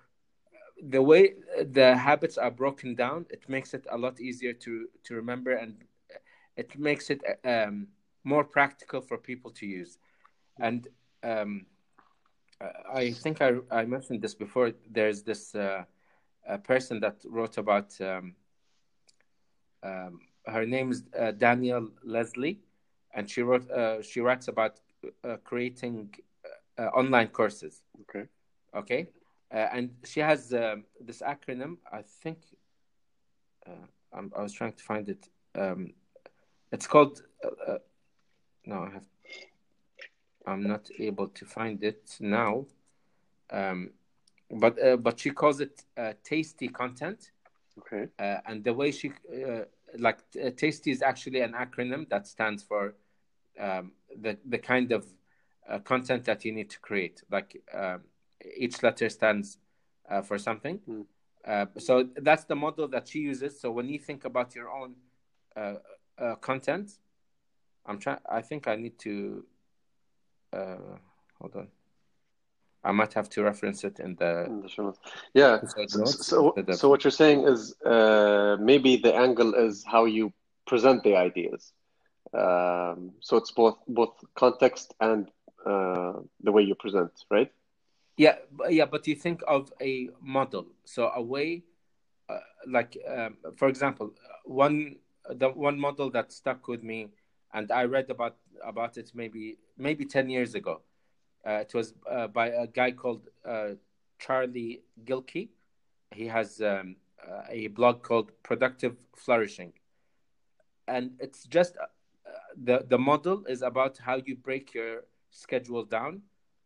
the 0.82 1.02
way 1.02 1.36
the 1.62 1.96
habits 1.98 2.38
are 2.38 2.52
broken 2.52 2.96
down, 2.96 3.26
it 3.30 3.48
makes 3.50 3.74
it 3.74 3.86
a 3.92 3.98
lot 3.98 4.20
easier 4.20 4.54
to 4.54 4.88
to 5.04 5.16
remember, 5.16 5.54
and 5.54 5.84
it 6.56 6.78
makes 6.78 7.10
it 7.10 7.22
um, 7.46 7.88
more 8.24 8.44
practical 8.44 9.02
for 9.02 9.18
people 9.18 9.52
to 9.52 9.66
use. 9.66 9.98
And 10.60 10.88
um, 11.24 11.66
I 12.94 13.12
think 13.12 13.42
I 13.42 13.56
I 13.72 13.86
mentioned 13.86 14.22
this 14.22 14.36
before. 14.36 14.72
There's 14.90 15.24
this 15.24 15.56
uh, 15.56 15.84
a 16.48 16.58
person 16.58 17.00
that 17.02 17.24
wrote 17.26 17.58
about. 17.58 18.00
Um, 18.02 18.36
um, 19.84 20.20
her 20.46 20.66
name 20.66 20.92
is 20.92 21.04
uh, 21.18 21.32
Danielle 21.32 21.90
Leslie, 22.04 22.60
and 23.14 23.30
she 23.30 23.42
wrote 23.42 23.70
uh, 23.72 24.02
she 24.02 24.20
writes 24.22 24.48
about 24.48 24.80
uh, 25.24 25.38
creating 25.44 26.14
uh, 26.78 26.88
online 26.88 27.28
courses. 27.28 27.84
Okay. 28.02 28.28
Okay, 28.76 29.08
and 29.52 29.92
she 30.06 30.20
has 30.20 30.54
um, 30.54 30.86
this 31.00 31.22
acronym. 31.22 31.78
I 31.92 32.02
think 32.02 32.40
uh, 33.68 33.86
I'm, 34.14 34.32
I 34.38 34.44
was 34.44 34.54
trying 34.54 34.74
to 34.74 34.84
find 34.84 35.10
it. 35.10 35.28
Um, 35.56 35.94
it's 36.72 36.88
called. 36.88 37.24
Uh, 37.44 37.72
uh, 37.72 37.78
no, 38.66 38.84
I 38.84 38.90
have. 38.92 39.06
I'm 40.46 40.64
not 40.64 40.90
able 41.00 41.28
to 41.28 41.46
find 41.46 41.84
it 41.84 42.16
now. 42.20 42.66
Um, 43.52 43.92
but 44.52 44.82
uh, 44.84 44.98
but 44.98 45.20
she 45.20 45.32
calls 45.32 45.60
it 45.60 45.84
uh, 45.98 46.14
tasty 46.24 46.68
content, 46.68 47.32
Okay. 47.80 48.08
uh, 48.20 48.38
and 48.46 48.64
the 48.64 48.74
way 48.74 48.92
she 48.92 49.12
uh, 49.32 49.66
like 49.98 50.20
uh, 50.44 50.50
tasty 50.56 50.92
is 50.92 51.02
actually 51.02 51.42
an 51.42 51.54
acronym 51.54 52.10
that 52.10 52.28
stands 52.28 52.64
for 52.64 52.96
um, 53.60 53.92
the 54.22 54.38
the 54.46 54.58
kind 54.58 54.92
of 54.92 55.06
uh, 55.70 55.80
content 55.80 56.26
that 56.26 56.46
you 56.46 56.52
need 56.52 56.70
to 56.72 56.80
create. 56.80 57.22
Like 57.32 57.62
um, 57.74 58.02
each 58.56 58.84
letter 58.84 59.10
stands 59.10 59.58
uh, 60.10 60.22
for 60.22 60.38
something. 60.38 60.80
Mm. 60.90 61.06
Uh, 61.46 61.66
so 61.78 62.08
that's 62.18 62.44
the 62.46 62.56
model 62.56 62.88
that 62.90 63.08
she 63.08 63.20
uses. 63.20 63.60
So 63.60 63.72
when 63.72 63.88
you 63.88 64.00
think 64.00 64.26
about 64.26 64.56
your 64.56 64.70
own 64.70 64.96
uh, 65.56 65.76
uh, 66.18 66.36
content, 66.36 66.92
I'm 67.86 67.98
trying. 68.00 68.20
I 68.30 68.42
think 68.42 68.68
I 68.68 68.76
need 68.76 69.00
to. 69.00 69.44
Uh, 70.52 70.98
hold 71.40 71.56
on. 71.56 71.68
I 72.84 72.92
might 72.92 73.14
have 73.14 73.30
to 73.32 73.44
reference 73.44 73.84
it 73.84 74.00
in 74.00 74.16
the 74.16 74.46
In 74.46 74.62
the 74.62 74.70
show 74.70 74.84
notes. 74.84 75.00
Yeah. 75.34 75.60
So, 75.88 76.06
so, 76.06 76.54
so 76.74 76.90
what 76.90 77.04
you're 77.04 77.12
saying 77.12 77.46
is 77.48 77.76
uh, 77.86 78.58
maybe 78.60 78.98
the 78.98 79.14
angle 79.14 79.54
is 79.54 79.84
how 79.86 80.06
you 80.06 80.32
present 80.66 81.04
the 81.04 81.16
ideas. 81.16 81.74
Um, 82.34 83.12
so 83.20 83.38
it's 83.38 83.52
both 83.52 83.78
both 83.88 84.14
context 84.36 84.94
and 85.02 85.30
uh, 85.66 86.14
the 86.44 86.52
way 86.52 86.62
you 86.62 86.76
present, 86.76 87.12
right? 87.30 87.52
Yeah, 88.20 88.36
but- 88.52 88.74
yeah, 88.74 88.84
but 88.86 89.08
you 89.08 89.16
think 89.16 89.42
of 89.48 89.72
a 89.82 90.10
model, 90.22 90.68
so 90.84 91.10
a 91.16 91.22
way, 91.22 91.64
uh, 92.28 92.40
like 92.68 92.98
um, 93.08 93.38
for 93.56 93.70
example, 93.70 94.14
one 94.44 94.98
the 95.30 95.48
one 95.48 95.80
model 95.80 96.10
that 96.12 96.34
stuck 96.34 96.68
with 96.68 96.84
me, 96.84 97.12
and 97.54 97.72
I 97.72 97.86
read 97.86 98.10
about 98.10 98.36
about 98.62 98.98
it 98.98 99.12
maybe 99.16 99.58
maybe 99.78 100.04
ten 100.04 100.30
years 100.30 100.54
ago. 100.54 100.82
Uh, 101.48 101.62
it 101.66 101.74
was 101.74 101.94
uh, 102.12 102.28
by 102.28 102.48
a 102.48 102.68
guy 102.68 102.92
called 102.92 103.30
uh, 103.48 103.76
Charlie 104.20 104.82
Gilkey. 105.06 105.48
He 106.12 106.28
has 106.28 106.60
um, 106.60 106.98
uh, 107.26 107.44
a 107.50 107.68
blog 107.68 108.04
called 108.04 108.34
Productive 108.44 108.98
Flourishing, 109.16 109.72
and 110.90 111.12
it's 111.22 111.46
just 111.46 111.78
uh, 111.78 111.86
the 112.62 112.86
the 112.90 112.98
model 112.98 113.46
is 113.46 113.62
about 113.62 113.98
how 114.00 114.18
you 114.26 114.36
break 114.36 114.74
your 114.74 115.06
schedule 115.32 115.86
down 115.86 116.24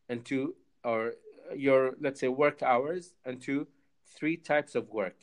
into 0.09 0.55
or 0.83 1.13
your 1.55 1.95
let's 1.99 2.19
say 2.19 2.27
work 2.27 2.63
hours 2.63 3.13
into 3.25 3.67
three 4.15 4.37
types 4.37 4.75
of 4.75 4.89
work. 4.89 5.17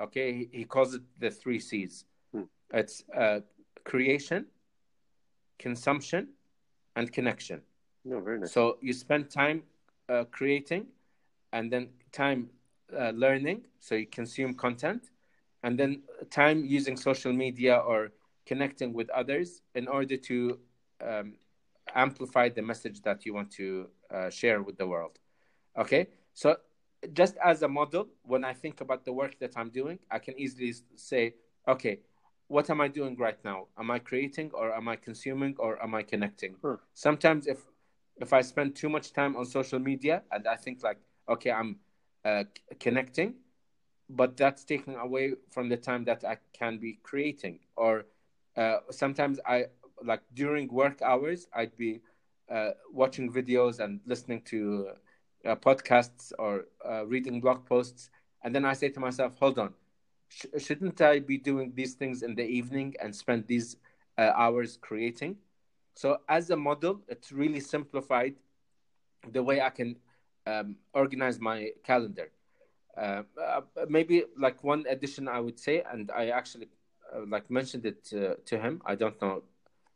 Okay? 0.00 0.48
He, 0.52 0.64
calls 0.64 0.94
it 0.94 1.02
the 1.18 1.30
three 1.30 1.60
c's. 1.60 2.04
Hmm. 2.32 2.44
it's 2.72 3.04
uh, 3.16 3.40
creation 3.84 4.46
consumption 5.58 6.28
and 6.96 7.12
connection. 7.12 7.60
No, 8.04 8.20
very 8.20 8.40
nice. 8.40 8.52
so 8.52 8.78
you 8.80 8.94
spend 8.94 9.28
time 9.30 9.62
uh, 10.08 10.24
creating 10.30 10.86
and 11.52 11.70
then 11.70 11.90
time 12.12 12.48
uh, 12.98 13.10
learning 13.10 13.60
so 13.78 13.94
you 13.94 14.06
consume 14.06 14.54
content 14.54 15.10
and 15.62 15.78
then 15.78 16.02
time 16.30 16.64
using 16.64 16.96
social 16.96 17.32
media 17.32 17.76
or 17.76 18.12
connecting 18.46 18.94
with 18.94 19.10
others 19.10 19.60
in 19.74 19.86
order 19.86 20.16
to 20.16 20.58
um, 21.06 21.34
amplify 21.94 22.48
the 22.48 22.62
message 22.62 23.02
that 23.02 23.26
you 23.26 23.34
want 23.34 23.50
to 23.50 23.88
uh, 24.10 24.30
share 24.30 24.62
with 24.62 24.78
the 24.78 24.86
world 24.86 25.19
okay? 25.76 26.08
So 26.34 26.56
just 27.12 27.36
as 27.42 27.62
a 27.62 27.68
model 27.68 28.08
when 28.22 28.44
i 28.44 28.52
think 28.52 28.80
about 28.80 29.04
the 29.04 29.12
work 29.12 29.38
that 29.38 29.52
i'm 29.56 29.70
doing 29.70 29.98
i 30.10 30.18
can 30.18 30.38
easily 30.38 30.74
say 30.96 31.34
okay 31.66 31.98
what 32.48 32.68
am 32.68 32.80
i 32.80 32.88
doing 32.88 33.16
right 33.16 33.38
now? 33.44 33.68
Am 33.78 33.92
i 33.92 34.00
creating 34.00 34.50
or 34.54 34.74
am 34.74 34.88
i 34.88 34.96
consuming 34.96 35.54
or 35.58 35.80
am 35.82 35.94
i 35.94 36.02
connecting? 36.02 36.56
Huh. 36.62 36.76
sometimes 36.94 37.46
if 37.46 37.58
if 38.16 38.32
i 38.32 38.40
spend 38.40 38.74
too 38.74 38.88
much 38.88 39.12
time 39.12 39.36
on 39.36 39.44
social 39.46 39.78
media 39.78 40.22
and 40.32 40.46
i 40.46 40.56
think 40.56 40.82
like 40.82 40.98
okay 41.28 41.50
i'm 41.52 41.76
uh, 42.24 42.44
connecting 42.78 43.34
but 44.10 44.36
that's 44.36 44.64
taken 44.64 44.96
away 44.96 45.34
from 45.50 45.68
the 45.68 45.76
time 45.76 46.04
that 46.04 46.24
i 46.24 46.36
can 46.52 46.78
be 46.78 46.98
creating. 47.02 47.60
Or 47.76 48.06
uh, 48.56 48.78
sometimes 48.90 49.38
i 49.46 49.66
like 50.04 50.22
during 50.34 50.68
work 50.68 51.00
hours 51.02 51.46
i'd 51.54 51.76
be 51.76 52.00
uh, 52.50 52.70
watching 52.92 53.32
videos 53.32 53.78
and 53.78 54.00
listening 54.06 54.42
to 54.42 54.88
uh, 55.46 55.56
podcasts 55.56 56.32
or 56.38 56.66
uh, 56.88 57.06
reading 57.06 57.40
blog 57.40 57.64
posts. 57.66 58.10
And 58.42 58.54
then 58.54 58.64
i 58.64 58.72
say 58.72 58.88
to 58.90 59.00
myself 59.00 59.36
hold 59.38 59.58
on. 59.58 59.74
Sh- 60.28 60.46
shouldn't 60.58 61.00
i 61.00 61.18
be 61.18 61.38
doing 61.38 61.72
these 61.74 61.94
things 61.94 62.22
in 62.22 62.34
the 62.34 62.44
evening 62.44 62.94
and 63.02 63.14
spend 63.14 63.46
these 63.46 63.76
uh, 64.18 64.32
hours 64.34 64.78
creating? 64.80 65.36
So 65.94 66.18
as 66.28 66.50
a 66.50 66.56
model 66.56 67.02
it's 67.08 67.32
really 67.32 67.60
simplified 67.60 68.34
the 69.32 69.42
way 69.42 69.60
i 69.60 69.70
can 69.70 69.96
um, 70.46 70.76
organize 70.94 71.38
my 71.40 71.70
calendar. 71.84 72.30
Uh, 72.96 73.22
uh, 73.40 73.60
maybe 73.88 74.24
like 74.36 74.62
one 74.64 74.84
addition 74.88 75.28
i 75.28 75.38
would 75.38 75.58
say 75.58 75.82
and 75.92 76.10
i 76.10 76.28
actually 76.28 76.68
uh, 77.14 77.20
like 77.28 77.48
mentioned 77.50 77.86
it 77.86 78.12
uh, 78.14 78.34
to 78.44 78.58
him. 78.58 78.82
I 78.84 78.94
don't 78.96 79.20
know 79.22 79.42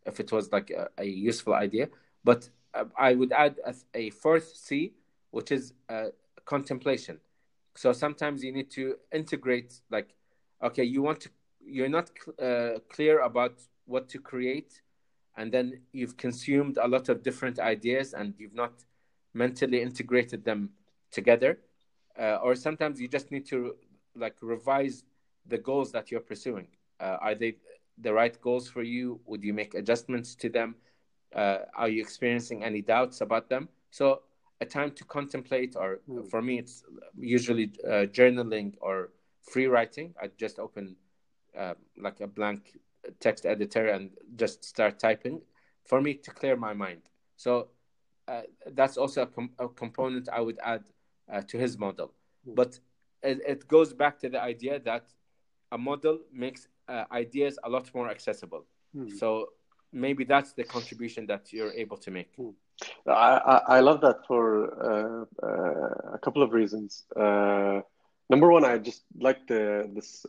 if 0.06 0.20
it 0.20 0.30
was 0.32 0.52
like 0.52 0.70
a, 0.70 0.88
a 0.98 1.04
useful 1.04 1.54
idea 1.54 1.88
but 2.22 2.48
uh, 2.74 2.84
i 2.96 3.14
would 3.14 3.32
add 3.32 3.56
a, 3.64 3.74
a 3.94 4.10
fourth 4.10 4.54
c 4.56 4.92
which 5.34 5.50
is 5.50 5.74
uh, 5.88 6.06
contemplation. 6.44 7.18
So 7.74 7.92
sometimes 7.92 8.44
you 8.44 8.52
need 8.52 8.70
to 8.72 8.96
integrate 9.12 9.80
like 9.90 10.14
okay 10.62 10.84
you 10.84 11.02
want 11.02 11.20
to 11.20 11.28
you're 11.66 11.88
not 11.88 12.10
uh, 12.40 12.78
clear 12.94 13.20
about 13.20 13.54
what 13.86 14.08
to 14.10 14.18
create 14.20 14.80
and 15.36 15.50
then 15.50 15.80
you've 15.92 16.16
consumed 16.16 16.78
a 16.80 16.86
lot 16.86 17.08
of 17.08 17.22
different 17.22 17.58
ideas 17.58 18.14
and 18.14 18.34
you've 18.38 18.54
not 18.54 18.84
mentally 19.32 19.82
integrated 19.82 20.44
them 20.44 20.70
together. 21.10 21.58
Uh, 22.16 22.38
or 22.44 22.54
sometimes 22.54 23.00
you 23.00 23.08
just 23.08 23.32
need 23.32 23.44
to 23.46 23.74
like 24.14 24.36
revise 24.40 25.02
the 25.48 25.58
goals 25.58 25.90
that 25.90 26.10
you're 26.10 26.20
pursuing. 26.32 26.68
Uh, 27.00 27.16
are 27.20 27.34
they 27.34 27.56
the 27.98 28.12
right 28.12 28.40
goals 28.40 28.68
for 28.68 28.82
you? 28.82 29.20
Would 29.26 29.42
you 29.42 29.52
make 29.52 29.74
adjustments 29.74 30.36
to 30.36 30.48
them? 30.48 30.76
Uh, 31.34 31.58
are 31.74 31.88
you 31.88 32.00
experiencing 32.00 32.62
any 32.62 32.80
doubts 32.80 33.20
about 33.20 33.48
them? 33.48 33.68
So 33.90 34.22
a 34.60 34.66
time 34.66 34.90
to 34.92 35.04
contemplate 35.04 35.74
or 35.76 36.00
mm. 36.08 36.28
for 36.30 36.40
me 36.40 36.58
it's 36.58 36.84
usually 37.18 37.72
uh, 37.84 38.06
journaling 38.06 38.74
or 38.80 39.10
free 39.42 39.66
writing 39.66 40.14
i 40.22 40.28
just 40.38 40.58
open 40.58 40.96
uh, 41.58 41.74
like 41.96 42.20
a 42.20 42.26
blank 42.26 42.78
text 43.20 43.46
editor 43.46 43.88
and 43.88 44.10
just 44.36 44.64
start 44.64 44.98
typing 44.98 45.40
for 45.84 46.00
me 46.00 46.14
to 46.14 46.30
clear 46.30 46.56
my 46.56 46.72
mind. 46.72 47.02
So 47.36 47.68
uh, 48.26 48.42
that's 48.72 48.96
also 48.96 49.22
a, 49.22 49.26
com- 49.26 49.52
a, 49.58 49.68
component 49.68 50.28
I 50.28 50.40
would 50.40 50.58
add 50.62 50.84
uh, 51.32 51.42
to 51.42 51.58
his 51.58 51.78
model. 51.78 52.12
Mm. 52.48 52.54
But 52.54 52.78
it, 53.22 53.40
it, 53.46 53.68
goes 53.68 53.92
back 53.92 54.18
to 54.20 54.28
the 54.28 54.40
idea 54.40 54.78
that 54.80 55.12
a 55.72 55.78
model 55.78 56.20
makes 56.32 56.68
uh, 56.88 57.04
ideas 57.12 57.58
a 57.64 57.68
lot 57.68 57.90
more 57.94 58.08
accessible. 58.08 58.64
Mm. 58.96 59.12
So 59.18 59.50
maybe 59.92 60.24
that's 60.24 60.52
the 60.52 60.64
contribution 60.64 61.26
that 61.26 61.52
you're 61.52 61.72
able 61.72 61.96
to 61.98 62.10
make. 62.10 62.32
I, 63.06 63.60
I, 63.68 63.80
love 63.80 64.00
that 64.00 64.26
for 64.26 64.46
uh, 64.82 65.46
uh, 65.46 66.14
a 66.14 66.18
couple 66.18 66.42
of 66.42 66.52
reasons. 66.52 67.04
Uh, 67.14 67.80
number 68.28 68.50
one, 68.50 68.64
I 68.64 68.78
just 68.78 69.02
like 69.18 69.46
the 69.46 69.90
this 69.94 70.26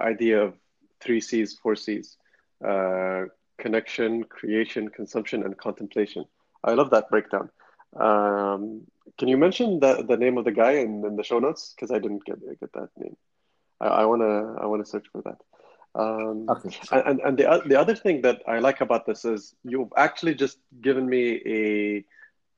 idea 0.00 0.42
of 0.42 0.54
three 1.00 1.20
C's, 1.20 1.58
four 1.58 1.76
C's 1.76 2.16
uh, 2.64 3.24
connection, 3.58 4.24
creation, 4.24 4.88
consumption, 4.88 5.42
and 5.44 5.56
contemplation. 5.56 6.24
I 6.64 6.72
love 6.72 6.90
that 6.90 7.08
breakdown. 7.10 7.50
Um, 7.94 8.82
can 9.18 9.28
you 9.28 9.36
mention 9.36 9.80
the, 9.80 10.04
the 10.06 10.16
name 10.16 10.36
of 10.38 10.44
the 10.44 10.52
guy 10.52 10.72
in, 10.72 11.04
in 11.04 11.16
the 11.16 11.22
show 11.22 11.38
notes? 11.38 11.74
Because 11.74 11.90
I 11.90 11.98
didn't 11.98 12.24
get 12.24 12.38
get 12.60 12.72
that 12.72 12.90
name. 12.96 13.16
I, 13.80 14.04
wanna 14.06 14.54
I 14.54 14.66
wanna 14.66 14.84
search 14.84 15.06
for 15.12 15.22
that. 15.22 15.38
Um, 15.96 16.46
okay. 16.48 16.76
And 16.92 17.20
and 17.20 17.38
the 17.38 17.62
the 17.66 17.80
other 17.80 17.96
thing 17.96 18.20
that 18.22 18.42
I 18.46 18.58
like 18.58 18.82
about 18.82 19.06
this 19.06 19.24
is 19.24 19.54
you've 19.64 19.92
actually 19.96 20.34
just 20.34 20.58
given 20.82 21.08
me 21.08 21.40
a 21.46 22.04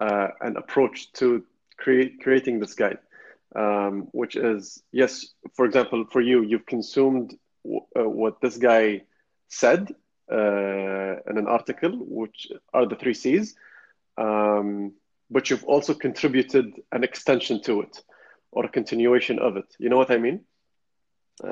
uh, 0.05 0.29
an 0.41 0.57
approach 0.57 1.13
to 1.15 1.45
create 1.77 2.21
creating 2.21 2.59
this 2.59 2.75
guide, 2.75 2.99
um, 3.55 4.09
which 4.13 4.35
is 4.35 4.83
yes. 4.91 5.35
For 5.55 5.65
example, 5.67 6.05
for 6.11 6.21
you, 6.21 6.43
you've 6.43 6.67
consumed 6.67 7.39
uh, 7.65 8.09
what 8.09 8.41
this 8.41 8.57
guy 8.57 9.03
said 9.49 9.95
uh, 10.33 11.15
in 11.31 11.39
an 11.39 11.47
article, 11.47 11.93
which 11.93 12.49
are 12.75 12.87
the 12.87 12.97
three 12.97 13.15
C's. 13.15 13.55
Um, 14.17 14.95
but 15.31 15.49
you've 15.49 15.65
also 15.65 15.95
contributed 15.95 16.83
an 16.91 17.05
extension 17.05 17.63
to 17.63 17.83
it 17.83 18.03
or 18.51 18.65
a 18.65 18.69
continuation 18.69 19.39
of 19.39 19.57
it. 19.57 19.77
You 19.79 19.91
know 19.91 19.97
what 19.97 20.11
I 20.11 20.17
mean? 20.17 20.41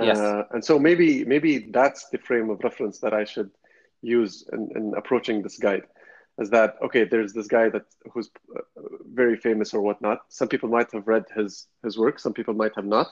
Yes. 0.01 0.19
Uh, 0.19 0.45
and 0.51 0.65
so 0.65 0.79
maybe 0.79 1.25
maybe 1.25 1.59
that's 1.71 2.09
the 2.11 2.19
frame 2.19 2.51
of 2.51 2.63
reference 2.65 2.99
that 3.01 3.15
I 3.15 3.25
should 3.25 3.51
use 4.03 4.49
in, 4.53 4.71
in 4.75 4.95
approaching 4.97 5.43
this 5.43 5.59
guide. 5.59 5.85
Is 6.39 6.51
that 6.51 6.77
okay? 6.83 7.05
There's 7.05 7.33
this 7.33 7.47
guy 7.47 7.69
that 7.71 7.85
who's 8.13 8.31
uh, 8.55 8.61
very 9.13 9.37
famous 9.37 9.73
or 9.73 9.81
whatnot. 9.81 10.21
Some 10.29 10.49
people 10.49 10.69
might 10.69 10.93
have 10.93 11.07
read 11.07 11.25
his 11.35 11.67
his 11.83 11.97
work. 11.97 12.19
Some 12.19 12.35
people 12.35 12.55
might 12.55 12.75
have 12.77 12.85
not. 12.85 13.09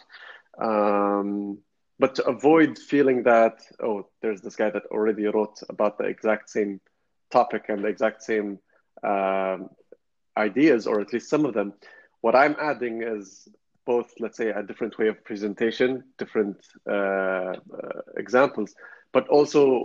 Um, 0.59 1.59
but 1.99 2.15
to 2.17 2.27
avoid 2.27 2.79
feeling 2.79 3.23
that 3.23 3.61
oh 3.83 4.07
there's 4.21 4.41
this 4.41 4.57
guy 4.57 4.71
that 4.71 4.85
already 4.87 5.27
wrote 5.27 5.61
about 5.69 5.99
the 5.99 6.05
exact 6.05 6.51
same 6.51 6.81
topic 7.31 7.67
and 7.69 7.85
the 7.85 7.89
exact 7.89 8.23
same 8.23 8.59
um, 9.03 9.71
ideas 10.37 10.87
or 10.87 11.01
at 11.01 11.13
least 11.13 11.31
some 11.31 11.45
of 11.45 11.55
them 11.55 11.73
what 12.21 12.35
i'm 12.35 12.57
adding 12.61 13.03
is 13.03 13.49
both 13.87 14.13
let's 14.21 14.37
say 14.37 14.51
a 14.51 14.63
different 14.63 14.99
way 14.99 15.09
of 15.09 15.23
presentation 15.25 16.05
different 16.19 16.57
uh, 16.89 16.93
uh, 16.95 17.55
examples 18.17 18.75
but 19.13 19.29
also 19.29 19.83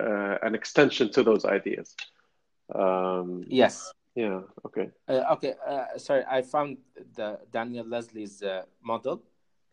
uh, 0.00 0.36
an 0.42 0.54
extension 0.54 1.10
to 1.10 1.22
those 1.22 1.44
ideas 1.44 1.94
um, 2.74 3.44
yes 3.48 3.92
yeah 4.14 4.40
okay 4.64 4.90
uh, 5.08 5.24
okay 5.32 5.54
uh, 5.66 5.84
sorry 5.96 6.24
i 6.30 6.42
found 6.42 6.78
the 7.14 7.38
Danielle 7.52 7.86
Leslie's 7.86 8.42
uh, 8.42 8.62
model 8.82 9.22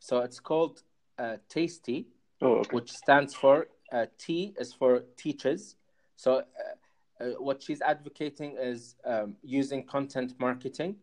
so 0.04 0.20
it's 0.20 0.42
called 0.42 0.84
uh, 1.18 1.38
Tasty, 1.48 2.08
oh, 2.42 2.56
okay. 2.56 2.76
which 2.76 2.92
stands 2.92 3.34
for 3.34 3.68
uh, 3.94 4.08
T 4.18 4.54
is 4.60 4.74
for 4.74 5.04
teachers. 5.16 5.76
So 6.18 6.40
uh, 6.40 7.24
uh, 7.24 7.28
what 7.40 7.64
she's 7.64 7.82
advocating 7.82 8.58
is 8.60 8.96
um, 9.06 9.38
using 9.44 9.86
content 9.86 10.34
marketing 10.40 10.98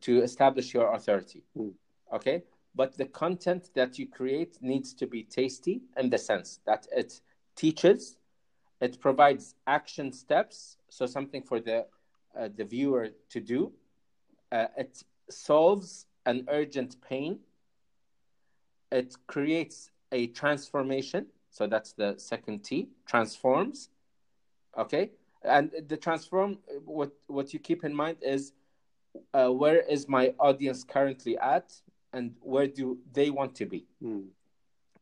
to 0.00 0.22
establish 0.22 0.72
your 0.72 0.94
authority. 0.94 1.42
Mm. 1.54 1.72
Okay, 2.12 2.42
but 2.74 2.96
the 2.96 3.06
content 3.06 3.70
that 3.74 3.98
you 3.98 4.06
create 4.06 4.58
needs 4.60 4.94
to 4.94 5.06
be 5.06 5.22
tasty 5.22 5.82
in 5.96 6.10
the 6.10 6.18
sense 6.18 6.60
that 6.66 6.86
it 6.90 7.20
teaches, 7.56 8.16
it 8.80 9.00
provides 9.00 9.54
action 9.66 10.12
steps, 10.12 10.76
so 10.88 11.06
something 11.06 11.42
for 11.42 11.60
the 11.60 11.86
uh, 12.38 12.48
the 12.56 12.64
viewer 12.64 13.08
to 13.28 13.40
do. 13.40 13.72
Uh, 14.52 14.66
it 14.76 15.02
solves 15.28 16.06
an 16.26 16.44
urgent 16.48 16.96
pain 17.00 17.40
it 18.90 19.14
creates 19.26 19.90
a 20.12 20.26
transformation. 20.28 21.26
So 21.50 21.66
that's 21.66 21.92
the 21.92 22.14
second 22.18 22.64
T, 22.64 22.88
transforms. 23.06 23.90
Okay. 24.76 25.10
And 25.44 25.70
the 25.88 25.96
transform, 25.96 26.58
what, 26.84 27.12
what 27.26 27.52
you 27.52 27.58
keep 27.58 27.84
in 27.84 27.94
mind 27.94 28.18
is 28.20 28.52
uh, 29.32 29.48
where 29.48 29.80
is 29.80 30.08
my 30.08 30.34
audience 30.38 30.84
currently 30.84 31.38
at 31.38 31.72
and 32.12 32.34
where 32.40 32.66
do 32.66 32.98
they 33.12 33.30
want 33.30 33.54
to 33.56 33.66
be? 33.66 33.86
Mm. 34.02 34.26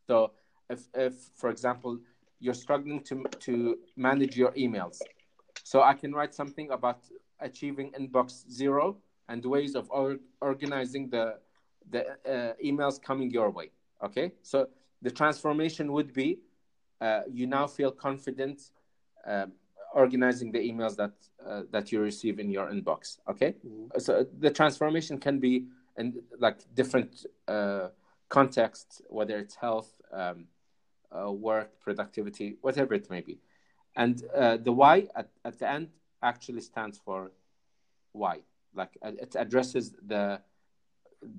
So 0.06 0.32
if, 0.70 0.80
if, 0.94 1.14
for 1.34 1.50
example, 1.50 1.98
you're 2.40 2.54
struggling 2.54 3.00
to, 3.04 3.24
to 3.40 3.78
manage 3.96 4.36
your 4.36 4.52
emails, 4.52 4.98
so 5.64 5.82
I 5.82 5.94
can 5.94 6.14
write 6.14 6.34
something 6.34 6.70
about 6.70 7.00
achieving 7.40 7.92
inbox 7.92 8.50
zero 8.50 8.96
and 9.28 9.44
ways 9.44 9.74
of 9.74 9.90
or, 9.90 10.18
organizing 10.40 11.10
the, 11.10 11.38
the 11.90 12.06
uh, 12.26 12.54
emails 12.64 13.00
coming 13.00 13.30
your 13.30 13.50
way. 13.50 13.70
Okay, 14.02 14.32
so 14.42 14.68
the 15.02 15.10
transformation 15.10 15.92
would 15.92 16.12
be 16.12 16.38
uh, 17.00 17.22
you 17.30 17.46
now 17.46 17.66
feel 17.66 17.90
confident 17.90 18.70
uh, 19.26 19.46
organizing 19.94 20.52
the 20.52 20.58
emails 20.58 20.96
that 20.96 21.12
uh, 21.46 21.62
that 21.70 21.90
you 21.92 22.00
receive 22.00 22.38
in 22.38 22.50
your 22.50 22.68
inbox. 22.70 23.18
Okay, 23.28 23.54
mm-hmm. 23.66 23.98
so 23.98 24.26
the 24.38 24.50
transformation 24.50 25.18
can 25.18 25.38
be 25.38 25.64
in 25.98 26.22
like 26.38 26.58
different 26.74 27.26
uh, 27.46 27.88
contexts, 28.28 29.02
whether 29.08 29.38
it's 29.38 29.56
health, 29.56 29.90
um, 30.12 30.46
uh, 31.10 31.30
work, 31.30 31.80
productivity, 31.80 32.56
whatever 32.60 32.94
it 32.94 33.10
may 33.10 33.20
be, 33.20 33.38
and 33.96 34.22
uh, 34.34 34.56
the 34.56 34.72
why 34.72 35.06
at, 35.16 35.28
at 35.44 35.58
the 35.58 35.68
end 35.68 35.88
actually 36.22 36.60
stands 36.60 36.98
for 36.98 37.32
why. 38.12 38.40
Like 38.74 38.96
it 39.02 39.34
addresses 39.38 39.94
the 40.06 40.40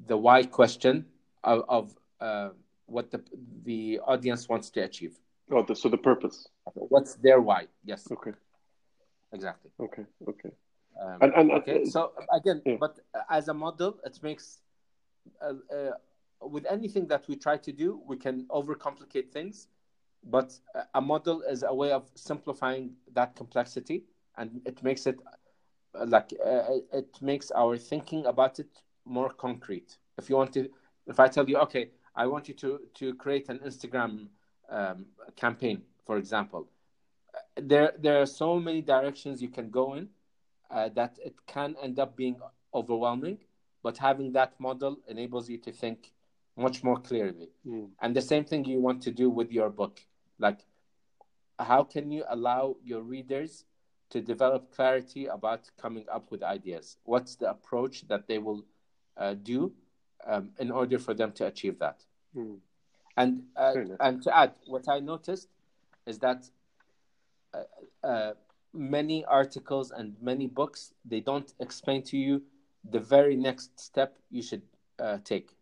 the 0.07 0.17
why 0.17 0.43
question 0.43 1.05
of, 1.43 1.63
of 1.69 1.97
uh, 2.19 2.49
what 2.85 3.11
the 3.11 3.21
the 3.63 3.99
audience 4.05 4.49
wants 4.49 4.69
to 4.71 4.81
achieve. 4.81 5.15
Oh, 5.51 5.63
the, 5.63 5.75
so 5.75 5.89
the 5.89 5.97
purpose. 5.97 6.47
What's 6.73 7.15
their 7.15 7.41
why? 7.41 7.67
Yes. 7.83 8.07
Okay. 8.11 8.33
Exactly. 9.31 9.71
Okay. 9.79 10.05
Okay. 10.27 10.49
Um, 11.01 11.17
and, 11.21 11.33
and 11.33 11.51
okay. 11.51 11.83
Uh, 11.83 11.85
so 11.85 12.11
again, 12.33 12.61
yeah. 12.65 12.75
but 12.79 12.99
as 13.29 13.47
a 13.47 13.53
model, 13.53 13.99
it 14.05 14.19
makes 14.21 14.61
uh, 15.41 15.53
uh, 15.73 15.91
with 16.41 16.65
anything 16.69 17.07
that 17.07 17.27
we 17.27 17.35
try 17.35 17.57
to 17.57 17.71
do, 17.71 18.01
we 18.07 18.17
can 18.17 18.45
overcomplicate 18.47 19.31
things. 19.31 19.67
But 20.23 20.57
a 20.93 20.99
model 20.99 21.41
is 21.43 21.63
a 21.63 21.73
way 21.73 21.91
of 21.91 22.09
simplifying 22.15 22.91
that 23.13 23.35
complexity, 23.35 24.03
and 24.37 24.61
it 24.65 24.83
makes 24.83 25.07
it 25.07 25.17
uh, 25.95 26.05
like 26.07 26.33
uh, 26.45 26.79
it 26.91 27.09
makes 27.21 27.51
our 27.51 27.77
thinking 27.77 28.25
about 28.25 28.59
it 28.59 28.67
more 29.05 29.29
concrete. 29.29 29.97
If 30.17 30.29
you 30.29 30.35
want 30.35 30.53
to, 30.53 30.69
if 31.07 31.21
I 31.21 31.29
tell 31.29 31.49
you, 31.49 31.57
okay, 31.59 31.91
I 32.15 32.27
want 32.27 32.49
you 32.49 32.53
to 32.55 32.81
to 32.95 33.13
create 33.15 33.47
an 33.47 33.59
Instagram 33.59 34.27
um, 34.69 35.05
campaign, 35.37 35.83
for 36.05 36.17
example. 36.17 36.67
There 37.55 37.93
there 37.97 38.21
are 38.21 38.25
so 38.25 38.59
many 38.59 38.81
directions 38.81 39.41
you 39.41 39.49
can 39.49 39.69
go 39.69 39.93
in 39.93 40.09
uh, 40.69 40.89
that 40.89 41.17
it 41.23 41.35
can 41.47 41.75
end 41.81 41.99
up 41.99 42.15
being 42.15 42.37
overwhelming. 42.73 43.39
But 43.81 43.97
having 43.97 44.33
that 44.33 44.59
model 44.59 44.99
enables 45.07 45.49
you 45.49 45.57
to 45.59 45.71
think 45.71 46.11
much 46.57 46.83
more 46.83 46.97
clearly. 46.97 47.49
Mm. 47.65 47.89
And 48.01 48.15
the 48.15 48.21
same 48.21 48.43
thing 48.43 48.65
you 48.65 48.79
want 48.81 49.01
to 49.03 49.11
do 49.11 49.29
with 49.29 49.51
your 49.51 49.69
book, 49.69 50.01
like 50.37 50.59
how 51.57 51.83
can 51.83 52.11
you 52.11 52.23
allow 52.29 52.75
your 52.83 53.01
readers 53.01 53.65
to 54.09 54.21
develop 54.21 54.73
clarity 54.75 55.27
about 55.27 55.69
coming 55.81 56.05
up 56.11 56.29
with 56.31 56.43
ideas? 56.43 56.97
What's 57.03 57.35
the 57.35 57.49
approach 57.49 58.07
that 58.07 58.27
they 58.27 58.37
will 58.37 58.65
uh, 59.19 59.35
do 59.35 59.71
um, 60.25 60.51
in 60.59 60.71
order 60.71 60.97
for 60.97 61.13
them 61.13 61.31
to 61.33 61.45
achieve 61.45 61.79
that. 61.79 62.03
Mm. 62.35 62.57
And 63.17 63.43
uh, 63.55 63.73
and 63.99 64.21
to 64.23 64.35
add, 64.35 64.53
what 64.65 64.87
I 64.87 64.99
noticed 64.99 65.49
is 66.05 66.19
that 66.19 66.49
uh, 67.53 68.07
uh, 68.07 68.33
many 68.73 69.25
articles 69.25 69.91
and 69.91 70.15
many 70.21 70.47
books 70.47 70.93
they 71.03 71.19
don't 71.19 71.53
explain 71.59 72.03
to 72.03 72.17
you 72.17 72.41
the 72.91 72.99
very 72.99 73.35
next 73.35 73.79
step 73.79 74.17
you 74.29 74.41
should 74.41 74.61
uh, 74.99 75.17
take. 75.23 75.55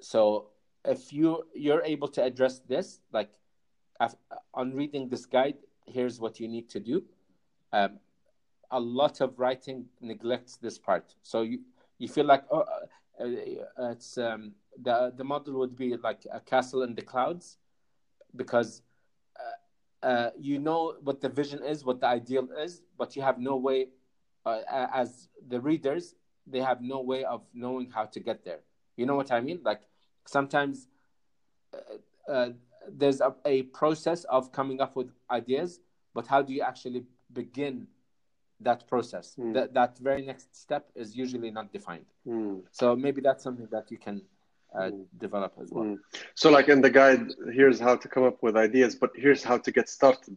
So 0.00 0.50
if 0.84 1.12
you 1.12 1.44
you're 1.54 1.82
able 1.82 2.08
to 2.08 2.22
address 2.22 2.60
this, 2.68 3.00
like 3.12 3.30
af- 4.00 4.16
on 4.52 4.74
reading 4.74 5.08
this 5.08 5.26
guide, 5.26 5.56
here's 5.86 6.20
what 6.20 6.40
you 6.40 6.48
need 6.48 6.68
to 6.70 6.80
do. 6.80 7.04
Um, 7.72 7.98
a 8.70 8.80
lot 8.80 9.20
of 9.20 9.38
writing 9.38 9.86
neglects 10.00 10.56
this 10.56 10.78
part. 10.78 11.14
So 11.22 11.42
you 11.42 11.60
you 11.98 12.08
feel 12.08 12.26
like 12.26 12.44
oh, 12.50 12.64
uh, 13.20 13.24
uh, 13.24 13.90
it's 13.90 14.18
um, 14.18 14.52
the 14.82 15.12
the 15.16 15.24
model 15.24 15.54
would 15.54 15.76
be 15.76 15.96
like 15.96 16.26
a 16.32 16.40
castle 16.40 16.82
in 16.82 16.94
the 16.94 17.02
clouds, 17.02 17.58
because 18.36 18.82
uh, 20.04 20.30
you 20.38 20.58
know 20.58 20.94
what 21.02 21.20
the 21.22 21.28
vision 21.30 21.64
is, 21.64 21.84
what 21.84 22.00
the 22.00 22.06
ideal 22.06 22.46
is, 22.62 22.82
but 22.98 23.16
you 23.16 23.22
have 23.22 23.38
no 23.38 23.56
way, 23.56 23.88
uh, 24.44 24.60
as 24.92 25.28
the 25.48 25.58
readers, 25.58 26.14
they 26.46 26.60
have 26.60 26.82
no 26.82 27.00
way 27.00 27.24
of 27.24 27.40
knowing 27.54 27.90
how 27.90 28.04
to 28.04 28.20
get 28.20 28.44
there. 28.44 28.60
You 28.96 29.06
know 29.06 29.16
what 29.16 29.32
I 29.32 29.40
mean? 29.40 29.60
Like 29.64 29.80
sometimes 30.26 30.88
uh, 31.72 32.30
uh, 32.30 32.50
there's 32.86 33.22
a, 33.22 33.34
a 33.46 33.62
process 33.62 34.24
of 34.24 34.52
coming 34.52 34.82
up 34.82 34.94
with 34.94 35.10
ideas, 35.30 35.80
but 36.12 36.26
how 36.26 36.42
do 36.42 36.52
you 36.52 36.60
actually 36.60 37.04
begin 37.32 37.86
that 38.60 38.86
process? 38.86 39.36
Mm. 39.38 39.54
That 39.54 39.72
that 39.72 39.98
very 39.98 40.24
next 40.26 40.54
step 40.54 40.90
is 40.94 41.16
usually 41.16 41.50
not 41.50 41.72
defined. 41.72 42.06
Mm. 42.26 42.62
So 42.70 42.94
maybe 42.94 43.22
that's 43.22 43.42
something 43.42 43.68
that 43.70 43.90
you 43.90 43.96
can 43.96 44.20
uh, 44.74 44.90
Mm. 44.90 45.06
develop 45.18 45.52
as 45.62 45.70
well. 45.70 45.84
Mm. 45.84 45.98
So, 46.34 46.50
like 46.50 46.68
in 46.68 46.80
the 46.80 46.90
guide, 46.90 47.32
here's 47.52 47.78
how 47.80 47.96
to 47.96 48.08
come 48.08 48.24
up 48.24 48.42
with 48.42 48.56
ideas, 48.56 48.96
but 48.96 49.10
here's 49.14 49.42
how 49.42 49.58
to 49.58 49.70
get 49.70 49.88
started 49.88 50.36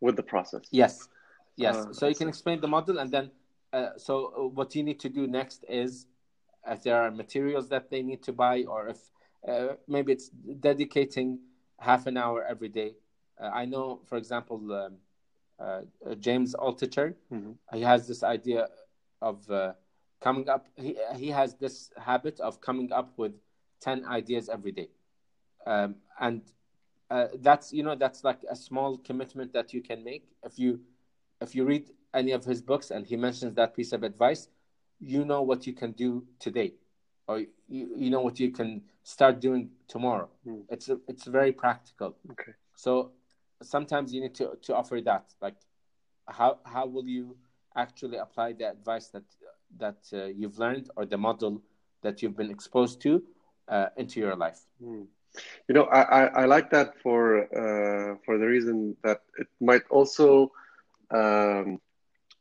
with 0.00 0.16
the 0.16 0.22
process. 0.22 0.62
Yes, 0.70 1.08
yes. 1.56 1.76
Ah, 1.76 1.92
so 1.92 2.06
you 2.08 2.14
can 2.14 2.28
explain 2.28 2.60
the 2.60 2.68
model, 2.68 2.98
and 2.98 3.10
then 3.10 3.30
uh, 3.72 3.90
so 3.96 4.12
uh, 4.36 4.46
what 4.58 4.74
you 4.76 4.82
need 4.82 5.00
to 5.00 5.08
do 5.08 5.26
next 5.26 5.64
is 5.68 6.06
if 6.66 6.82
there 6.82 7.00
are 7.02 7.10
materials 7.10 7.68
that 7.68 7.90
they 7.90 8.02
need 8.02 8.22
to 8.24 8.32
buy, 8.32 8.64
or 8.64 8.88
if 8.88 8.98
uh, 9.48 9.74
maybe 9.86 10.12
it's 10.12 10.28
dedicating 10.60 11.38
half 11.78 12.06
an 12.06 12.16
hour 12.16 12.42
every 12.44 12.68
day. 12.68 12.94
Uh, 13.40 13.50
I 13.52 13.64
know, 13.66 14.00
for 14.06 14.16
example, 14.16 14.58
um, 14.72 14.96
uh, 15.58 15.82
uh, 16.06 16.14
James 16.26 16.54
Altucher. 16.54 17.14
Mhm. 17.30 17.54
He 17.72 17.82
has 17.82 18.06
this 18.06 18.22
idea 18.22 18.68
of 19.20 19.48
uh, 19.50 19.72
coming 20.20 20.48
up. 20.48 20.66
He 20.76 20.96
he 21.16 21.28
has 21.30 21.54
this 21.54 21.90
habit 21.96 22.40
of 22.40 22.60
coming 22.60 22.92
up 22.92 23.18
with 23.18 23.34
ten 23.84 23.98
ideas 24.06 24.48
every 24.48 24.72
day, 24.72 24.88
um, 25.66 25.96
and 26.20 26.42
uh, 27.10 27.28
that's 27.40 27.72
you 27.72 27.82
know 27.82 27.94
that's 27.94 28.24
like 28.24 28.40
a 28.50 28.56
small 28.56 28.98
commitment 28.98 29.52
that 29.52 29.72
you 29.74 29.82
can 29.82 30.02
make 30.04 30.24
if 30.44 30.58
you 30.58 30.80
if 31.40 31.54
you 31.54 31.64
read 31.64 31.90
any 32.14 32.32
of 32.32 32.44
his 32.44 32.62
books 32.62 32.90
and 32.90 33.06
he 33.06 33.16
mentions 33.16 33.54
that 33.54 33.74
piece 33.74 33.92
of 33.92 34.02
advice 34.02 34.48
you 35.00 35.24
know 35.24 35.42
what 35.42 35.66
you 35.66 35.72
can 35.72 35.92
do 35.92 36.24
today 36.38 36.72
or 37.28 37.40
you, 37.68 37.84
you 37.96 38.10
know 38.10 38.20
what 38.20 38.40
you 38.40 38.50
can 38.50 38.82
start 39.02 39.40
doing 39.40 39.70
tomorrow 39.88 40.28
Hmm. 40.44 40.60
it's 40.68 40.88
it's 41.08 41.24
very 41.26 41.52
practical 41.52 42.16
Okay. 42.32 42.52
so 42.74 43.12
sometimes 43.62 44.14
you 44.14 44.20
need 44.20 44.34
to 44.34 44.46
to 44.62 44.74
offer 44.74 45.00
that 45.00 45.24
like 45.42 45.56
how 46.28 46.58
how 46.64 46.86
will 46.86 47.06
you 47.06 47.36
actually 47.76 48.18
apply 48.18 48.52
the 48.52 48.68
advice 48.70 49.08
that 49.08 49.24
that 49.76 50.00
uh, 50.12 50.26
you've 50.26 50.58
learned 50.58 50.90
or 50.96 51.04
the 51.06 51.18
model 51.18 51.62
that 52.02 52.22
you've 52.22 52.36
been 52.36 52.50
exposed 52.50 53.00
to 53.02 53.22
uh, 53.68 53.86
into 53.96 54.20
your 54.20 54.36
life 54.36 54.60
Mm. 54.82 55.06
You 55.68 55.74
know, 55.74 55.84
I, 55.84 56.02
I, 56.02 56.24
I 56.42 56.44
like 56.46 56.70
that 56.70 57.00
for 57.02 57.42
uh, 57.44 58.16
for 58.24 58.38
the 58.38 58.46
reason 58.46 58.96
that 59.02 59.20
it 59.38 59.48
might 59.60 59.82
also 59.90 60.52
um, 61.10 61.80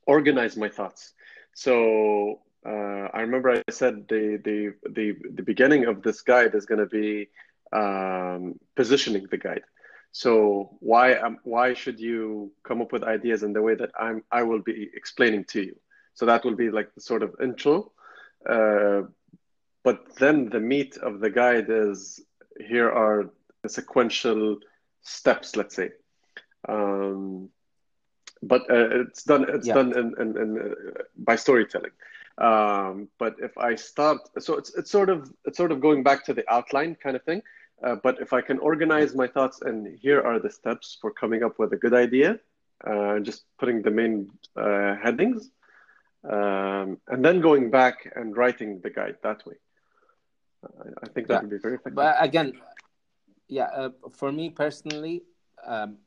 organize 0.06 0.58
my 0.58 0.70
thoughts. 0.70 1.14
So 1.54 2.40
uh, 2.66 3.08
I 3.14 3.22
remember 3.22 3.52
I 3.52 3.62
said 3.72 4.08
the, 4.08 4.40
the 4.44 4.74
the 4.90 5.16
the 5.34 5.44
beginning 5.44 5.86
of 5.86 6.02
this 6.02 6.22
guide 6.22 6.54
is 6.56 6.66
going 6.66 6.80
to 6.80 6.86
be 6.86 7.30
um, 7.72 8.60
positioning 8.76 9.26
the 9.30 9.38
guide. 9.38 9.64
So 10.12 10.78
why 10.80 11.14
um, 11.16 11.38
why 11.44 11.74
should 11.74 12.00
you 12.00 12.52
come 12.64 12.82
up 12.82 12.92
with 12.92 13.04
ideas 13.04 13.44
in 13.44 13.54
the 13.54 13.62
way 13.62 13.76
that 13.76 13.92
I'm 14.00 14.24
I 14.32 14.44
will 14.44 14.62
be 14.62 14.90
explaining 14.94 15.46
to 15.46 15.62
you? 15.62 15.76
So 16.14 16.26
that 16.26 16.44
will 16.44 16.56
be 16.56 16.70
like 16.70 16.94
the 16.96 17.02
sort 17.02 17.24
of 17.24 17.36
intro. 17.42 17.92
Uh, 18.48 19.04
but 19.84 20.16
then 20.18 20.50
the 20.50 20.60
meat 20.60 20.98
of 20.98 21.20
the 21.20 21.30
guide 21.30 21.68
is 21.70 22.22
here 22.60 22.90
are 22.92 23.30
the 23.64 23.70
sequential 23.70 24.58
steps, 25.02 25.56
let's 25.56 25.76
say. 25.76 25.92
Um, 26.68 27.50
but 28.42 28.62
uh, 28.70 29.02
it's 29.02 29.24
done. 29.24 29.46
It's 29.50 29.68
Yeah. 29.68 29.76
done 29.76 29.98
in, 29.98 30.14
in, 30.20 30.38
in, 30.38 30.50
uh, 30.62 31.02
by 31.18 31.36
storytelling. 31.36 31.92
Um, 32.38 33.10
but 33.20 33.36
if 33.40 33.58
I 33.58 33.76
start, 33.76 34.20
so 34.40 34.56
it's 34.58 34.74
it's 34.76 34.92
sort 34.92 35.10
of 35.10 35.32
it's 35.46 35.58
sort 35.58 35.72
of 35.72 35.80
going 35.82 36.04
back 36.04 36.26
to 36.26 36.34
the 36.34 36.44
outline 36.52 36.96
kind 36.96 37.16
of 37.16 37.24
thing. 37.24 37.42
Uh, 37.84 37.96
but 37.96 38.20
if 38.22 38.34
I 38.34 38.42
can 38.42 38.60
organize 38.60 39.14
my 39.16 39.28
thoughts 39.28 39.62
and 39.62 39.98
here 40.00 40.22
are 40.22 40.40
the 40.40 40.50
steps 40.50 40.98
for 41.02 41.12
coming 41.12 41.44
up 41.44 41.60
with 41.60 41.74
a 41.74 41.78
good 41.78 41.94
idea, 41.94 42.40
uh, 42.88 43.20
just 43.20 43.44
putting 43.60 43.82
the 43.82 43.92
main 43.92 44.30
uh, 44.56 44.96
headings, 45.04 45.52
um, 46.30 46.98
and 47.08 47.24
then 47.24 47.42
going 47.42 47.70
back 47.70 48.12
and 48.16 48.36
writing 48.38 48.80
the 48.82 48.90
guide 48.90 49.18
that 49.24 49.46
way. 49.46 49.56
I, 51.03 51.07
think 51.07 51.28
that 51.28 51.36
Yeah. 51.36 51.41
would 51.41 51.49
be 51.49 51.57
very 51.57 51.76
effective. 51.76 51.95
but 51.95 52.16
again 52.20 52.53
yeah 53.47 53.66
uh, 53.76 53.89
for 54.11 54.32
me 54.32 54.49
personally 54.49 55.24
um, 55.66 55.97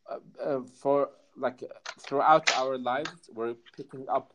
uh, 0.08 0.18
uh, 0.42 0.60
for 0.80 1.10
like 1.36 1.62
throughout 2.00 2.50
our 2.56 2.78
lives, 2.78 3.28
we're 3.34 3.54
picking 3.76 4.08
up 4.08 4.32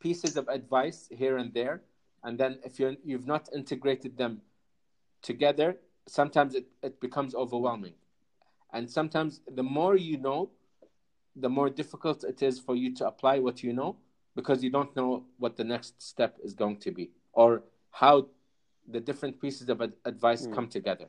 pieces 0.00 0.36
of 0.36 0.48
advice 0.48 1.08
here 1.10 1.36
and 1.36 1.52
there 1.52 1.82
and 2.24 2.38
then 2.38 2.58
if 2.64 2.78
you 2.80 2.96
you've 3.04 3.26
not 3.26 3.48
integrated 3.54 4.16
them 4.16 4.40
together 5.22 5.76
sometimes 6.06 6.54
it, 6.54 6.66
it 6.82 7.00
becomes 7.00 7.34
overwhelming 7.34 7.94
and 8.72 8.90
sometimes 8.90 9.40
the 9.54 9.62
more 9.62 9.96
you 9.96 10.16
know 10.18 10.50
the 11.36 11.48
more 11.48 11.70
difficult 11.70 12.24
it 12.24 12.42
is 12.42 12.58
for 12.58 12.74
you 12.76 12.94
to 12.94 13.06
apply 13.06 13.38
what 13.38 13.62
you 13.62 13.72
know 13.72 13.96
because 14.34 14.62
you 14.62 14.70
don't 14.70 14.94
know 14.96 15.24
what 15.38 15.56
the 15.56 15.64
next 15.64 16.00
step 16.02 16.36
is 16.42 16.54
going 16.54 16.76
to 16.76 16.90
be 16.90 17.10
or 17.32 17.62
how 17.90 18.26
the 18.88 19.00
different 19.00 19.40
pieces 19.40 19.68
of 19.68 19.80
advice 20.04 20.46
Mm. 20.46 20.54
come 20.54 20.68
together 20.68 21.06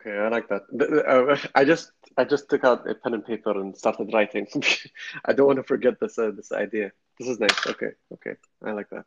Okay, 0.00 0.18
I 0.18 0.28
like 0.28 0.48
that. 0.48 0.62
The- 0.70 0.86
the- 0.86 1.06
uh, 1.06 1.36
I 1.54 1.64
just 1.64 1.92
I 2.16 2.24
just 2.24 2.48
took 2.50 2.64
out 2.64 2.88
a 2.88 2.94
pen 2.94 3.14
and 3.14 3.24
paper 3.24 3.50
and 3.60 3.76
started 3.76 4.12
writing. 4.12 4.46
I 5.24 5.32
don't 5.32 5.46
want 5.46 5.56
to 5.56 5.62
forget 5.64 5.98
this 6.00 6.18
uh, 6.18 6.30
this 6.30 6.52
idea. 6.52 6.92
This 7.18 7.28
is 7.28 7.38
nice. 7.40 7.66
Okay, 7.66 7.92
okay, 8.12 8.34
I 8.64 8.72
like 8.72 8.90
that. 8.90 9.04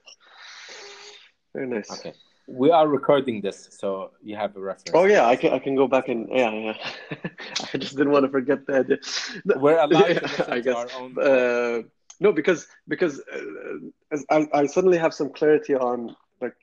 Very 1.54 1.68
nice. 1.68 1.92
okay 1.92 2.14
we 2.48 2.72
are 2.72 2.88
recording 2.88 3.42
this 3.42 3.68
so 3.72 4.12
you 4.24 4.36
have 4.36 4.56
a 4.56 4.60
reference 4.60 4.92
Oh 4.94 5.06
yeah, 5.06 5.26
I 5.26 5.36
can 5.36 5.54
I 5.54 5.60
can 5.60 5.76
go 5.76 5.88
back 5.88 6.08
and 6.08 6.28
yeah 6.32 6.52
yeah. 6.52 6.78
I 7.74 7.78
just 7.78 7.98
didn't 7.98 8.12
want 8.12 8.26
to 8.26 8.32
forget 8.32 8.66
the 8.66 8.76
idea. 8.80 8.98
No, 9.44 9.58
we're 9.64 9.78
allowed 9.78 10.10
yeah, 10.10 10.20
to 10.20 10.28
listen 10.28 10.46
I 10.50 10.56
to 10.56 10.62
guess. 10.62 10.76
our 10.76 10.90
own 11.00 11.12
Uh, 11.20 11.84
no, 12.20 12.32
because 12.32 12.68
because 12.88 13.20
uh, 13.20 13.78
as 14.12 14.26
I, 14.30 14.48
I 14.54 14.66
suddenly 14.66 14.98
have 14.98 15.14
some 15.14 15.30
clarity 15.30 15.76
on 15.76 16.16
like 16.42 16.56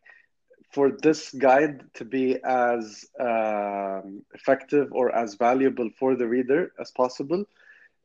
for 0.73 0.91
this 1.03 1.31
guide 1.33 1.85
to 1.95 2.05
be 2.05 2.43
as 2.43 3.05
um, 3.21 4.23
effective 4.35 4.89
or 4.93 5.15
as 5.15 5.35
valuable 5.35 5.91
for 5.99 6.17
the 6.17 6.27
reader 6.27 6.73
as 6.81 6.91
possible 6.93 7.45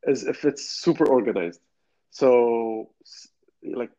is 0.04 0.26
if 0.26 0.44
it's 0.44 0.70
super 0.70 1.08
organized. 1.08 1.62
So 2.12 2.90
like 3.64 3.92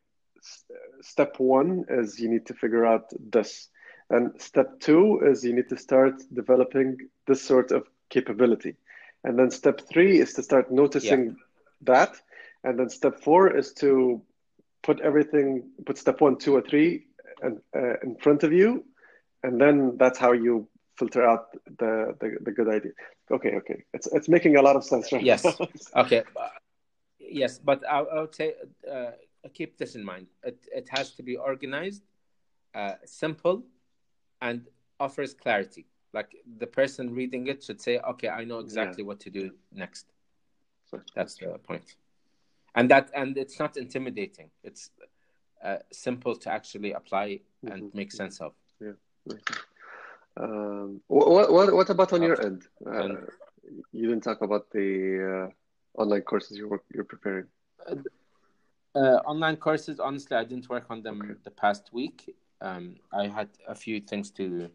step 1.02 1.38
one 1.38 1.84
is 1.88 2.18
you 2.18 2.28
need 2.28 2.46
to 2.46 2.54
figure 2.54 2.86
out 2.86 3.10
this 3.18 3.68
And 4.10 4.40
step 4.40 4.80
two 4.80 5.20
is 5.24 5.44
you 5.44 5.54
need 5.54 5.68
to 5.68 5.76
start 5.76 6.14
developing 6.34 6.98
this 7.26 7.40
sort 7.40 7.70
of 7.70 7.86
capability. 8.08 8.74
And 9.22 9.38
then 9.38 9.50
step 9.50 9.82
three 9.88 10.18
is 10.18 10.34
to 10.34 10.42
start 10.42 10.72
noticing 10.72 11.26
yeah. 11.26 11.32
that. 11.82 12.16
And 12.64 12.78
then 12.78 12.90
step 12.90 13.22
four 13.22 13.56
is 13.56 13.72
to 13.74 14.20
put 14.82 15.00
everything, 15.00 15.70
put 15.86 15.96
step 15.96 16.20
one, 16.20 16.36
two, 16.38 16.56
or 16.56 16.62
three 16.62 17.06
in, 17.42 17.60
uh, 17.74 18.00
in 18.02 18.16
front 18.16 18.42
of 18.42 18.52
you. 18.52 18.84
And 19.44 19.60
then 19.60 19.96
that's 19.96 20.18
how 20.18 20.32
you 20.32 20.68
filter 20.98 21.24
out 21.24 21.52
the, 21.78 22.14
the, 22.20 22.36
the 22.42 22.50
good 22.50 22.68
idea. 22.68 22.92
Okay, 23.30 23.54
okay. 23.56 23.84
It's, 23.94 24.08
it's 24.08 24.28
making 24.28 24.56
a 24.56 24.62
lot 24.62 24.74
of 24.74 24.84
sense 24.84 25.12
right 25.12 25.22
Yes. 25.22 25.46
okay. 25.96 26.24
Yes, 27.20 27.58
but 27.58 27.88
I, 27.88 28.00
I 28.00 28.20
would 28.22 28.34
say 28.34 28.54
uh, 28.90 29.12
keep 29.48 29.78
this 29.78 29.94
in 29.94 30.04
mind. 30.04 30.26
It, 30.42 30.58
it 30.74 30.88
has 30.90 31.12
to 31.12 31.22
be 31.22 31.36
organized, 31.36 32.02
uh, 32.74 32.94
simple, 33.04 33.64
and 34.42 34.66
offers 34.98 35.34
clarity. 35.34 35.86
Like 36.12 36.36
the 36.58 36.66
person 36.66 37.14
reading 37.14 37.46
it 37.46 37.62
should 37.62 37.80
say, 37.80 37.98
"Okay, 37.98 38.28
I 38.28 38.44
know 38.44 38.58
exactly 38.58 39.02
yeah. 39.02 39.08
what 39.08 39.20
to 39.20 39.30
do 39.30 39.52
next." 39.72 40.06
So 40.90 41.00
that's 41.14 41.36
the 41.36 41.58
point. 41.62 41.94
And 42.74 42.90
that 42.90 43.10
and 43.14 43.38
it's 43.38 43.58
not 43.58 43.76
intimidating. 43.76 44.50
It's 44.64 44.90
uh, 45.62 45.76
simple 45.92 46.34
to 46.36 46.50
actually 46.50 46.92
apply 46.92 47.40
and 47.62 47.84
mm-hmm. 47.84 47.96
make 47.96 48.12
sense 48.12 48.40
of. 48.40 48.52
Yeah. 48.80 48.92
Um, 50.36 51.00
what, 51.06 51.52
what 51.52 51.72
what 51.72 51.90
about 51.90 52.12
on 52.12 52.22
your 52.22 52.40
end? 52.40 52.66
Uh, 52.84 53.08
you 53.92 54.08
didn't 54.08 54.22
talk 54.22 54.42
about 54.42 54.70
the 54.70 55.48
uh, 55.48 56.00
online 56.00 56.22
courses 56.22 56.56
you 56.56 56.68
were 56.68 56.82
you're 56.92 57.04
preparing. 57.04 57.46
Uh, 58.94 59.20
online 59.24 59.56
courses, 59.56 60.00
honestly, 60.00 60.36
I 60.36 60.44
didn't 60.44 60.68
work 60.68 60.86
on 60.90 61.02
them 61.02 61.22
okay. 61.22 61.34
the 61.44 61.50
past 61.50 61.90
week. 61.92 62.34
Um, 62.60 62.96
I 63.12 63.28
had 63.28 63.48
a 63.68 63.74
few 63.74 64.00
things 64.00 64.30
to 64.32 64.68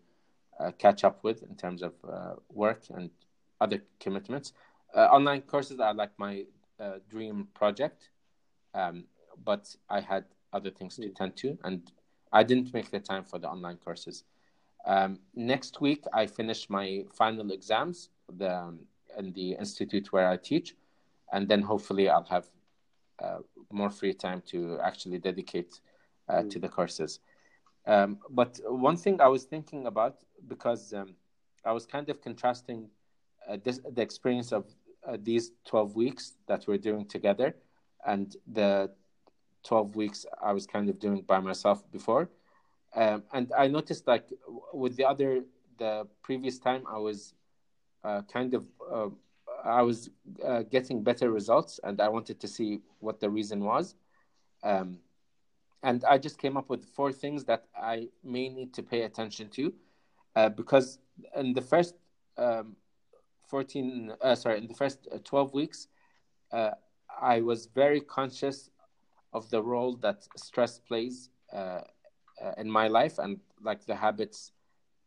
uh, 0.59 0.71
catch 0.77 1.03
up 1.03 1.23
with 1.23 1.43
in 1.43 1.55
terms 1.55 1.83
of 1.83 1.93
uh, 2.09 2.35
work 2.49 2.83
and 2.89 3.09
other 3.59 3.83
commitments. 3.99 4.53
Uh, 4.95 5.07
online 5.11 5.41
courses 5.41 5.79
are 5.81 5.93
like 5.93 6.11
my 6.17 6.45
uh, 6.79 6.99
dream 7.09 7.49
project, 7.53 8.09
um, 8.73 9.05
but 9.43 9.75
I 9.89 9.99
had 9.99 10.23
other 10.53 10.69
things 10.69 10.95
to 10.95 11.09
tend 11.09 11.35
to, 11.37 11.57
and 11.65 11.91
I 12.31 12.43
didn't 12.43 12.73
make 12.73 12.91
the 12.91 12.99
time 13.01 13.25
for 13.25 13.37
the 13.37 13.49
online 13.49 13.77
courses. 13.77 14.23
Um, 14.85 15.19
next 15.35 15.81
week, 15.81 16.05
I 16.13 16.27
finish 16.27 16.69
my 16.69 17.03
final 17.13 17.51
exams 17.51 18.09
the, 18.37 18.55
um, 18.55 18.79
in 19.17 19.33
the 19.33 19.53
institute 19.53 20.13
where 20.13 20.29
I 20.29 20.37
teach, 20.37 20.75
and 21.33 21.49
then 21.49 21.61
hopefully 21.61 22.07
I'll 22.07 22.27
have 22.29 22.45
uh, 23.21 23.39
more 23.71 23.89
free 23.89 24.13
time 24.13 24.41
to 24.47 24.79
actually 24.83 25.19
dedicate 25.19 25.79
uh, 26.29 26.35
mm. 26.35 26.49
to 26.49 26.59
the 26.59 26.69
courses. 26.69 27.19
Um, 27.85 28.19
but 28.29 28.59
one 28.65 28.97
thing 28.97 29.21
I 29.21 29.27
was 29.27 29.43
thinking 29.43 29.85
about 29.85 30.17
because 30.47 30.93
um, 30.93 31.15
I 31.63 31.71
was 31.71 31.85
kind 31.85 32.09
of 32.09 32.21
contrasting 32.21 32.89
uh, 33.47 33.57
this, 33.63 33.79
the 33.93 34.01
experience 34.01 34.51
of 34.51 34.65
uh, 35.07 35.17
these 35.21 35.51
12 35.65 35.95
weeks 35.95 36.33
that 36.47 36.67
we're 36.67 36.79
doing 36.79 37.05
together 37.05 37.55
and 38.05 38.35
the 38.51 38.89
12 39.63 39.95
weeks 39.95 40.25
I 40.41 40.51
was 40.53 40.65
kind 40.65 40.89
of 40.89 40.99
doing 40.99 41.21
by 41.21 41.39
myself 41.39 41.83
before. 41.91 42.29
Um, 42.95 43.23
and 43.33 43.51
I 43.57 43.67
noticed 43.67 44.07
like 44.07 44.25
with 44.73 44.95
the 44.95 45.05
other, 45.05 45.43
the 45.77 46.07
previous 46.23 46.59
time 46.59 46.83
I 46.89 46.97
was 46.97 47.33
uh, 48.03 48.21
kind 48.31 48.53
of 48.53 48.65
uh, 48.91 49.09
I 49.65 49.81
was 49.81 50.09
uh, 50.45 50.63
getting 50.63 51.03
better 51.03 51.31
results, 51.31 51.79
and 51.83 51.99
I 51.99 52.07
wanted 52.07 52.39
to 52.39 52.47
see 52.47 52.79
what 52.99 53.19
the 53.19 53.29
reason 53.29 53.63
was. 53.63 53.95
Um, 54.63 54.99
and 55.83 56.03
I 56.05 56.17
just 56.17 56.37
came 56.37 56.57
up 56.57 56.69
with 56.69 56.85
four 56.85 57.11
things 57.11 57.45
that 57.45 57.65
I 57.75 58.09
may 58.23 58.49
need 58.49 58.73
to 58.75 58.83
pay 58.83 59.01
attention 59.03 59.49
to, 59.49 59.73
uh, 60.35 60.49
because 60.49 60.99
in 61.35 61.53
the 61.53 61.61
first 61.61 61.95
um, 62.37 62.75
fourteen, 63.47 64.13
uh, 64.21 64.35
sorry, 64.35 64.57
in 64.57 64.67
the 64.67 64.73
first 64.73 65.07
uh, 65.11 65.17
twelve 65.23 65.53
weeks, 65.53 65.87
uh, 66.51 66.71
I 67.21 67.41
was 67.41 67.67
very 67.67 68.01
conscious 68.01 68.69
of 69.33 69.49
the 69.49 69.61
role 69.61 69.95
that 69.97 70.27
stress 70.37 70.79
plays 70.79 71.29
uh, 71.53 71.81
in 72.57 72.69
my 72.69 72.87
life 72.87 73.19
and 73.19 73.39
like 73.61 73.85
the 73.85 73.95
habits 73.95 74.51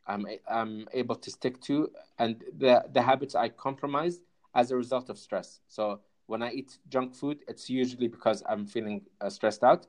I'm 0.06 0.26
I'm 0.50 0.88
able 0.94 1.16
to 1.16 1.30
stick 1.30 1.60
to, 1.62 1.90
and 2.18 2.42
the 2.56 2.84
the 2.92 3.02
habits 3.02 3.34
I 3.34 3.48
compromised 3.50 4.22
as 4.54 4.70
a 4.70 4.76
result 4.76 5.08
of 5.10 5.18
stress. 5.18 5.60
So 5.68 6.00
when 6.26 6.42
I 6.42 6.50
eat 6.50 6.78
junk 6.88 7.14
food, 7.14 7.38
it's 7.48 7.68
usually 7.70 8.08
because 8.08 8.42
I'm 8.48 8.66
feeling 8.66 9.02
uh, 9.20 9.30
stressed 9.30 9.64
out. 9.64 9.86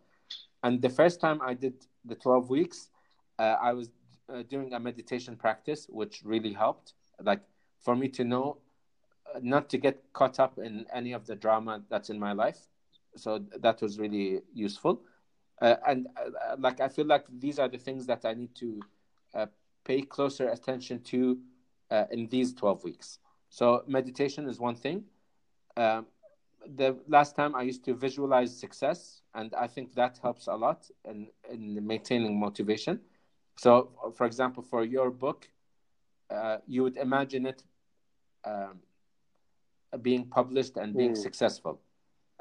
And 0.64 0.82
the 0.82 0.90
first 0.90 1.20
time 1.20 1.42
I 1.42 1.54
did 1.54 1.74
the 2.06 2.16
12 2.16 2.50
weeks, 2.50 2.90
uh, 3.38 3.56
I 3.62 3.74
was 3.74 3.90
uh, 4.34 4.44
doing 4.44 4.74
a 4.74 4.80
meditation 4.80 5.36
practice, 5.36 5.88
which 5.90 6.22
really 6.24 6.54
helped. 6.54 6.94
Like 7.22 7.42
for 7.80 7.96
me 7.96 8.08
to 8.10 8.24
know 8.24 8.58
uh, 9.34 9.40
not 9.42 9.70
to 9.70 9.78
get 9.78 10.02
caught 10.14 10.40
up 10.40 10.58
in 10.58 10.86
any 10.94 11.14
of 11.14 11.26
the 11.26 11.36
drama 11.36 11.82
that's 11.90 12.10
in 12.10 12.20
my 12.20 12.34
life. 12.34 12.68
So 13.16 13.40
that 13.60 13.82
was 13.82 14.00
really 14.00 14.42
useful. 14.54 15.02
Uh, 15.62 15.76
and 15.88 16.08
uh, 16.18 16.56
like 16.58 16.80
I 16.80 16.88
feel 16.88 17.06
like 17.06 17.26
these 17.38 17.60
are 17.60 17.68
the 17.68 17.78
things 17.78 18.06
that 18.06 18.24
I 18.24 18.34
need 18.34 18.56
to 18.56 18.82
pay 19.84 20.02
closer 20.02 20.50
attention 20.50 21.02
to 21.02 21.38
in 22.12 22.28
these 22.28 22.54
12 22.54 22.84
weeks. 22.84 23.20
So 23.50 23.84
meditation 23.88 24.48
is 24.48 24.60
one 24.60 24.76
thing. 24.76 25.04
Um, 25.76 26.08
the 26.76 26.98
last 27.08 27.36
time 27.36 27.56
I 27.56 27.64
used 27.64 27.84
to 27.86 27.94
visualize 27.94 28.58
success, 28.58 29.22
and 29.34 29.54
I 29.56 29.68
think 29.68 29.96
that 29.96 30.20
helps 30.22 30.48
a 30.48 30.56
lot 30.56 30.86
in, 31.06 31.28
in 31.50 31.86
maintaining 31.86 32.40
motivation. 32.40 33.00
So, 33.56 33.92
for 34.16 34.26
example, 34.26 34.64
for 34.64 34.84
your 34.84 35.10
book, 35.10 35.50
uh, 36.30 36.58
you 36.68 36.84
would 36.84 36.98
imagine 36.98 37.46
it 37.46 37.64
um, 38.46 38.80
being 40.02 40.26
published 40.26 40.78
and 40.78 40.96
being 40.96 41.14
mm. 41.14 41.18
successful. 41.18 41.80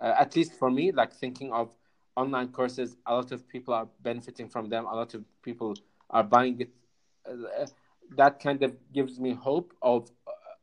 Uh, 0.01 0.15
at 0.19 0.37
least 0.37 0.53
for 0.59 0.71
me, 0.71 0.93
like 0.93 1.13
thinking 1.13 1.53
of 1.53 1.71
online 2.17 2.49
courses, 2.49 2.97
a 3.07 3.15
lot 3.15 3.33
of 3.33 3.49
people 3.49 3.73
are 3.75 3.89
benefiting 4.03 4.49
from 4.49 4.69
them. 4.69 4.87
A 4.87 4.95
lot 4.95 5.15
of 5.15 5.25
people 5.43 5.75
are 6.11 6.25
buying 6.25 6.61
it. 6.61 6.71
Uh, 7.29 7.67
that 8.17 8.41
kind 8.41 8.63
of 8.63 8.75
gives 8.93 9.19
me 9.19 9.33
hope 9.33 9.73
of 9.83 10.11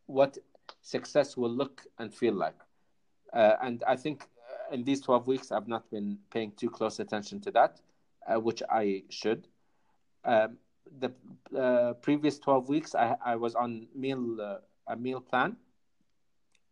what 0.07 0.37
success 0.81 1.35
will 1.35 1.49
look 1.49 1.81
and 1.99 2.13
feel 2.13 2.33
like. 2.33 2.59
Uh, 3.33 3.55
and 3.61 3.83
I 3.87 3.95
think 3.95 4.23
uh, 4.23 4.73
in 4.73 4.83
these 4.83 5.01
12 5.01 5.27
weeks, 5.27 5.51
I've 5.51 5.67
not 5.67 5.89
been 5.91 6.17
paying 6.31 6.51
too 6.55 6.69
close 6.69 6.99
attention 6.99 7.41
to 7.41 7.51
that, 7.51 7.81
uh, 8.27 8.39
which 8.39 8.61
I 8.69 9.03
should. 9.09 9.47
Um, 10.23 10.57
the 10.99 11.11
uh, 11.57 11.93
previous 11.93 12.39
12 12.39 12.69
weeks, 12.69 12.95
I, 12.95 13.15
I 13.25 13.35
was 13.35 13.55
on 13.55 13.87
meal 13.95 14.39
uh, 14.41 14.57
a 14.87 14.95
meal 14.95 15.19
plan, 15.19 15.57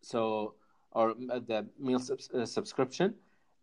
so 0.02 0.54
or 0.92 1.12
uh, 1.12 1.40
the 1.40 1.66
meal 1.80 2.00
sub- 2.00 2.22
subscription. 2.46 3.16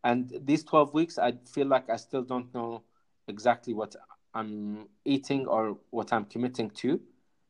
And 0.02 0.32
these 0.44 0.64
12 0.64 0.94
weeks, 0.94 1.18
I 1.18 1.32
feel 1.46 1.66
like 1.66 1.90
I 1.90 1.96
still 1.96 2.22
don't 2.22 2.52
know 2.54 2.82
exactly 3.28 3.74
what 3.74 3.94
I'm 4.34 4.88
eating 5.04 5.46
or 5.46 5.76
what 5.90 6.12
I'm 6.12 6.24
committing 6.24 6.70
to. 6.70 7.00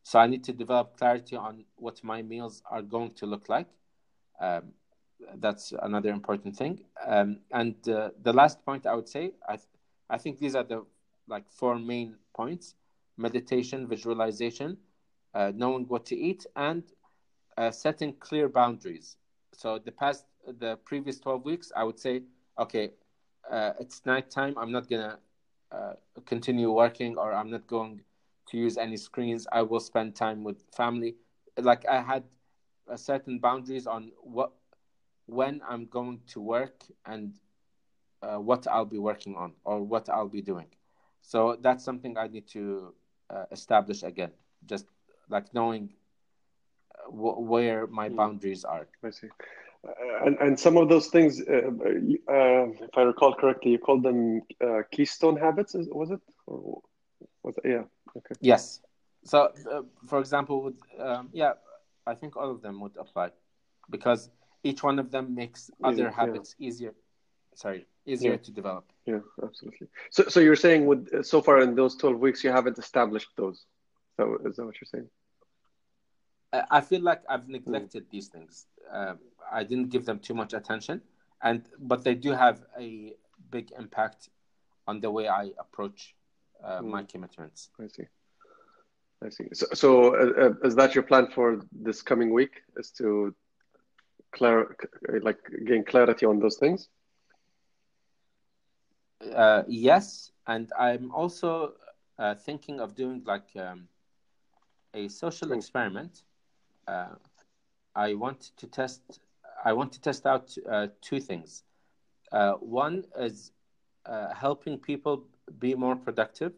So 0.03 0.19
I 0.19 0.27
need 0.27 0.45
to 0.45 0.53
develop 0.53 0.97
clarity 0.97 1.37
on 1.37 1.65
what 1.77 2.03
my 2.03 2.23
meals 2.23 2.63
are 2.71 2.83
going 2.83 3.13
to 3.15 3.27
look 3.27 3.49
like. 3.49 3.69
Um, 4.41 4.73
that's 5.37 5.73
another 5.83 6.11
important 6.11 6.57
thing. 6.57 6.81
Um, 7.07 7.41
and 7.53 7.77
uh, 7.89 8.11
the 8.23 8.33
last 8.33 8.65
point 8.65 8.87
I 8.87 8.95
would 8.95 9.09
say, 9.09 9.33
I 9.49 9.57
th- 9.57 9.69
I 10.09 10.19
think 10.19 10.39
these 10.39 10.55
are 10.55 10.65
the 10.65 10.85
like 11.29 11.45
four 11.51 11.79
main 11.79 12.17
points: 12.35 12.75
meditation, 13.17 13.87
visualization, 13.87 14.79
uh, 15.35 15.53
knowing 15.55 15.85
what 15.87 16.07
to 16.07 16.17
eat, 16.17 16.47
and 16.57 16.83
uh, 17.57 17.71
setting 17.71 18.15
clear 18.15 18.49
boundaries. 18.49 19.17
So 19.53 19.79
the 19.79 19.93
past, 19.93 20.25
the 20.47 20.77
previous 20.85 21.21
twelve 21.21 21.45
weeks, 21.45 21.71
I 21.77 21.85
would 21.85 21.99
say, 21.99 22.23
okay, 22.59 22.91
uh, 23.51 23.73
it's 23.79 24.05
night 24.07 24.31
time. 24.31 24.55
I'm 24.57 24.73
not 24.73 24.89
gonna 24.89 25.19
uh, 25.71 25.93
continue 26.25 26.73
working, 26.73 27.19
or 27.19 27.33
I'm 27.33 27.51
not 27.51 27.67
going 27.67 28.01
to 28.51 28.59
use 28.59 28.77
any 28.77 28.97
screens. 28.97 29.47
I 29.53 29.63
will 29.63 29.81
spend 29.81 30.15
time 30.15 30.45
with 30.45 30.63
family. 30.75 31.17
Like 31.59 31.87
I 31.87 32.01
had 32.01 32.25
a 32.89 32.99
certain 32.99 33.39
boundaries 33.39 33.87
on 33.87 34.13
what 34.21 34.53
when 35.27 35.61
I'm 35.69 35.87
going 35.87 36.21
to 36.29 36.41
work 36.41 36.83
and 37.07 37.35
uh, 38.23 38.37
what 38.37 38.67
I'll 38.67 38.85
be 38.85 38.99
working 38.99 39.37
on 39.37 39.53
or 39.65 39.81
what 39.81 40.09
I'll 40.09 40.29
be 40.29 40.43
doing. 40.43 40.67
So 41.23 41.57
that's 41.61 41.85
something 41.85 42.19
I 42.19 42.27
need 42.27 42.49
to 42.49 42.95
uh, 43.31 43.45
establish 43.53 44.03
again. 44.03 44.33
Just 44.67 44.87
like 45.29 45.55
knowing 45.55 45.91
uh, 46.95 47.11
w- 47.11 47.41
where 47.41 47.87
my 47.87 48.09
hmm. 48.09 48.17
boundaries 48.17 48.65
are. 48.65 48.89
I 49.05 49.11
see. 49.11 49.29
Uh, 49.87 50.27
and, 50.27 50.37
and 50.41 50.61
some 50.61 50.77
of 50.77 50.89
those 50.89 51.07
things, 51.07 51.41
uh, 51.41 51.71
uh, 51.71 52.67
if 52.69 52.99
I 52.99 53.03
recall 53.03 53.35
correctly, 53.35 53.71
you 53.73 53.79
called 53.79 54.03
them 54.03 54.43
keystone 54.91 55.37
habits, 55.37 55.75
was 55.75 56.11
it? 56.11 56.21
Or 56.47 56.83
was 57.43 57.55
it? 57.63 57.69
Yeah. 57.69 57.85
Okay. 58.17 58.35
Yes. 58.41 58.81
So, 59.25 59.53
uh, 59.71 59.83
for 60.07 60.19
example, 60.19 60.63
with, 60.63 60.81
um, 60.99 61.29
yeah, 61.33 61.53
I 62.07 62.15
think 62.15 62.37
all 62.37 62.51
of 62.51 62.63
them 62.63 62.81
would 62.81 62.97
apply 62.97 63.31
because 63.91 64.31
each 64.63 64.83
one 64.83 64.99
of 64.99 65.11
them 65.11 65.35
makes 65.35 65.71
other 65.83 66.05
yeah, 66.05 66.11
habits 66.11 66.55
yeah. 66.59 66.69
easier. 66.69 66.95
sorry, 67.55 67.85
easier 68.07 68.33
Yeah. 68.33 68.39
to 68.39 68.51
develop. 68.53 68.85
Yeah, 69.05 69.21
absolutely. 69.43 69.89
So, 70.11 70.25
so 70.29 70.41
you're 70.41 70.57
saying 70.57 70.87
with 70.87 71.25
so 71.25 71.43
far 71.43 71.61
in 71.61 71.75
those 71.75 71.97
12 71.97 72.19
weeks, 72.19 72.45
you 72.45 72.51
haven't 72.51 72.79
established 72.79 73.31
those. 73.37 73.67
So, 74.17 74.39
is 74.47 74.57
that 74.57 74.65
what 74.65 74.77
you're 74.81 74.87
saying? 74.95 75.09
Uh, 76.53 76.63
I 76.71 76.81
feel 76.81 77.03
like 77.03 77.23
I've 77.29 77.49
neglected 77.49 78.07
these 78.11 78.29
things. 78.29 78.67
Uh, 78.91 79.15
I 79.53 79.65
didn't 79.65 79.89
give 79.91 80.05
them 80.07 80.19
too 80.21 80.35
much 80.35 80.53
attention, 80.55 81.03
and 81.43 81.65
but 81.79 82.03
they 82.05 82.15
do 82.15 82.31
have 82.33 82.65
a 82.79 83.15
big 83.51 83.73
impact 83.79 84.31
on 84.87 85.01
the 85.01 85.11
way 85.11 85.29
I 85.29 85.51
approach 85.59 86.15
uh, 86.63 86.83
my 86.83 87.03
commitments. 87.05 87.71
I 87.81 87.87
see. 87.89 88.05
I 89.25 89.29
see. 89.31 89.49
So, 89.53 89.67
so 89.75 90.15
uh, 90.15 90.55
is 90.67 90.75
that 90.77 90.95
your 90.95 91.05
plan 91.05 91.29
for 91.35 91.61
this 91.73 92.03
coming 92.03 92.33
week? 92.33 92.63
Is 92.77 92.91
to 92.99 93.35
clar- 94.33 94.77
like 95.23 95.39
gain 95.67 95.85
clarity 95.85 96.27
on 96.27 96.39
those 96.41 96.57
things? 96.59 96.89
Uh, 99.35 99.63
yes, 99.69 100.33
and 100.47 100.71
I'm 100.79 101.11
also 101.13 101.75
uh, 102.19 102.35
thinking 102.35 102.81
of 102.81 102.95
doing 102.95 103.23
like 103.27 103.49
um, 103.57 103.89
a 104.95 105.09
social 105.09 105.53
experiment. 105.53 106.23
Uh, 106.87 107.17
I 107.95 108.15
want 108.15 108.51
to 108.57 108.67
test. 108.67 109.21
I 109.65 109.73
want 109.73 109.93
to 109.93 110.01
test 110.01 110.27
out 110.27 110.55
uh, 110.69 110.89
two 111.01 111.21
things. 111.21 111.65
Uh, 112.33 112.53
one 112.55 113.05
is 113.19 113.53
uh, 114.07 114.35
helping 114.35 114.79
people 114.79 115.25
be 115.59 115.75
more 115.75 115.97
productive 115.97 116.53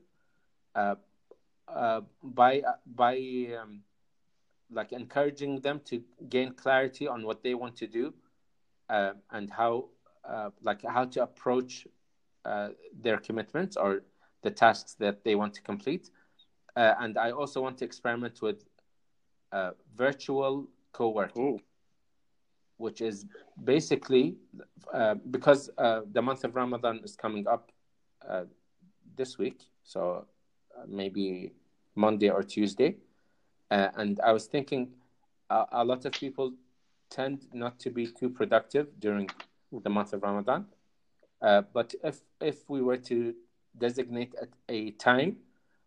uh, 0.74 0.97
uh, 1.68 2.01
by 2.22 2.62
by 2.86 3.16
um, 3.61 3.82
like 4.70 4.93
encouraging 4.93 5.61
them 5.61 5.80
to 5.84 6.03
gain 6.28 6.53
clarity 6.53 7.07
on 7.07 7.24
what 7.24 7.43
they 7.43 7.55
want 7.55 7.76
to 7.76 7.86
do 7.86 8.12
uh, 8.88 9.12
and 9.30 9.51
how 9.51 9.86
uh, 10.24 10.51
like 10.62 10.82
how 10.84 11.05
to 11.05 11.22
approach 11.22 11.86
uh, 12.45 12.68
their 13.01 13.18
commitments 13.18 13.76
or 13.76 14.03
the 14.43 14.51
tasks 14.51 14.95
that 14.95 15.24
they 15.24 15.34
want 15.34 15.55
to 15.55 15.62
complete. 15.62 16.11
Uh, 16.76 16.95
and 17.01 17.18
I 17.18 17.30
also 17.30 17.61
want 17.61 17.78
to 17.78 17.84
experiment 17.84 18.40
with 18.43 18.64
uh, 19.53 19.70
virtual 19.95 20.68
co-working, 20.93 21.55
Oh, 21.55 21.61
which 22.78 23.01
is 23.01 23.26
basically 23.62 24.36
uh, 24.93 25.14
because 25.30 25.70
uh, 25.78 26.01
the 26.12 26.22
month 26.22 26.45
of 26.45 26.55
Ramadan 26.55 27.01
is 27.05 27.16
coming 27.16 27.47
up 27.47 27.70
uh, 28.28 28.45
this 29.16 29.38
week, 29.38 29.60
so 29.84 30.26
uh, 30.76 30.82
maybe 30.88 31.52
Monday 31.94 32.30
or 32.30 32.42
Tuesday. 32.42 32.96
Uh, 33.70 33.88
and 33.96 34.20
I 34.20 34.32
was 34.32 34.46
thinking 34.46 34.92
a, 35.50 35.84
lot 35.84 36.04
of 36.04 36.12
people 36.12 36.52
tend 37.10 37.46
not 37.52 37.78
to 37.80 37.90
be 37.90 38.06
too 38.06 38.30
productive 38.30 38.88
during 38.98 39.28
the 39.82 39.90
month 39.90 40.12
of 40.12 40.22
Ramadan. 40.22 40.66
Uh, 41.40 41.62
but 41.72 41.94
if 42.04 42.20
if 42.40 42.68
we 42.68 42.80
were 42.82 42.96
to 42.96 43.34
designate 43.78 44.34
a, 44.40 44.46
a 44.68 44.90
time 44.92 45.36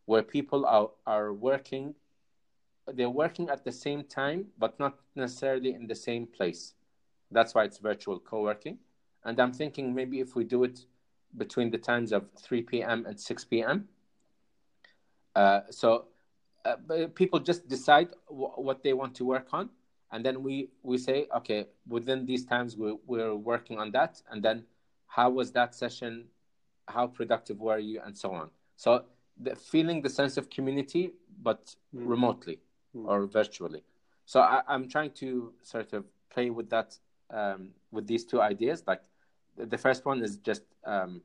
where 0.05 0.23
people 0.23 0.65
are, 0.65 0.89
are 1.05 1.33
working, 1.33 1.95
they're 2.93 3.09
working 3.09 3.49
at 3.49 3.63
the 3.63 3.71
same 3.71 4.03
time, 4.03 4.45
but 4.57 4.79
not 4.79 4.99
necessarily 5.15 5.73
in 5.73 5.87
the 5.87 5.95
same 5.95 6.27
place. 6.27 6.73
That's 7.31 7.55
why 7.55 7.63
it's 7.63 7.79
virtual 7.79 8.19
co-working. 8.19 8.77
And 9.23 9.39
I'm 9.39 9.53
thinking 9.53 9.93
maybe 9.95 10.19
if 10.19 10.35
we 10.35 10.43
do 10.43 10.63
it 10.63 10.85
between 11.37 11.69
the 11.71 11.77
times 11.77 12.11
of 12.11 12.25
3 12.41 12.61
p.m. 12.63 13.05
and 13.05 13.19
6 13.19 13.45
p.m. 13.45 13.87
Uh, 15.35 15.61
so 15.69 16.05
uh, 16.65 16.75
people 17.13 17.39
just 17.39 17.67
decide 17.67 18.09
w- 18.29 18.51
what 18.55 18.83
they 18.83 18.93
want 18.93 19.15
to 19.15 19.25
work 19.25 19.47
on, 19.53 19.69
and 20.11 20.25
then 20.25 20.41
we 20.41 20.69
we 20.83 20.97
say, 20.97 21.27
okay, 21.35 21.65
within 21.87 22.25
these 22.25 22.45
times 22.45 22.77
we 22.77 22.95
we're 23.05 23.35
working 23.35 23.77
on 23.77 23.91
that, 23.91 24.21
and 24.31 24.41
then 24.41 24.63
how 25.07 25.29
was 25.29 25.51
that 25.51 25.75
session, 25.75 26.25
how 26.87 27.07
productive 27.07 27.59
were 27.59 27.77
you, 27.77 28.01
and 28.05 28.17
so 28.17 28.31
on. 28.33 28.49
So 28.77 29.03
the, 29.37 29.55
feeling 29.55 30.01
the 30.01 30.09
sense 30.09 30.37
of 30.37 30.49
community, 30.49 31.11
but 31.41 31.75
Mm. 31.93 32.07
remotely 32.09 32.59
Mm. 32.95 33.07
or 33.09 33.25
virtually. 33.27 33.83
So 34.25 34.39
I, 34.39 34.61
I'm 34.67 34.87
trying 34.87 35.11
to 35.11 35.53
sort 35.63 35.91
of 35.93 36.05
play 36.29 36.49
with 36.49 36.69
that 36.69 36.97
um, 37.29 37.71
with 37.91 38.07
these 38.07 38.23
two 38.25 38.41
ideas. 38.41 38.83
Like 38.87 39.01
the, 39.57 39.77
first 39.77 40.05
one 40.05 40.23
is 40.23 40.37
just 40.37 40.63
um, 40.85 41.21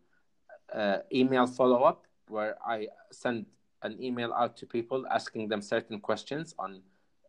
uh, 0.72 0.98
email 1.12 1.46
follow 1.46 1.82
up, 1.82 2.06
where 2.28 2.56
I 2.64 2.88
send 3.10 3.46
an 3.82 4.02
email 4.02 4.32
out 4.32 4.56
to 4.58 4.66
people 4.66 5.06
asking 5.10 5.48
them 5.48 5.62
certain 5.62 6.00
questions 6.00 6.54
on 6.58 6.82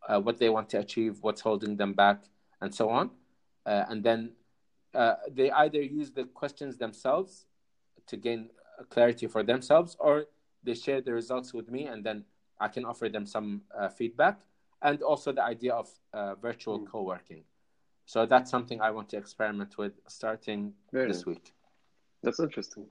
uh, 0.08 0.20
what 0.20 0.38
they 0.38 0.50
want 0.50 0.70
to 0.70 0.80
achieve, 0.80 1.18
what's 1.22 1.42
holding 1.42 1.78
them 1.78 1.94
back, 1.94 2.24
and 2.62 2.74
so 2.74 2.90
on. 2.90 3.12
Uh, 3.66 3.86
and 3.90 4.04
then 4.04 4.32
uh, 4.94 5.16
they 5.32 5.52
either 5.52 5.82
use 5.82 6.12
the 6.12 6.26
questions 6.26 6.78
themselves 6.78 7.46
to 8.08 8.18
gain 8.18 8.50
clarity 8.90 9.28
for 9.28 9.44
themselves, 9.44 9.96
or 10.00 10.26
they 10.64 10.74
share 10.74 11.02
the 11.02 11.14
results 11.14 11.54
with 11.54 11.70
me, 11.70 11.86
and 11.86 12.04
then 12.04 12.26
I 12.60 12.68
can 12.68 12.86
offer 12.86 13.10
them 13.10 13.26
some 13.26 13.62
uh, 13.78 13.90
feedback. 13.90 14.42
And 14.82 15.02
also 15.04 15.32
the 15.32 15.44
idea 15.44 15.74
of 15.74 15.90
uh, 16.14 16.36
virtual 16.36 16.80
Mm. 16.80 16.88
co 16.88 17.04
working. 17.04 17.44
So 18.12 18.26
that's 18.26 18.52
something 18.52 18.82
I 18.82 18.92
want 18.92 19.08
to 19.12 19.18
experiment 19.18 19.78
with 19.78 19.94
starting 20.10 20.74
Very 20.92 21.08
this 21.08 21.20
nice. 21.20 21.26
week. 21.28 21.54
that's 22.22 22.42
interesting. 22.42 22.86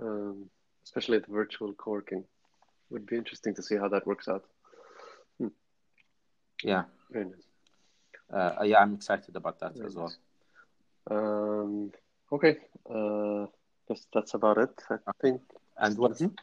Um, 0.00 0.48
especially 0.84 1.18
the 1.18 1.32
virtual 1.32 1.72
co-working. 1.72 2.22
Would 2.90 3.06
be 3.06 3.16
interesting 3.16 3.56
to 3.56 3.62
see 3.62 3.76
how 3.76 3.88
that 3.88 4.06
works 4.06 4.28
out. 4.28 4.44
Yeah. 6.62 6.84
Very 7.10 7.24
nice. 7.24 7.46
Uh, 8.32 8.62
yeah, 8.62 8.78
I'm 8.78 8.94
excited 8.94 9.34
about 9.34 9.58
that 9.58 9.74
Very 9.74 9.86
as 9.88 9.96
well. 9.96 10.12
Um, 11.10 11.92
okay. 12.30 12.58
Uh, 12.88 13.46
guess 13.88 14.06
that's 14.14 14.34
about 14.34 14.58
it. 14.58 14.80
I 14.90 15.12
think. 15.20 15.40
And 15.76 15.98
what 15.98 16.12
Mhm. 16.12 16.36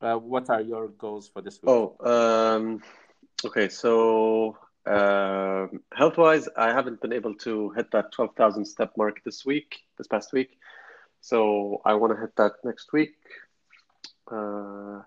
uh, 0.00 0.18
what 0.18 0.48
are 0.48 0.60
your 0.60 0.88
goals 0.88 1.28
for 1.28 1.42
this 1.42 1.60
week? 1.60 1.70
Oh, 1.70 1.96
um, 2.14 2.80
okay. 3.44 3.68
So, 3.68 4.56
um, 4.86 5.80
health-wise, 5.94 6.48
I 6.56 6.72
haven't 6.72 7.00
been 7.00 7.12
able 7.12 7.34
to 7.36 7.70
hit 7.70 7.90
that 7.92 8.12
12,000 8.12 8.64
step 8.64 8.92
mark 8.96 9.22
this 9.24 9.44
week, 9.44 9.80
this 9.96 10.08
past 10.08 10.32
week. 10.32 10.58
So 11.20 11.80
I 11.84 11.94
want 11.94 12.14
to 12.14 12.20
hit 12.20 12.34
that 12.36 12.52
next 12.64 12.92
week. 12.92 13.14
Uh, 14.30 15.02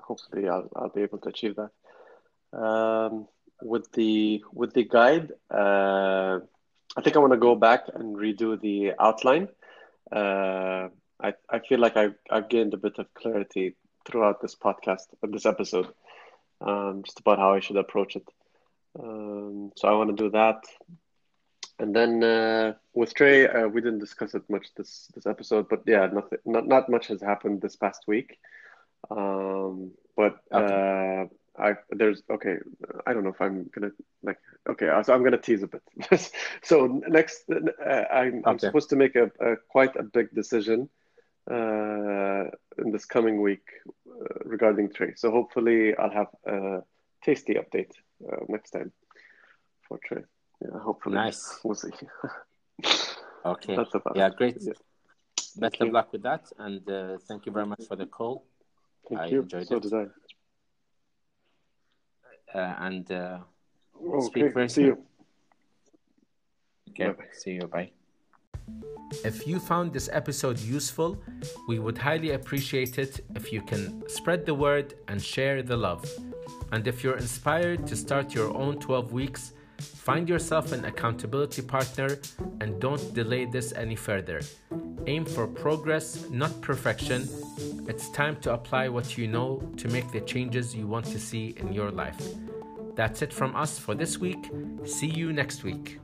hopefully, 0.00 0.48
I'll 0.48 0.68
I'll 0.74 0.88
be 0.88 1.02
able 1.02 1.18
to 1.18 1.28
achieve 1.28 1.56
that. 1.56 2.58
Um, 2.58 3.28
with 3.62 3.90
the 3.92 4.42
with 4.52 4.72
the 4.74 4.84
guide, 4.84 5.32
uh, 5.50 6.40
I 6.96 7.00
think 7.02 7.16
I 7.16 7.20
want 7.20 7.32
to 7.32 7.38
go 7.38 7.54
back 7.54 7.84
and 7.94 8.16
redo 8.16 8.60
the 8.60 8.92
outline. 8.98 9.48
Uh, 10.10 10.88
I 11.20 11.34
I 11.48 11.60
feel 11.60 11.78
like 11.78 11.96
I 11.96 12.08
I've 12.30 12.48
gained 12.48 12.74
a 12.74 12.78
bit 12.78 12.98
of 12.98 13.12
clarity 13.14 13.76
throughout 14.04 14.40
this 14.40 14.56
podcast 14.56 15.06
this 15.22 15.46
episode, 15.46 15.88
um, 16.60 17.02
just 17.04 17.20
about 17.20 17.38
how 17.38 17.52
I 17.54 17.60
should 17.60 17.76
approach 17.76 18.16
it. 18.16 18.28
Um, 18.98 19.72
so 19.76 19.88
I 19.88 19.92
want 19.92 20.16
to 20.16 20.24
do 20.24 20.30
that, 20.30 20.64
and 21.78 21.94
then 21.94 22.22
uh, 22.22 22.74
with 22.94 23.14
Trey, 23.14 23.46
uh, 23.46 23.68
we 23.68 23.80
didn't 23.80 23.98
discuss 23.98 24.34
it 24.34 24.48
much 24.48 24.68
this 24.76 25.10
this 25.14 25.26
episode, 25.26 25.68
but 25.68 25.82
yeah, 25.86 26.06
nothing, 26.06 26.38
not 26.44 26.66
not 26.66 26.88
much 26.88 27.08
has 27.08 27.20
happened 27.20 27.60
this 27.60 27.76
past 27.76 28.04
week. 28.06 28.38
Um, 29.10 29.92
but 30.16 30.38
uh, 30.50 31.26
I 31.58 31.74
there's 31.90 32.22
okay, 32.30 32.56
I 33.06 33.12
don't 33.12 33.24
know 33.24 33.30
if 33.30 33.40
I'm 33.40 33.70
gonna 33.74 33.92
like 34.22 34.38
okay, 34.68 34.90
so 35.04 35.12
I'm 35.12 35.22
gonna 35.22 35.38
tease 35.38 35.62
a 35.62 35.68
bit. 35.68 35.82
so 36.62 36.86
next, 37.08 37.44
uh, 37.50 38.04
I'm, 38.12 38.42
I'm 38.46 38.58
supposed 38.58 38.90
to 38.90 38.96
make 38.96 39.14
a, 39.16 39.30
a 39.40 39.56
quite 39.68 39.94
a 39.96 40.02
big 40.02 40.34
decision 40.34 40.88
uh, 41.50 42.44
in 42.78 42.92
this 42.92 43.04
coming 43.04 43.42
week 43.42 43.66
uh, 44.08 44.24
regarding 44.44 44.92
Trey. 44.92 45.12
So 45.16 45.30
hopefully 45.30 45.94
I'll 45.96 46.10
have 46.10 46.28
a 46.46 46.82
tasty 47.22 47.54
update 47.54 47.92
uh, 48.24 48.36
next 48.48 48.70
time 48.70 48.92
for 49.88 49.98
Trey. 50.04 50.22
Yeah, 50.62 50.78
hopefully. 50.78 51.14
Nice. 51.14 51.60
We'll 51.64 51.74
see. 51.74 51.90
Okay. 53.44 53.76
That's 53.76 53.94
about 53.94 54.16
Yeah, 54.16 54.26
it. 54.26 54.36
great. 54.36 54.56
Yeah. 54.60 54.72
Best 55.56 55.78
you. 55.78 55.86
of 55.86 55.92
luck 55.92 56.10
with 56.12 56.22
that, 56.24 56.50
and 56.58 56.82
uh, 56.90 57.16
thank 57.28 57.46
you 57.46 57.52
very 57.52 57.64
much 57.66 57.84
for 57.86 57.94
the 57.94 58.06
call. 58.06 58.44
Thank 59.08 59.20
I 59.20 59.26
you. 59.26 59.42
enjoyed 59.42 59.68
so 59.68 59.76
it. 59.76 59.82
did 59.84 59.94
I. 59.94 60.06
Uh, 62.58 62.74
and 62.80 63.10
uh, 63.12 63.38
Okay. 64.04 64.26
Speak 64.26 64.52
very 64.54 64.68
See 64.68 64.74
soon. 64.82 64.84
you. 64.86 64.98
okay, 66.90 67.06
Bye-bye. 67.06 67.24
see 67.32 67.52
you. 67.52 67.66
Bye. 67.68 67.90
If 69.24 69.46
you 69.46 69.60
found 69.60 69.92
this 69.92 70.08
episode 70.12 70.58
useful, 70.58 71.16
we 71.68 71.78
would 71.78 71.96
highly 71.96 72.32
appreciate 72.32 72.98
it 72.98 73.20
if 73.36 73.52
you 73.52 73.62
can 73.62 74.02
spread 74.08 74.44
the 74.44 74.54
word 74.54 74.94
and 75.08 75.22
share 75.22 75.62
the 75.62 75.76
love. 75.76 76.04
And 76.72 76.86
if 76.86 77.04
you're 77.04 77.16
inspired 77.16 77.86
to 77.86 77.96
start 77.96 78.34
your 78.34 78.54
own 78.56 78.78
12 78.78 79.12
weeks, 79.12 79.52
find 79.78 80.28
yourself 80.28 80.72
an 80.72 80.84
accountability 80.84 81.62
partner 81.62 82.18
and 82.60 82.80
don't 82.80 83.14
delay 83.14 83.44
this 83.44 83.72
any 83.72 83.96
further. 83.96 84.40
Aim 85.06 85.24
for 85.24 85.46
progress, 85.46 86.28
not 86.30 86.60
perfection. 86.60 87.28
It's 87.88 88.10
time 88.10 88.36
to 88.40 88.52
apply 88.52 88.88
what 88.88 89.16
you 89.16 89.28
know 89.28 89.58
to 89.76 89.88
make 89.88 90.10
the 90.10 90.20
changes 90.20 90.74
you 90.74 90.86
want 90.86 91.06
to 91.06 91.18
see 91.18 91.54
in 91.58 91.72
your 91.72 91.90
life. 91.90 92.20
That's 92.96 93.22
it 93.22 93.32
from 93.32 93.54
us 93.54 93.78
for 93.78 93.94
this 93.94 94.18
week. 94.18 94.50
See 94.84 95.06
you 95.06 95.32
next 95.32 95.62
week. 95.62 96.00